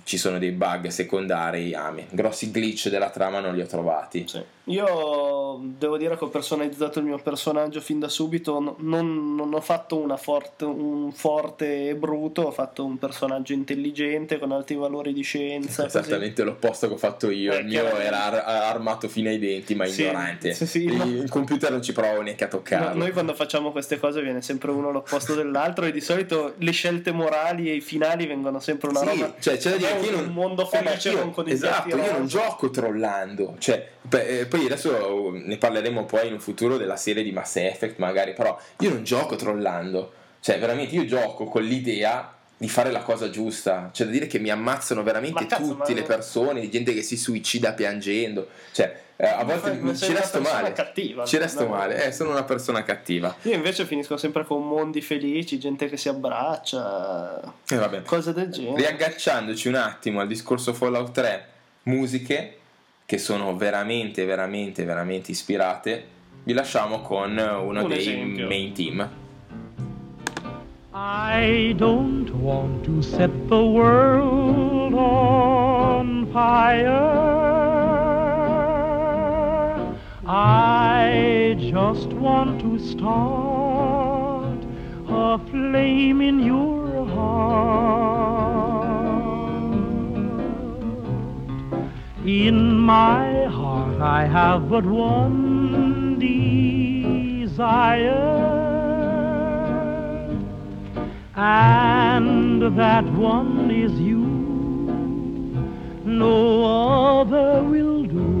ci 0.03 0.17
sono 0.17 0.37
dei 0.39 0.51
bug 0.51 0.87
secondari, 0.87 1.73
ami. 1.73 2.05
grossi 2.09 2.51
glitch 2.51 2.89
della 2.89 3.09
trama 3.09 3.39
non 3.39 3.53
li 3.55 3.61
ho 3.61 3.65
trovati. 3.65 4.25
Sì. 4.27 4.41
Io 4.65 5.59
devo 5.77 5.97
dire 5.97 6.17
che 6.17 6.23
ho 6.23 6.29
personalizzato 6.29 6.99
il 6.99 7.05
mio 7.05 7.17
personaggio 7.17 7.81
fin 7.81 7.99
da 7.99 8.07
subito. 8.07 8.59
no- 8.59 8.75
Non, 8.79 9.35
non 9.35 9.53
ho 9.53 9.61
fatto 9.61 9.97
una 9.97 10.17
forte, 10.17 10.65
un 10.65 11.11
forte 11.11 11.89
e 11.89 11.95
bruto, 11.95 12.43
ho 12.43 12.51
fatto 12.51 12.85
un 12.85 12.97
personaggio 12.97 13.53
intelligente 13.53 14.37
con 14.39 14.51
alti 14.51 14.75
valori 14.75 15.13
di 15.13 15.21
scienza. 15.23 15.83
così. 15.83 15.97
Esattamente 15.97 16.43
l'opposto 16.43 16.87
che 16.87 16.93
ho 16.93 16.97
fatto 16.97 17.29
io, 17.31 17.53
Eh, 17.53 17.59
il 17.59 17.65
mio 17.65 17.85
era 17.97 18.23
ar- 18.25 18.43
armato 18.75 19.07
fino 19.07 19.29
ai 19.29 19.39
denti 19.39 19.75
ma 19.75 19.85
Sì, 19.85 20.01
ignorante. 20.03 20.53
sì, 20.53 20.65
sì, 20.65 20.83
il, 20.85 20.95
no. 20.95 21.03
il 21.05 21.29
computer 21.29 21.71
non 21.71 21.81
ci 21.81 21.91
provo 21.93 22.21
neanche 22.21 22.43
a 22.43 22.47
No, 22.47 22.53
toccarlo. 22.57 22.97
noi 22.99 23.11
quando 23.11 23.33
facciamo 23.33 23.71
queste 23.71 23.99
cose 23.99 24.21
viene 24.21 24.41
sempre 24.41 24.71
uno 24.71 24.91
l'opposto 24.91 25.33
dell'altro 25.35 25.85
e 25.85 25.91
di 25.91 26.01
solito 26.01 26.53
le 26.57 26.71
scelte 26.71 27.11
morali 27.11 27.69
e 27.69 27.73
i 27.75 27.81
finali 27.81 28.25
vengono 28.25 28.59
sempre 28.59 28.89
una 28.89 29.01
roba 29.03 29.33
cioè 29.39 29.57
c'è 29.57 29.77
dire 29.81 29.99
che 29.99 30.05
io 30.07 30.17
un 30.17 30.23
non, 30.25 30.33
mondo 30.33 30.63
eh, 30.63 30.77
felice 30.77 31.09
io- 31.09 31.29
con, 31.31 31.47
esatto, 31.47 31.95
io 31.97 32.11
non 32.11 32.27
gioco 32.27 32.69
trollando, 32.69 33.55
cioè, 33.59 33.87
beh, 34.01 34.39
eh, 34.39 34.45
poi 34.45 34.65
adesso 34.65 35.31
ne 35.33 35.57
parleremo 35.57 36.05
poi 36.05 36.27
in 36.27 36.33
un 36.33 36.39
futuro 36.39 36.77
della 36.77 36.95
serie 36.95 37.23
di 37.23 37.31
Mass 37.31 37.55
Effect 37.57 37.97
magari, 37.97 38.33
però 38.33 38.57
io 38.79 38.89
non 38.89 39.03
gioco 39.03 39.35
trollando, 39.35 40.11
cioè 40.39 40.59
veramente 40.59 40.95
io 40.95 41.05
gioco 41.05 41.45
con 41.45 41.63
l'idea 41.63 42.33
di 42.57 42.69
fare 42.69 42.91
la 42.91 43.01
cosa 43.01 43.29
giusta, 43.31 43.89
c'è 43.91 44.05
da 44.05 44.11
dire 44.11 44.27
che 44.27 44.37
mi 44.37 44.49
ammazzano 44.51 45.01
veramente 45.01 45.47
cazzo, 45.47 45.63
tutte 45.63 45.93
ma- 45.93 45.99
le 45.99 46.03
persone, 46.03 46.69
gente 46.69 46.93
che 46.93 47.01
si 47.01 47.17
suicida 47.17 47.73
piangendo, 47.73 48.47
cioè 48.71 48.95
eh, 49.23 49.27
a 49.27 49.43
volte 49.43 49.73
ma 49.73 49.93
ci 49.93 50.11
resto 50.13 50.41
male, 50.41 50.71
cattiva, 50.73 51.25
ci 51.25 51.37
resto 51.37 51.67
male, 51.67 52.05
eh, 52.05 52.11
sono 52.11 52.31
una 52.31 52.43
persona 52.43 52.81
cattiva. 52.83 53.35
Io 53.43 53.53
invece 53.53 53.85
finisco 53.85 54.17
sempre 54.17 54.43
con 54.45 54.67
mondi 54.67 54.99
felici, 55.01 55.59
gente 55.59 55.87
che 55.87 55.95
si 55.97 56.09
abbraccia, 56.09 57.39
E 57.67 57.75
vabbè. 57.75 58.01
cose 58.01 58.33
del 58.33 58.49
genere. 58.49 58.77
Riagganciandoci 58.77 59.67
un 59.67 59.75
attimo 59.75 60.21
al 60.21 60.27
discorso 60.27 60.73
Fallout 60.73 61.11
3, 61.11 61.47
musiche 61.83 62.57
che 63.05 63.17
sono 63.19 63.55
veramente, 63.55 64.25
veramente, 64.25 64.85
veramente 64.85 65.29
ispirate, 65.31 66.03
vi 66.43 66.53
lasciamo 66.53 67.01
con 67.01 67.37
uno 67.37 67.81
Un 67.83 67.87
dei 67.87 67.99
esempio. 67.99 68.47
main 68.47 68.73
team. 68.73 69.09
I 70.93 71.73
don't 71.77 72.29
want 72.31 72.83
to 72.85 73.01
set 73.01 73.29
the 73.47 73.55
world 73.55 74.93
on 74.93 76.27
fire. 76.33 77.60
I 80.33 81.57
just 81.59 82.07
want 82.13 82.61
to 82.61 82.79
start 82.79 84.59
a 85.09 85.37
flame 85.49 86.21
in 86.21 86.39
your 86.39 87.05
heart. 87.05 88.15
In 92.25 92.79
my 92.79 93.43
heart, 93.47 93.99
I 93.99 94.23
have 94.25 94.69
but 94.69 94.85
one 94.85 96.17
desire. 96.17 97.59
And 101.35 102.61
that 102.77 103.03
one 103.03 103.69
is 103.69 103.91
you. 103.99 104.23
No 106.05 107.19
other 107.19 107.63
will 107.63 108.03
do. 108.03 108.40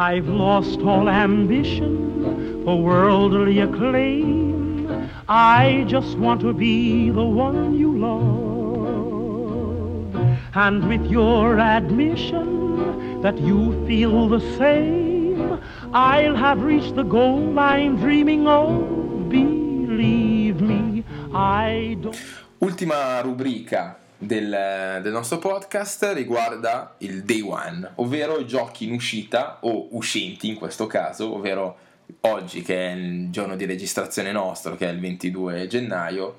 I've 0.00 0.28
lost 0.28 0.80
all 0.80 1.10
ambition 1.10 2.64
for 2.64 2.82
worldly 2.82 3.58
acclaim. 3.58 5.10
I 5.28 5.84
just 5.88 6.16
want 6.16 6.40
to 6.40 6.54
be 6.54 7.10
the 7.10 7.22
one 7.22 7.78
you 7.78 7.98
love. 7.98 10.16
And 10.54 10.88
with 10.88 11.04
your 11.04 11.58
admission 11.58 13.20
that 13.20 13.38
you 13.40 13.86
feel 13.86 14.26
the 14.26 14.40
same, 14.56 15.60
I'll 15.92 16.34
have 16.34 16.62
reached 16.62 16.94
the 16.94 17.02
goal 17.02 17.58
I'm 17.58 17.98
dreaming 17.98 18.48
of. 18.48 19.28
Believe 19.28 20.62
me, 20.62 21.04
I 21.34 21.98
don't. 22.00 22.16
Ultima 22.62 23.20
rubrica 23.22 23.99
del, 24.22 25.00
del 25.02 25.12
nostro 25.12 25.38
podcast 25.38 26.10
riguarda 26.14 26.94
il 26.98 27.22
day 27.24 27.40
one, 27.40 27.92
ovvero 27.96 28.38
i 28.38 28.46
giochi 28.46 28.84
in 28.84 28.92
uscita 28.92 29.58
o 29.62 29.88
uscenti 29.96 30.48
in 30.48 30.56
questo 30.56 30.86
caso, 30.86 31.34
ovvero 31.34 31.76
oggi 32.22 32.60
che 32.62 32.88
è 32.90 32.92
il 32.92 33.30
giorno 33.30 33.56
di 33.56 33.64
registrazione 33.64 34.30
nostro, 34.30 34.76
che 34.76 34.86
è 34.86 34.92
il 34.92 35.00
22 35.00 35.66
gennaio. 35.68 36.38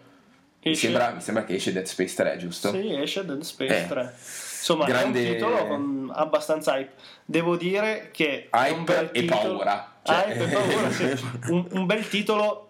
Mi 0.63 0.75
sembra, 0.75 1.09
mi 1.09 1.21
sembra 1.21 1.43
che 1.43 1.55
esce 1.55 1.73
Dead 1.73 1.85
Space 1.85 2.13
3, 2.15 2.37
giusto? 2.37 2.69
Sì, 2.71 2.93
esce 2.93 3.25
Dead 3.25 3.41
Space 3.41 3.83
Eh. 3.83 3.87
3. 3.87 4.13
Insomma, 4.15 4.85
Grande- 4.85 5.23
è 5.23 5.27
un 5.29 5.33
titolo 5.33 5.65
con 5.65 6.11
abbastanza 6.13 6.77
hype. 6.77 6.91
Devo 7.25 7.55
dire 7.57 8.09
che 8.13 8.47
Hype 8.53 9.09
e 9.11 9.21
titolo. 9.21 9.39
paura. 9.57 9.91
Cioè- 10.03 10.25
Hype 10.27 10.43
e 10.43 10.47
paura, 10.47 10.91
sì. 10.91 11.25
un, 11.49 11.65
un 11.71 11.85
bel 11.87 12.07
titolo. 12.07 12.67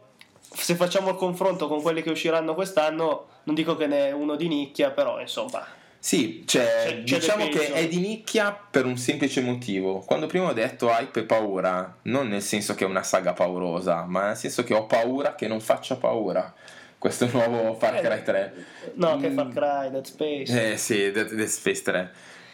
Se 0.53 0.75
facciamo 0.75 1.09
il 1.09 1.15
confronto 1.17 1.67
con 1.67 1.81
quelli 1.81 2.01
che 2.01 2.11
usciranno 2.11 2.53
quest'anno, 2.53 3.27
non 3.43 3.55
dico 3.55 3.75
che 3.75 3.87
ne 3.87 4.07
è 4.07 4.11
uno 4.11 4.35
di 4.35 4.47
nicchia, 4.47 4.91
però 4.91 5.19
insomma. 5.19 5.65
Sì, 6.03 6.43
cioè, 6.47 6.63
C'è- 6.63 7.03
c'è 7.03 7.15
diciamo 7.17 7.47
che 7.49 7.73
è 7.73 7.87
di 7.87 7.99
nicchia 7.99 8.57
per 8.71 8.85
un 8.85 8.97
semplice 8.97 9.41
motivo. 9.41 9.99
Quando 9.99 10.25
prima 10.25 10.47
ho 10.49 10.53
detto 10.53 10.87
hype 10.89 11.19
e 11.19 11.23
paura, 11.25 11.97
non 12.03 12.27
nel 12.27 12.41
senso 12.41 12.73
che 12.73 12.85
è 12.85 12.87
una 12.87 13.03
saga 13.03 13.33
paurosa, 13.33 14.05
ma 14.07 14.27
nel 14.27 14.35
senso 14.35 14.63
che 14.63 14.73
ho 14.73 14.87
paura 14.87 15.35
che 15.35 15.47
non 15.47 15.59
faccia 15.59 15.97
paura 15.97 16.51
questo 16.97 17.27
nuovo 17.31 17.75
Far 17.75 17.99
Cry 18.01 18.23
3. 18.23 18.53
No, 18.95 19.17
che 19.17 19.29
Mm. 19.29 19.35
Far 19.35 19.47
Cry, 19.49 19.91
Dead 19.91 20.05
Space. 20.05 20.71
Eh 20.73 20.77
sì, 20.77 21.11
Dead, 21.11 21.33
Dead 21.33 21.47
Space 21.47 21.81
3. 21.83 22.11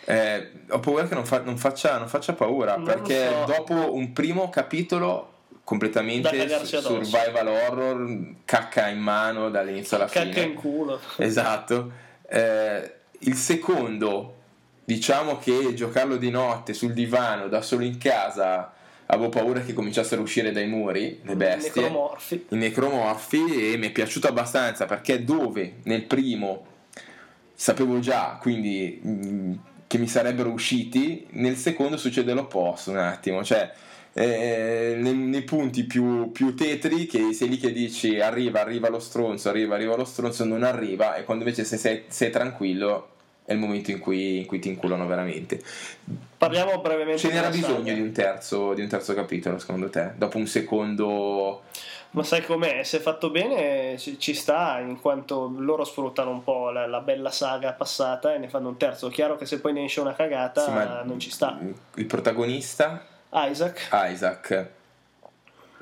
Eh, 0.09 0.51
ho 0.69 0.79
paura 0.79 1.05
che 1.07 1.13
non, 1.15 1.25
fa- 1.25 1.41
non 1.41 1.57
faccia, 1.57 1.97
non 1.97 2.07
faccia 2.09 2.33
paura 2.33 2.75
Non 2.75 2.83
perché 2.85 3.29
so. 3.29 3.45
dopo 3.45 3.93
un 3.93 4.11
primo 4.13 4.49
capitolo 4.49 5.33
completamente 5.67 6.47
survival 6.63 7.47
horror, 7.47 8.35
cacca 8.45 8.87
in 8.87 8.99
mano 8.99 9.49
dall'inizio 9.49 9.97
alla 9.97 10.05
Cacca 10.05 10.31
fine. 10.31 10.45
in 10.45 10.53
culo. 10.53 10.97
Esatto. 11.17 11.91
Eh, 12.29 12.93
il 13.19 13.35
secondo, 13.35 14.35
diciamo 14.85 15.37
che 15.39 15.73
giocarlo 15.73 16.15
di 16.15 16.29
notte 16.29 16.71
sul 16.71 16.93
divano, 16.93 17.49
da 17.49 17.61
solo 17.61 17.83
in 17.83 17.97
casa, 17.97 18.71
avevo 19.07 19.27
paura 19.27 19.59
che 19.59 19.73
cominciassero 19.73 20.21
a 20.21 20.23
uscire 20.23 20.53
dai 20.53 20.67
muri 20.67 21.19
le 21.23 21.35
bestie, 21.35 21.81
Necromorfi. 21.81 22.45
i 22.47 22.55
necromorfi, 22.55 23.73
e 23.73 23.75
mi 23.75 23.87
è 23.87 23.91
piaciuto 23.91 24.27
abbastanza 24.27 24.85
perché 24.85 25.25
dove 25.25 25.79
nel 25.83 26.03
primo 26.05 26.65
sapevo 27.53 27.99
già, 27.99 28.37
quindi 28.39 29.01
mh, 29.03 29.53
che 29.85 29.97
mi 29.97 30.07
sarebbero 30.07 30.49
usciti, 30.49 31.27
nel 31.31 31.57
secondo 31.57 31.97
succede 31.97 32.31
l'opposto 32.31 32.91
un 32.91 32.99
attimo, 32.99 33.43
cioè 33.43 33.69
eh, 34.19 34.95
nei, 34.97 35.13
nei 35.13 35.43
punti 35.43 35.83
più, 35.83 36.31
più 36.31 36.55
tetri 36.55 37.05
che 37.05 37.33
sei 37.33 37.49
lì 37.49 37.57
che 37.57 37.71
dici 37.71 38.19
arriva, 38.19 38.59
arriva 38.61 38.89
lo 38.89 38.97
stronzo, 38.97 39.47
arriva, 39.47 39.75
arriva 39.75 39.95
lo 39.95 40.05
stronzo, 40.05 40.43
non 40.43 40.63
arriva 40.63 41.15
e 41.15 41.23
quando 41.23 41.43
invece 41.43 41.63
se 41.63 41.77
sei, 41.77 42.05
sei 42.07 42.31
tranquillo 42.31 43.09
è 43.45 43.53
il 43.53 43.59
momento 43.59 43.91
in 43.91 43.99
cui, 43.99 44.39
in 44.39 44.45
cui 44.47 44.57
ti 44.57 44.69
inculano 44.69 45.05
veramente. 45.05 45.61
Parliamo 46.35 46.81
brevemente 46.81 47.19
Ce 47.19 47.29
n'era 47.29 47.49
bisogno 47.49 47.93
di 47.93 48.01
un, 48.01 48.11
terzo, 48.11 48.73
di 48.73 48.81
un 48.81 48.87
terzo 48.87 49.13
capitolo 49.13 49.59
secondo 49.59 49.89
te? 49.89 50.13
Dopo 50.17 50.37
un 50.37 50.47
secondo... 50.47 51.61
Ma 52.11 52.23
sai 52.23 52.43
com'è? 52.43 52.81
Se 52.83 52.99
fatto 52.99 53.29
bene 53.29 53.97
ci 53.97 54.33
sta, 54.33 54.79
in 54.79 54.99
quanto 54.99 55.53
loro 55.57 55.83
sfruttano 55.83 56.31
un 56.31 56.43
po' 56.43 56.71
la, 56.71 56.87
la 56.87 57.01
bella 57.01 57.29
saga 57.29 57.73
passata 57.73 58.33
e 58.33 58.39
ne 58.39 58.49
fanno 58.49 58.69
un 58.69 58.77
terzo. 58.77 59.09
Chiaro 59.09 59.35
che 59.35 59.45
se 59.45 59.59
poi 59.59 59.73
ne 59.73 59.83
esce 59.83 59.99
una 59.99 60.15
cagata 60.15 61.01
Sì, 61.01 61.07
non 61.07 61.19
ci 61.19 61.29
sta. 61.29 61.59
Il 61.95 62.05
protagonista 62.05 63.05
Isaac, 63.31 63.89
Isaac 63.91 64.67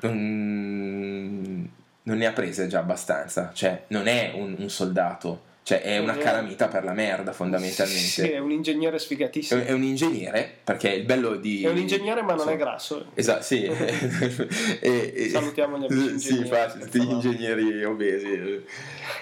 non, 0.00 1.70
non 2.02 2.16
ne 2.16 2.26
ha 2.26 2.32
prese 2.32 2.66
già 2.66 2.80
abbastanza, 2.80 3.50
cioè 3.54 3.84
non 3.88 4.06
è 4.06 4.32
un, 4.34 4.54
un 4.58 4.68
soldato, 4.68 5.42
cioè 5.62 5.80
è 5.82 5.98
una 5.98 6.16
calamita 6.16 6.68
per 6.68 6.84
la 6.84 6.92
merda 6.92 7.30
sì, 7.32 7.36
fondamentalmente. 7.38 8.32
è 8.32 8.38
un 8.38 8.50
ingegnere 8.50 8.98
sfigatissimo. 8.98 9.62
è 9.62 9.72
un 9.72 9.82
ingegnere, 9.82 10.58
perché 10.62 10.90
il 10.90 11.04
bello 11.04 11.36
di... 11.36 11.64
È 11.64 11.68
un 11.68 11.78
ingegnere 11.78 12.22
ma 12.22 12.34
non 12.34 12.46
so- 12.46 12.50
è 12.50 12.56
grasso. 12.56 13.06
Esatto, 13.14 13.42
sì. 13.42 13.64
E- 14.80 15.12
e- 15.16 15.28
Salutiamo 15.30 15.78
gli 15.78 15.86
amici 15.90 16.18
Sì, 16.20 16.32
ingegneri, 16.36 16.42
infatti, 16.42 16.78
tutti 16.80 17.00
gli 17.00 17.10
ingegneri 17.10 17.84
obesi. 17.84 18.64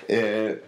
Eh, 0.07 0.63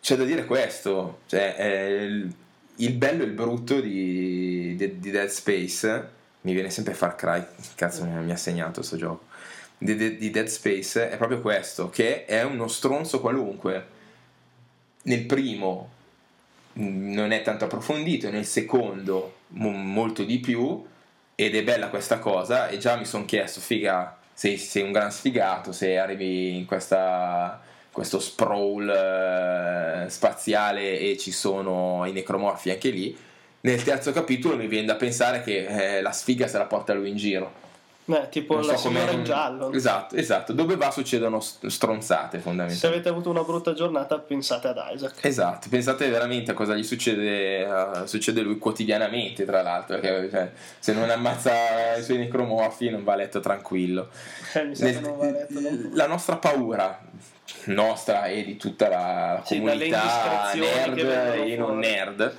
c'è 0.00 0.16
da 0.16 0.24
dire 0.24 0.44
questo, 0.46 1.20
cioè, 1.26 1.54
eh, 1.58 2.04
il, 2.04 2.34
il 2.76 2.92
bello 2.94 3.22
e 3.22 3.26
il 3.26 3.32
brutto 3.32 3.80
di, 3.80 4.74
di, 4.76 4.98
di 4.98 5.10
Dead 5.10 5.28
Space, 5.28 6.10
mi 6.44 6.52
viene 6.52 6.70
sempre 6.70 6.94
Far 6.94 7.14
Cry, 7.16 7.44
cazzo 7.74 8.04
mi 8.04 8.30
ha 8.30 8.36
segnato 8.36 8.74
questo 8.80 8.96
gioco, 8.96 9.24
di, 9.78 9.96
di- 9.96 10.16
di 10.16 10.30
Dead 10.30 10.46
Space 10.46 11.10
è 11.10 11.16
proprio 11.16 11.40
questo, 11.40 11.90
che 11.90 12.24
è 12.26 12.42
uno 12.42 12.68
stronzo 12.68 13.20
qualunque. 13.20 13.92
Nel 15.02 15.24
primo 15.26 15.90
mh, 16.74 17.12
non 17.12 17.32
è 17.32 17.42
tanto 17.42 17.64
approfondito, 17.66 18.30
nel 18.30 18.46
secondo 18.46 19.34
mo- 19.48 19.70
molto 19.70 20.22
di 20.24 20.38
più, 20.38 20.84
ed 21.34 21.54
è 21.56 21.62
bella 21.64 21.88
questa 21.88 22.18
cosa, 22.18 22.68
e 22.68 22.78
già 22.78 22.96
mi 22.96 23.04
sono 23.04 23.24
chiesto, 23.24 23.60
figa, 23.60 24.16
sei, 24.32 24.56
sei 24.58 24.82
un 24.82 24.92
gran 24.92 25.10
sfigato 25.12 25.72
se 25.72 25.98
arrivi 25.98 26.56
in 26.56 26.64
questa 26.66 27.60
questo 27.94 28.18
sprawl 28.18 28.88
eh, 28.90 30.10
spaziale 30.10 30.98
e 30.98 31.16
ci 31.16 31.30
sono 31.30 32.04
i 32.06 32.12
necromorfi 32.12 32.70
anche 32.70 32.90
lì. 32.90 33.16
Nel 33.64 33.82
terzo 33.82 34.12
capitolo 34.12 34.56
mi 34.56 34.66
viene 34.66 34.86
da 34.86 34.94
pensare 34.96 35.42
che 35.42 35.96
eh, 35.96 36.02
la 36.02 36.12
sfiga 36.12 36.46
se 36.46 36.58
la 36.58 36.66
porta 36.66 36.92
lui 36.92 37.08
in 37.08 37.16
giro. 37.16 37.62
Eh, 38.06 38.28
tipo 38.28 38.56
Non 38.56 38.66
la 38.66 38.76
so 38.76 38.88
signora 38.88 39.12
in 39.12 39.24
giallo. 39.24 39.72
Esatto, 39.72 40.16
esatto. 40.16 40.52
Dove 40.52 40.76
va 40.76 40.90
succedono 40.90 41.40
st- 41.40 41.68
stronzate 41.68 42.36
Se 42.36 42.42
fondamentalmente. 42.42 42.86
avete 42.86 43.08
avuto 43.08 43.30
una 43.30 43.42
brutta 43.42 43.72
giornata, 43.72 44.18
pensate 44.18 44.68
ad 44.68 44.76
Isaac. 44.94 45.24
Esatto, 45.24 45.68
pensate 45.70 46.06
veramente 46.10 46.50
a 46.50 46.54
cosa 46.54 46.74
gli 46.74 46.82
succede, 46.82 47.64
uh, 47.64 48.04
succede 48.04 48.42
lui 48.42 48.58
quotidianamente, 48.58 49.46
tra 49.46 49.62
l'altro, 49.62 49.98
perché 49.98 50.28
cioè, 50.30 50.50
se 50.78 50.92
non 50.92 51.08
ammazza 51.08 51.96
i 51.96 52.02
suoi 52.02 52.18
necromorfi 52.18 52.90
non 52.90 53.02
va 53.02 53.14
a 53.14 53.16
letto 53.16 53.40
tranquillo. 53.40 54.10
Eh, 54.52 54.64
mi 54.64 54.76
sa 54.76 54.84
Nel- 54.84 54.94
che 54.96 55.00
non 55.00 55.16
va 55.16 55.24
a 55.26 55.30
letto, 55.30 55.60
no? 55.60 55.70
la 55.94 56.06
nostra 56.06 56.36
paura, 56.36 57.00
nostra 57.64 58.26
e 58.26 58.44
di 58.44 58.58
tutta 58.58 58.88
la 58.90 59.42
Sì, 59.46 59.56
comunità 59.60 60.50
nerd 60.54 60.98
e 60.98 61.56
non 61.56 61.66
fuori. 61.68 61.80
nerd, 61.80 62.34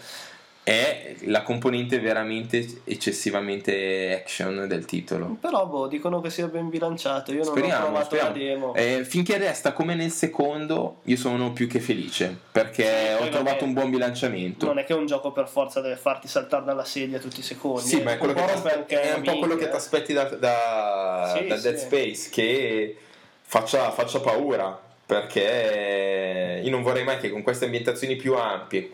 è 0.65 1.13
la 1.25 1.43
componente 1.43 1.99
veramente 1.99 2.81
eccessivamente 2.85 4.19
action 4.19 4.65
del 4.67 4.85
titolo. 4.85 5.37
Però 5.39 5.67
boh, 5.67 5.85
dicono 5.85 6.21
che 6.21 6.31
sia 6.31 6.47
ben 6.47 6.69
bilanciato. 6.69 7.31
Io 7.31 7.43
non 7.43 7.49
ho 7.49 7.51
Speriamo, 7.51 7.83
provato 7.85 8.05
speriamo. 8.05 8.31
la 8.31 8.37
demo. 8.39 8.73
Eh, 8.73 9.05
finché 9.05 9.37
resta 9.37 9.73
come 9.73 9.93
nel 9.93 10.09
secondo, 10.09 11.01
io 11.03 11.17
sono 11.17 11.53
più 11.53 11.67
che 11.67 11.79
felice 11.79 12.35
perché 12.51 13.15
ho 13.19 13.29
trovato 13.29 13.63
un 13.63 13.73
buon 13.73 13.91
bilanciamento. 13.91 14.65
Non 14.65 14.79
è 14.79 14.85
che 14.85 14.93
un 14.93 15.05
gioco 15.05 15.31
per 15.31 15.47
forza 15.47 15.81
deve 15.81 15.97
farti 15.97 16.27
saltare 16.27 16.65
dalla 16.65 16.83
sedia 16.83 17.19
tutti 17.19 17.41
i 17.41 17.43
secondi. 17.43 17.87
Sì, 17.87 17.99
eh. 17.99 18.03
ma 18.03 18.13
è, 18.13 18.17
quello 18.17 18.33
Un 18.33 18.85
che 18.87 19.01
è 19.01 19.13
un 19.13 19.21
po' 19.21 19.37
quello 19.37 19.55
che 19.57 19.69
ti 19.69 19.75
aspetti 19.75 20.13
da, 20.13 20.23
da- 20.23 21.35
Sì, 21.37 21.45
da 21.45 21.57
Dead 21.57 21.75
sì. 21.75 21.85
Space, 21.85 22.29
che 22.31 22.97
faccia, 23.43 23.91
faccia 23.91 24.19
paura, 24.19 24.79
perché 25.05 26.59
io 26.63 26.71
non 26.71 26.81
vorrei 26.81 27.03
mai 27.03 27.19
che 27.19 27.29
con 27.29 27.43
queste 27.43 27.65
ambientazioni 27.65 28.15
più 28.15 28.33
ampie, 28.33 28.89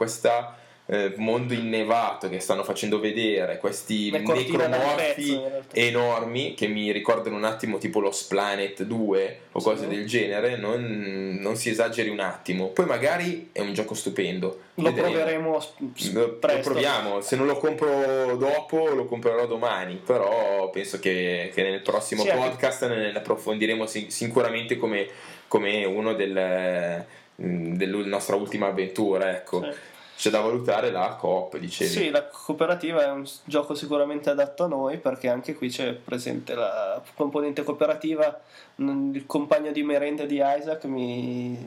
questo 0.91 1.21
mondo 1.21 1.53
innevato 1.53 2.27
che 2.27 2.39
stanno 2.41 2.63
facendo 2.65 2.99
vedere, 2.99 3.57
questi 3.59 4.11
necromorfi 4.11 5.39
enormi 5.73 6.53
che 6.53 6.67
mi 6.67 6.91
ricordano 6.91 7.37
un 7.37 7.45
attimo 7.45 7.77
tipo 7.77 7.99
Lost 8.01 8.27
Planet 8.27 8.83
2 8.83 9.39
o 9.53 9.61
cose 9.61 9.83
Sì. 9.83 9.87
del 9.87 10.05
genere, 10.05 10.57
non, 10.57 11.37
non 11.39 11.55
si 11.55 11.69
esageri 11.69 12.09
un 12.09 12.19
attimo. 12.19 12.67
Poi 12.67 12.85
magari 12.85 13.49
è 13.53 13.61
un 13.61 13.73
gioco 13.73 13.93
stupendo. 13.93 14.59
Lo 14.75 14.83
Vedremo. 14.91 15.11
proveremo 15.11 15.59
s- 15.59 16.11
Lo, 16.13 16.37
lo 16.41 16.59
proviamo, 16.61 17.21
se 17.21 17.35
non 17.37 17.45
lo 17.45 17.55
compro 17.57 18.35
dopo 18.35 18.87
lo 18.89 19.05
comprerò 19.05 19.45
domani, 19.47 19.95
però 20.03 20.69
penso 20.71 20.99
che, 20.99 21.51
che 21.53 21.63
nel 21.63 21.81
prossimo 21.81 22.21
Sì, 22.23 22.29
anche- 22.29 22.49
podcast 22.49 22.87
ne 22.89 23.13
approfondiremo 23.13 23.85
si- 23.85 24.09
sicuramente 24.09 24.77
come, 24.77 25.07
come 25.47 25.85
uno 25.85 26.13
del, 26.13 27.05
mm, 27.41 27.75
della 27.75 28.05
nostra 28.07 28.35
ultima 28.35 28.67
avventura, 28.67 29.31
ecco. 29.31 29.61
Sì. 29.63 29.89
C'è 30.21 30.29
da 30.29 30.39
valutare 30.39 30.91
la 30.91 31.15
coop, 31.19 31.57
dicevi. 31.57 31.89
Sì, 31.89 32.09
la 32.11 32.27
cooperativa 32.27 33.03
è 33.03 33.09
un 33.09 33.27
gioco 33.43 33.73
sicuramente 33.73 34.29
adatto 34.29 34.65
a 34.65 34.67
noi 34.67 34.99
perché 34.99 35.27
anche 35.29 35.55
qui 35.55 35.69
c'è 35.69 35.93
presente 35.93 36.53
la 36.53 37.01
componente 37.15 37.63
cooperativa. 37.63 38.39
Il 38.75 39.23
compagno 39.25 39.71
di 39.71 39.81
merenda 39.81 40.25
di 40.25 40.35
Isaac 40.35 40.83
mi... 40.83 41.57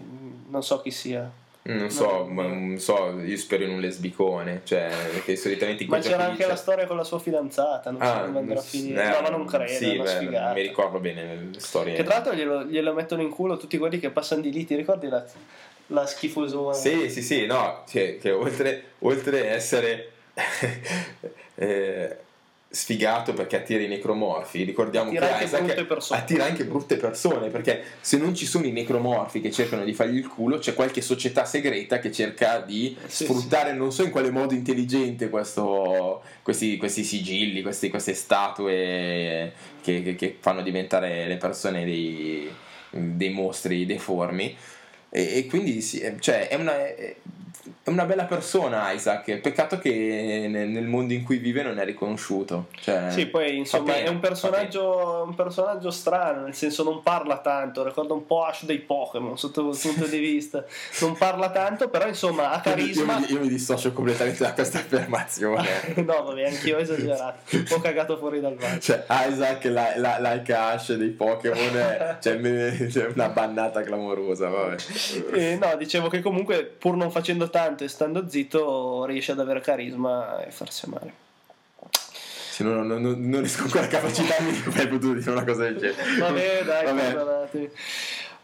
non 0.48 0.62
so 0.62 0.80
chi 0.82 0.92
sia. 0.92 1.28
Non 1.62 1.90
so, 1.90 2.28
No. 2.30 2.42
non 2.42 2.78
so, 2.78 3.18
io 3.24 3.36
spero 3.38 3.64
in 3.64 3.70
un 3.70 3.80
lesbicone, 3.80 4.60
cioè, 4.62 4.88
perché 5.10 5.34
solitamente 5.34 5.82
in 5.82 5.88
Ma 5.88 5.98
c'era 5.98 6.26
anche 6.26 6.46
la 6.46 6.54
storia 6.54 6.86
con 6.86 6.96
la 6.96 7.02
sì, 7.02 7.14
la 7.14 7.18
fidanzata, 7.18 7.90
non 7.90 8.00
so 8.02 8.06
Ah, 8.06 8.24
come 8.26 8.38
andrà 8.38 8.58
a 8.60 8.62
finire. 8.62 9.02
eh, 9.02 9.08
no, 9.08 9.20
ma 9.20 9.28
non 9.30 9.46
credo, 9.46 9.66
Sì, 9.72 9.98
beh, 9.98 10.52
mi 10.54 10.62
ricordo 10.62 11.00
bene 11.00 11.48
le 11.50 11.58
storie. 11.58 11.94
Che 11.94 12.04
tra 12.04 12.14
l'altro 12.16 12.34
glielo, 12.34 12.64
glielo 12.66 12.92
mettono 12.92 13.22
in 13.22 13.30
culo 13.30 13.56
tutti 13.56 13.78
quelli 13.78 13.98
che 13.98 14.10
passano 14.10 14.42
di 14.42 14.52
lì, 14.52 14.64
ti 14.64 14.76
ricordi 14.76 15.08
la, 15.08 15.24
la 15.88 16.06
schifosura? 16.06 16.74
Sì, 16.74 17.08
sì, 17.10 17.22
sì, 17.22 17.46
no, 17.46 17.84
cioè, 17.88 18.18
che 18.18 18.30
oltre, 18.30 18.82
oltre 19.00 19.48
essere 19.50 20.10
eh, 21.56 22.16
sfigato 22.68 23.32
perché 23.34 23.56
attira 23.56 23.82
i 23.84 23.86
necromorfi, 23.86 24.64
ricordiamo 24.64 25.10
Attira 25.10 25.26
che 25.28 25.32
anche 25.32 25.44
Isaac 25.44 26.10
attira 26.10 26.44
anche 26.44 26.64
brutte 26.64 26.96
persone, 26.96 27.48
perché 27.48 27.82
se 28.00 28.16
non 28.16 28.34
ci 28.34 28.46
sono 28.46 28.66
i 28.66 28.72
necromorfi 28.72 29.40
che 29.40 29.52
cercano 29.52 29.84
di 29.84 29.94
fargli 29.94 30.16
il 30.16 30.26
culo, 30.26 30.58
c'è 30.58 30.74
qualche 30.74 31.00
società 31.00 31.44
segreta 31.44 32.00
che 32.00 32.10
cerca 32.10 32.58
di 32.58 32.96
Sì, 33.06 33.24
sfruttare, 33.24 33.74
non 33.74 33.92
so 33.92 34.02
in 34.02 34.10
quale 34.10 34.30
modo 34.30 34.54
intelligente, 34.54 35.28
questo- 35.28 36.22
questi, 36.42 36.76
questi 36.76 37.04
sigilli, 37.04 37.62
questi- 37.62 37.90
queste 37.90 38.14
statue 38.14 39.52
che, 39.82 40.02
che- 40.02 40.14
che 40.16 40.36
fanno 40.40 40.62
diventare 40.62 41.28
le 41.28 41.36
persone 41.36 41.84
dei, 41.84 42.50
dei 42.90 43.30
mostri 43.30 43.86
deformi. 43.86 44.56
E, 45.16 45.38
e 45.38 45.46
quindi 45.46 45.80
sì, 45.80 46.00
eh, 46.00 46.16
cioè, 46.18 46.48
è, 46.48 46.56
una, 46.56 46.76
è 46.76 47.14
è 47.84 47.90
una 47.90 48.06
bella 48.06 48.24
persona 48.24 48.92
Isaac, 48.92 49.36
peccato 49.40 49.78
che 49.78 50.46
nel, 50.48 50.84
mondo 50.84 51.12
in 51.12 51.22
cui 51.22 51.36
vive 51.36 51.62
non 51.62 51.78
è 51.78 51.84
riconosciuto. 51.84 52.68
Cioè, 52.80 53.10
Sì, 53.10 53.26
poi 53.26 53.58
insomma 53.58 53.92
pena, 53.92 54.06
è 54.06 54.08
un 54.08 54.20
personaggio, 54.20 55.22
un 55.26 55.34
personaggio 55.34 55.90
strano, 55.90 56.44
nel 56.44 56.54
senso 56.54 56.82
non 56.82 57.02
parla 57.02 57.40
tanto, 57.40 57.84
ricorda 57.84 58.14
un 58.14 58.24
po' 58.24 58.44
Ash 58.44 58.64
dei 58.64 58.78
Pokémon 58.78 59.36
sotto 59.36 59.66
quel 59.66 59.78
punto 59.78 60.06
di 60.06 60.18
vista. 60.18 60.64
Non 61.00 61.14
parla 61.18 61.50
tanto, 61.50 61.90
però 61.90 62.06
insomma 62.06 62.52
ha 62.52 62.60
pena. 62.60 62.76
Io, 62.76 62.84
carisma. 62.84 63.18
mi, 63.18 63.32
io 63.32 63.40
mi 63.40 63.48
dissocio 63.48 63.92
completamente 63.92 64.42
da 64.42 64.54
questa 64.54 64.78
affermazione. 64.78 65.68
no, 66.06 66.22
vabbè, 66.22 66.46
anch'io 66.46 66.78
ho 66.78 66.80
esagerato. 66.80 67.56
Ho 67.68 67.80
cagato 67.80 68.16
fuori 68.16 68.40
dal 68.40 68.54
vaso. 68.54 68.80
Cioè, 68.80 69.04
Isaac, 69.28 69.64
la, 69.64 69.92
la, 69.96 70.18
like 70.20 70.54
Ash 70.54 70.94
dei 70.94 71.10
Pokémon, 71.10 71.76
è 71.76 72.16
cioè, 72.18 72.36
me- 72.38 72.88
cioè, 72.90 73.10
una 73.12 73.28
bannata 73.28 73.82
clamorosa. 73.82 74.48
Vabbè. 74.48 74.76
Eh, 75.32 75.58
no, 75.60 75.76
dicevo 75.76 76.08
che 76.08 76.20
comunque 76.20 76.64
pur 76.64 76.96
non 76.96 77.10
facendo 77.10 77.50
tanto 77.50 77.84
e 77.84 77.88
stando 77.88 78.28
zitto 78.28 79.04
riesce 79.04 79.32
ad 79.32 79.40
avere 79.40 79.60
carisma 79.60 80.44
e 80.44 80.50
farsi 80.50 80.86
amare. 80.86 81.22
Se 82.54 82.62
no, 82.62 82.84
non, 82.84 83.02
non, 83.02 83.28
non 83.28 83.40
riesco 83.40 83.64
ancora 83.64 83.84
a 83.84 83.88
capacitarmi 83.88 84.52
di 84.52 84.62
come 84.62 84.78
hai 84.78 84.86
potuto 84.86 85.14
dire 85.14 85.30
una 85.30 85.44
cosa 85.44 85.64
del 85.64 85.76
genere. 85.76 86.18
Vabbè, 86.18 86.62
dai, 86.64 86.84
Vabbè. 86.84 87.70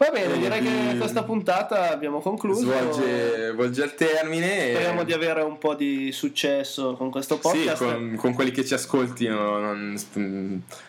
Va 0.01 0.09
bene, 0.09 0.35
direi 0.39 0.61
che 0.63 0.97
questa 0.97 1.21
puntata 1.21 1.91
abbiamo 1.91 2.21
concluso. 2.21 2.61
Svolge, 2.61 3.51
volge 3.51 3.83
al 3.83 3.93
termine. 3.93 4.69
e- 4.69 4.73
Speriamo 4.73 5.03
di 5.03 5.13
avere 5.13 5.41
un 5.43 5.59
po' 5.59 5.75
di 5.75 6.11
successo 6.11 6.95
con 6.95 7.11
questo 7.11 7.35
Sì, 7.35 7.41
podcast. 7.41 7.83
con, 7.83 8.15
con 8.17 8.33
quelli 8.33 8.49
che 8.49 8.65
ci 8.65 8.73
ascoltino 8.73 9.59
non, 9.59 9.95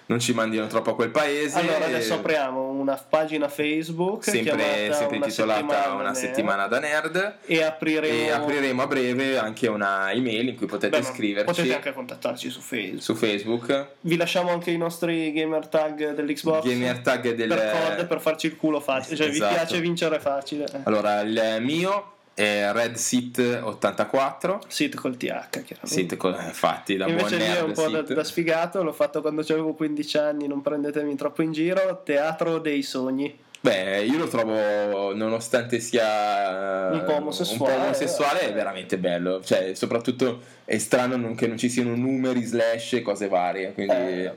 non 0.07 0.19
ci 0.19 0.33
mandino 0.33 0.67
troppo 0.67 0.93
a 0.93 0.95
quel 0.95 1.11
paese. 1.11 1.59
Allora, 1.59 1.85
adesso 1.85 2.15
apriamo 2.15 2.71
una 2.71 2.95
pagina 2.97 3.49
Facebook 3.51 4.25
sempre, 4.25 4.93
sempre 4.95 5.17
Una 5.19 5.27
intitolata 5.27 5.61
settimana 5.61 5.93
Una 6.01 6.15
settimana 6.15 6.67
da 6.69 6.79
nerd. 6.79 7.35
e 7.45 7.63
apriremo, 7.63 8.15
E 8.17 8.31
apriremo 8.31 8.81
a 8.83 8.87
breve 8.87 9.37
anche 9.37 9.69
una 9.69 10.11
email 10.13 10.49
in 10.49 10.57
cui 10.57 10.65
potete 10.67 10.97
Beh, 11.01 11.05
scriverci 11.05 11.45
Potete 11.55 11.75
anche 11.75 11.93
contattarci 11.93 12.49
su 12.49 12.61
Facebook. 12.63 13.03
su 13.03 13.15
Facebook. 13.15 13.87
Vi 14.01 14.17
lasciamo 14.17 14.53
anche 14.53 14.71
i 14.71 14.79
nostri 14.79 15.33
gamer 15.35 15.67
tag 15.69 16.15
dell'Xbox. 16.15 16.65
Gamer 16.65 16.99
tag 17.01 17.35
del 17.35 17.49
per 17.49 17.73
code 17.73 18.05
per 18.07 18.19
farci 18.23 18.47
il 18.47 18.57
culo 18.57 18.81
facile. 18.81 19.01
Cioè, 19.03 19.27
Esatto. 19.29 19.49
vi 19.49 19.55
piace 19.55 19.81
vincere 19.81 20.19
facile? 20.20 20.65
Eh. 20.73 20.81
Allora, 20.85 21.20
il 21.20 21.59
mio 21.61 22.07
è 22.35 22.70
RedSit84. 22.73 24.59
Sit 24.69 24.95
col 24.95 25.16
TH, 25.16 25.24
chiaramente. 25.27 25.87
Sit 25.87 26.16
con- 26.16 26.35
fatti 26.53 26.97
da 26.97 27.05
buon 27.07 27.19
Invece 27.19 27.37
lì 27.37 27.45
è 27.45 27.61
un 27.61 27.73
po' 27.73 27.89
da, 27.89 28.05
sit. 28.05 28.15
da 28.15 28.24
sfigato, 28.24 28.83
l'ho 28.83 28.93
fatto 28.93 29.20
quando 29.20 29.43
avevo 29.43 29.74
15 29.74 30.19
anni, 30.19 30.47
non 30.47 30.62
prendetemi 30.62 31.15
troppo 31.16 31.43
in 31.43 31.53
giro, 31.53 32.01
teatro 32.05 32.59
dei 32.59 32.83
sogni. 32.83 33.39
Beh, 33.61 34.03
io 34.03 34.19
lo 34.19 34.27
trovo, 34.27 35.15
nonostante 35.15 35.79
sia 35.79 36.89
Un 36.91 37.05
po' 37.07 37.15
omosessuale, 37.15 37.73
un 37.74 37.79
po' 37.79 37.85
omosessuale, 37.85 38.41
eh. 38.43 38.49
è 38.49 38.53
veramente 38.53 38.99
bello. 38.99 39.41
Cioè, 39.41 39.74
soprattutto 39.74 40.41
è 40.65 40.79
strano 40.79 41.15
non- 41.16 41.37
che 41.37 41.47
non 41.47 41.57
ci 41.59 41.69
siano 41.69 41.95
numeri, 41.95 42.43
slash 42.43 42.95
e 42.95 43.03
cose 43.03 43.29
varie. 43.29 43.73
Quindi, 43.73 43.93
Eh, 43.95 44.33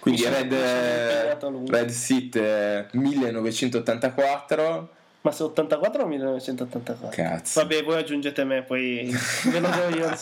quindi 0.00 0.24
Red. 0.26 0.52
Red 1.68 1.88
Seat 1.90 2.36
eh, 2.36 2.86
1984 2.92 4.88
Ma 5.24 5.32
se 5.32 5.42
84 5.42 6.02
o 6.02 6.06
1984? 6.06 7.08
Cazzo. 7.08 7.60
Vabbè, 7.60 7.82
voi 7.82 7.96
aggiungete 7.96 8.44
me, 8.44 8.60
poi 8.62 9.08
ve 9.50 9.58
lo 9.58 9.68
do 9.70 9.96
io. 9.96 10.14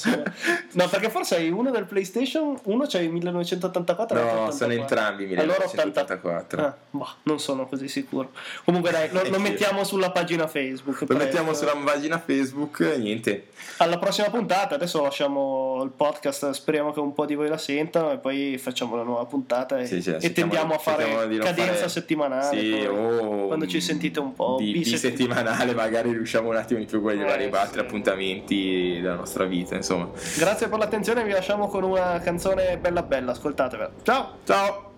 No, 0.75 0.89
perché 0.89 1.11
forse 1.11 1.35
hai 1.35 1.51
uno 1.51 1.73
del 1.73 1.87
PlayStation, 1.87 2.57
uno 2.67 2.85
c'hai 2.87 3.09
1984 3.09 4.17
e 4.17 4.21
No, 4.23 4.27
84. 4.29 4.57
sono 4.57 4.73
entrambi 4.73 5.25
Allora 5.35 5.65
80 5.65 5.75
1984. 5.75 6.63
Ah, 6.63 6.77
boh, 6.91 7.09
non 7.25 7.41
sono 7.41 7.67
così 7.67 7.89
sicuro. 7.89 8.31
Comunque 8.65 8.93
dai, 8.93 9.09
lo, 9.11 9.29
lo 9.29 9.41
mettiamo 9.43 9.83
sulla 9.83 10.13
pagina 10.13 10.47
Facebook. 10.47 11.01
Lo 11.01 11.07
presto. 11.07 11.25
mettiamo 11.25 11.53
sulla 11.53 11.75
pagina 11.85 12.21
Facebook, 12.21 12.79
niente. 12.97 13.49
Alla 13.79 13.99
prossima 13.99 14.31
puntata, 14.31 14.77
adesso 14.77 15.03
lasciamo 15.03 15.83
il 15.83 15.91
podcast, 15.91 16.51
speriamo 16.51 16.93
che 16.93 17.01
un 17.01 17.13
po' 17.13 17.27
di 17.27 17.35
voi 17.35 17.49
la 17.49 17.59
sentano 17.59 18.13
e 18.13 18.19
poi 18.19 18.57
facciamo 18.57 18.95
la 18.95 19.03
nuova 19.03 19.25
puntata 19.25 19.81
e, 19.81 19.87
Sì, 19.87 20.01
sì, 20.01 20.15
e 20.21 20.33
tendiamo 20.33 20.75
a 20.75 20.79
fare 20.79 21.07
cadenza 21.39 21.73
fare- 21.75 21.89
settimanale. 21.89 22.57
Sì, 22.57 22.71
poi, 22.71 22.87
o 22.87 23.47
quando 23.49 23.67
ci 23.67 23.81
sentite 23.81 24.21
un 24.21 24.33
po' 24.33 24.59
Di, 24.61 24.91
bisettimanale. 24.93 25.43
bisettimanale, 25.51 25.75
magari 25.75 26.13
riusciamo 26.13 26.49
un 26.49 26.57
attimo 26.57 26.79
di 26.81 26.87
più 26.87 27.01
quelli 27.01 27.23
Eh, 27.23 27.27
vari 27.27 27.45
altri 27.51 27.81
sì. 27.81 27.85
appuntamenti 27.87 28.99
della 29.01 29.15
nostra 29.15 29.45
vita, 29.45 29.75
insomma. 29.75 30.11
Grazie 30.39 30.69
per 30.69 30.79
l'attenzione, 30.79 31.25
vi 31.25 31.33
lasciamo 31.33 31.69
con 31.69 31.83
una 31.85 32.21
canzone 32.21 32.79
bella 32.79 33.03
bella, 33.03 33.33
ascoltatevela. 33.33 33.91
Ciao! 34.03 34.39
Ciao! 34.45 34.91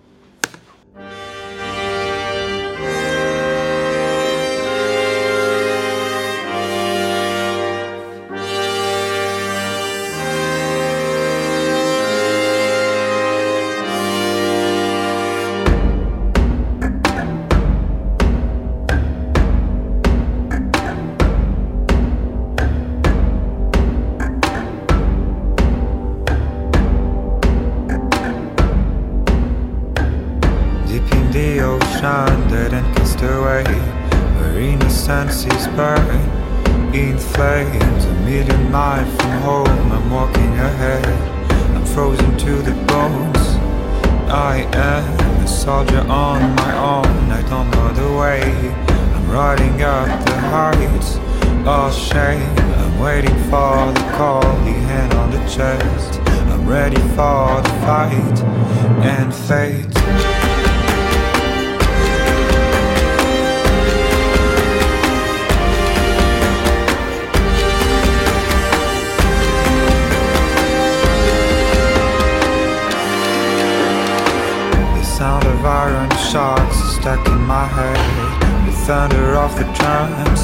Is 76.35 76.97
stuck 76.97 77.25
in 77.29 77.41
my 77.47 77.65
head. 77.65 78.67
The 78.67 78.73
thunder 78.73 79.37
of 79.37 79.55
the 79.55 79.63
drums 79.79 80.43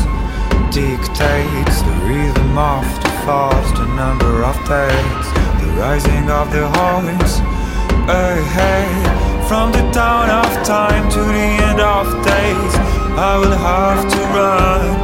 dictates 0.71 1.83
the 1.83 1.97
rhythm 2.07 2.57
of 2.57 2.87
the 3.03 3.11
fast, 3.27 3.75
the 3.75 3.87
number 3.99 4.45
of 4.45 4.55
days, 4.71 5.27
the 5.59 5.67
rising 5.83 6.31
of 6.31 6.53
the 6.53 6.69
horns 6.79 7.43
ahead. 8.07 9.49
From 9.49 9.73
the 9.73 9.83
dawn 9.91 10.31
of 10.31 10.51
time 10.65 11.11
to 11.11 11.19
the 11.19 11.49
end 11.67 11.81
of 11.81 12.07
days, 12.23 12.75
I 13.19 13.35
will 13.43 13.59
have 13.59 14.07
to 14.15 14.21
run 14.39 14.95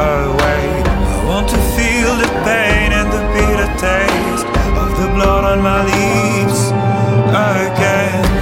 away. 0.00 0.64
I 1.12 1.24
want 1.28 1.50
to 1.50 1.60
feel 1.76 2.16
the 2.16 2.32
pain 2.48 2.88
and 2.96 3.08
the 3.12 3.22
bitter 3.36 3.68
taste 3.76 4.48
of 4.80 4.96
the 4.96 5.08
blood 5.12 5.44
on 5.44 5.60
my 5.60 5.84
lips 5.84 6.70
again. 7.36 8.41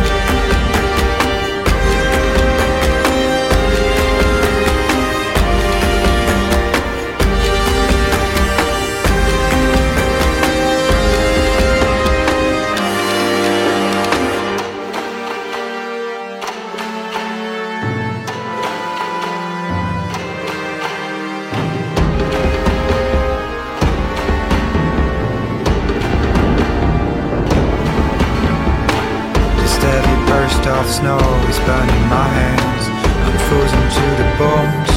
Snow 30.91 31.23
is 31.49 31.59
burning 31.61 32.05
my 32.11 32.27
hands. 32.41 32.85
I'm 33.25 33.39
frozen 33.47 33.83
to 33.97 34.07
the 34.19 34.29
bones. 34.43 34.91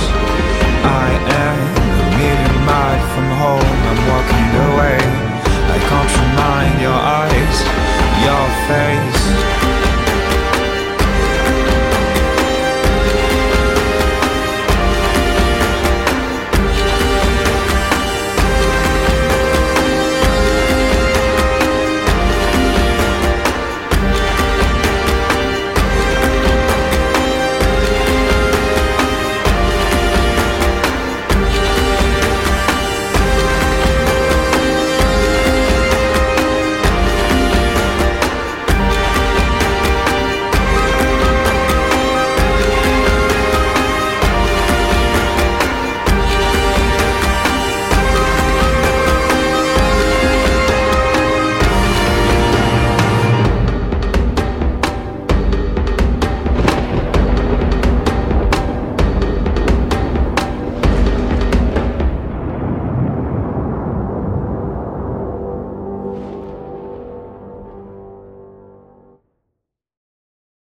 I 1.06 1.08
am 1.46 1.58
a 2.02 2.06
million 2.18 2.58
miles 2.66 3.06
from 3.14 3.30
home. 3.42 3.76
I'm 3.90 4.02
walking 4.10 4.50
away. 4.70 4.98
I 5.76 5.78
can't 5.90 6.14
remind 6.24 6.82
your 6.82 7.00
eyes, 7.22 7.58
your 8.26 8.46
face. 8.68 9.63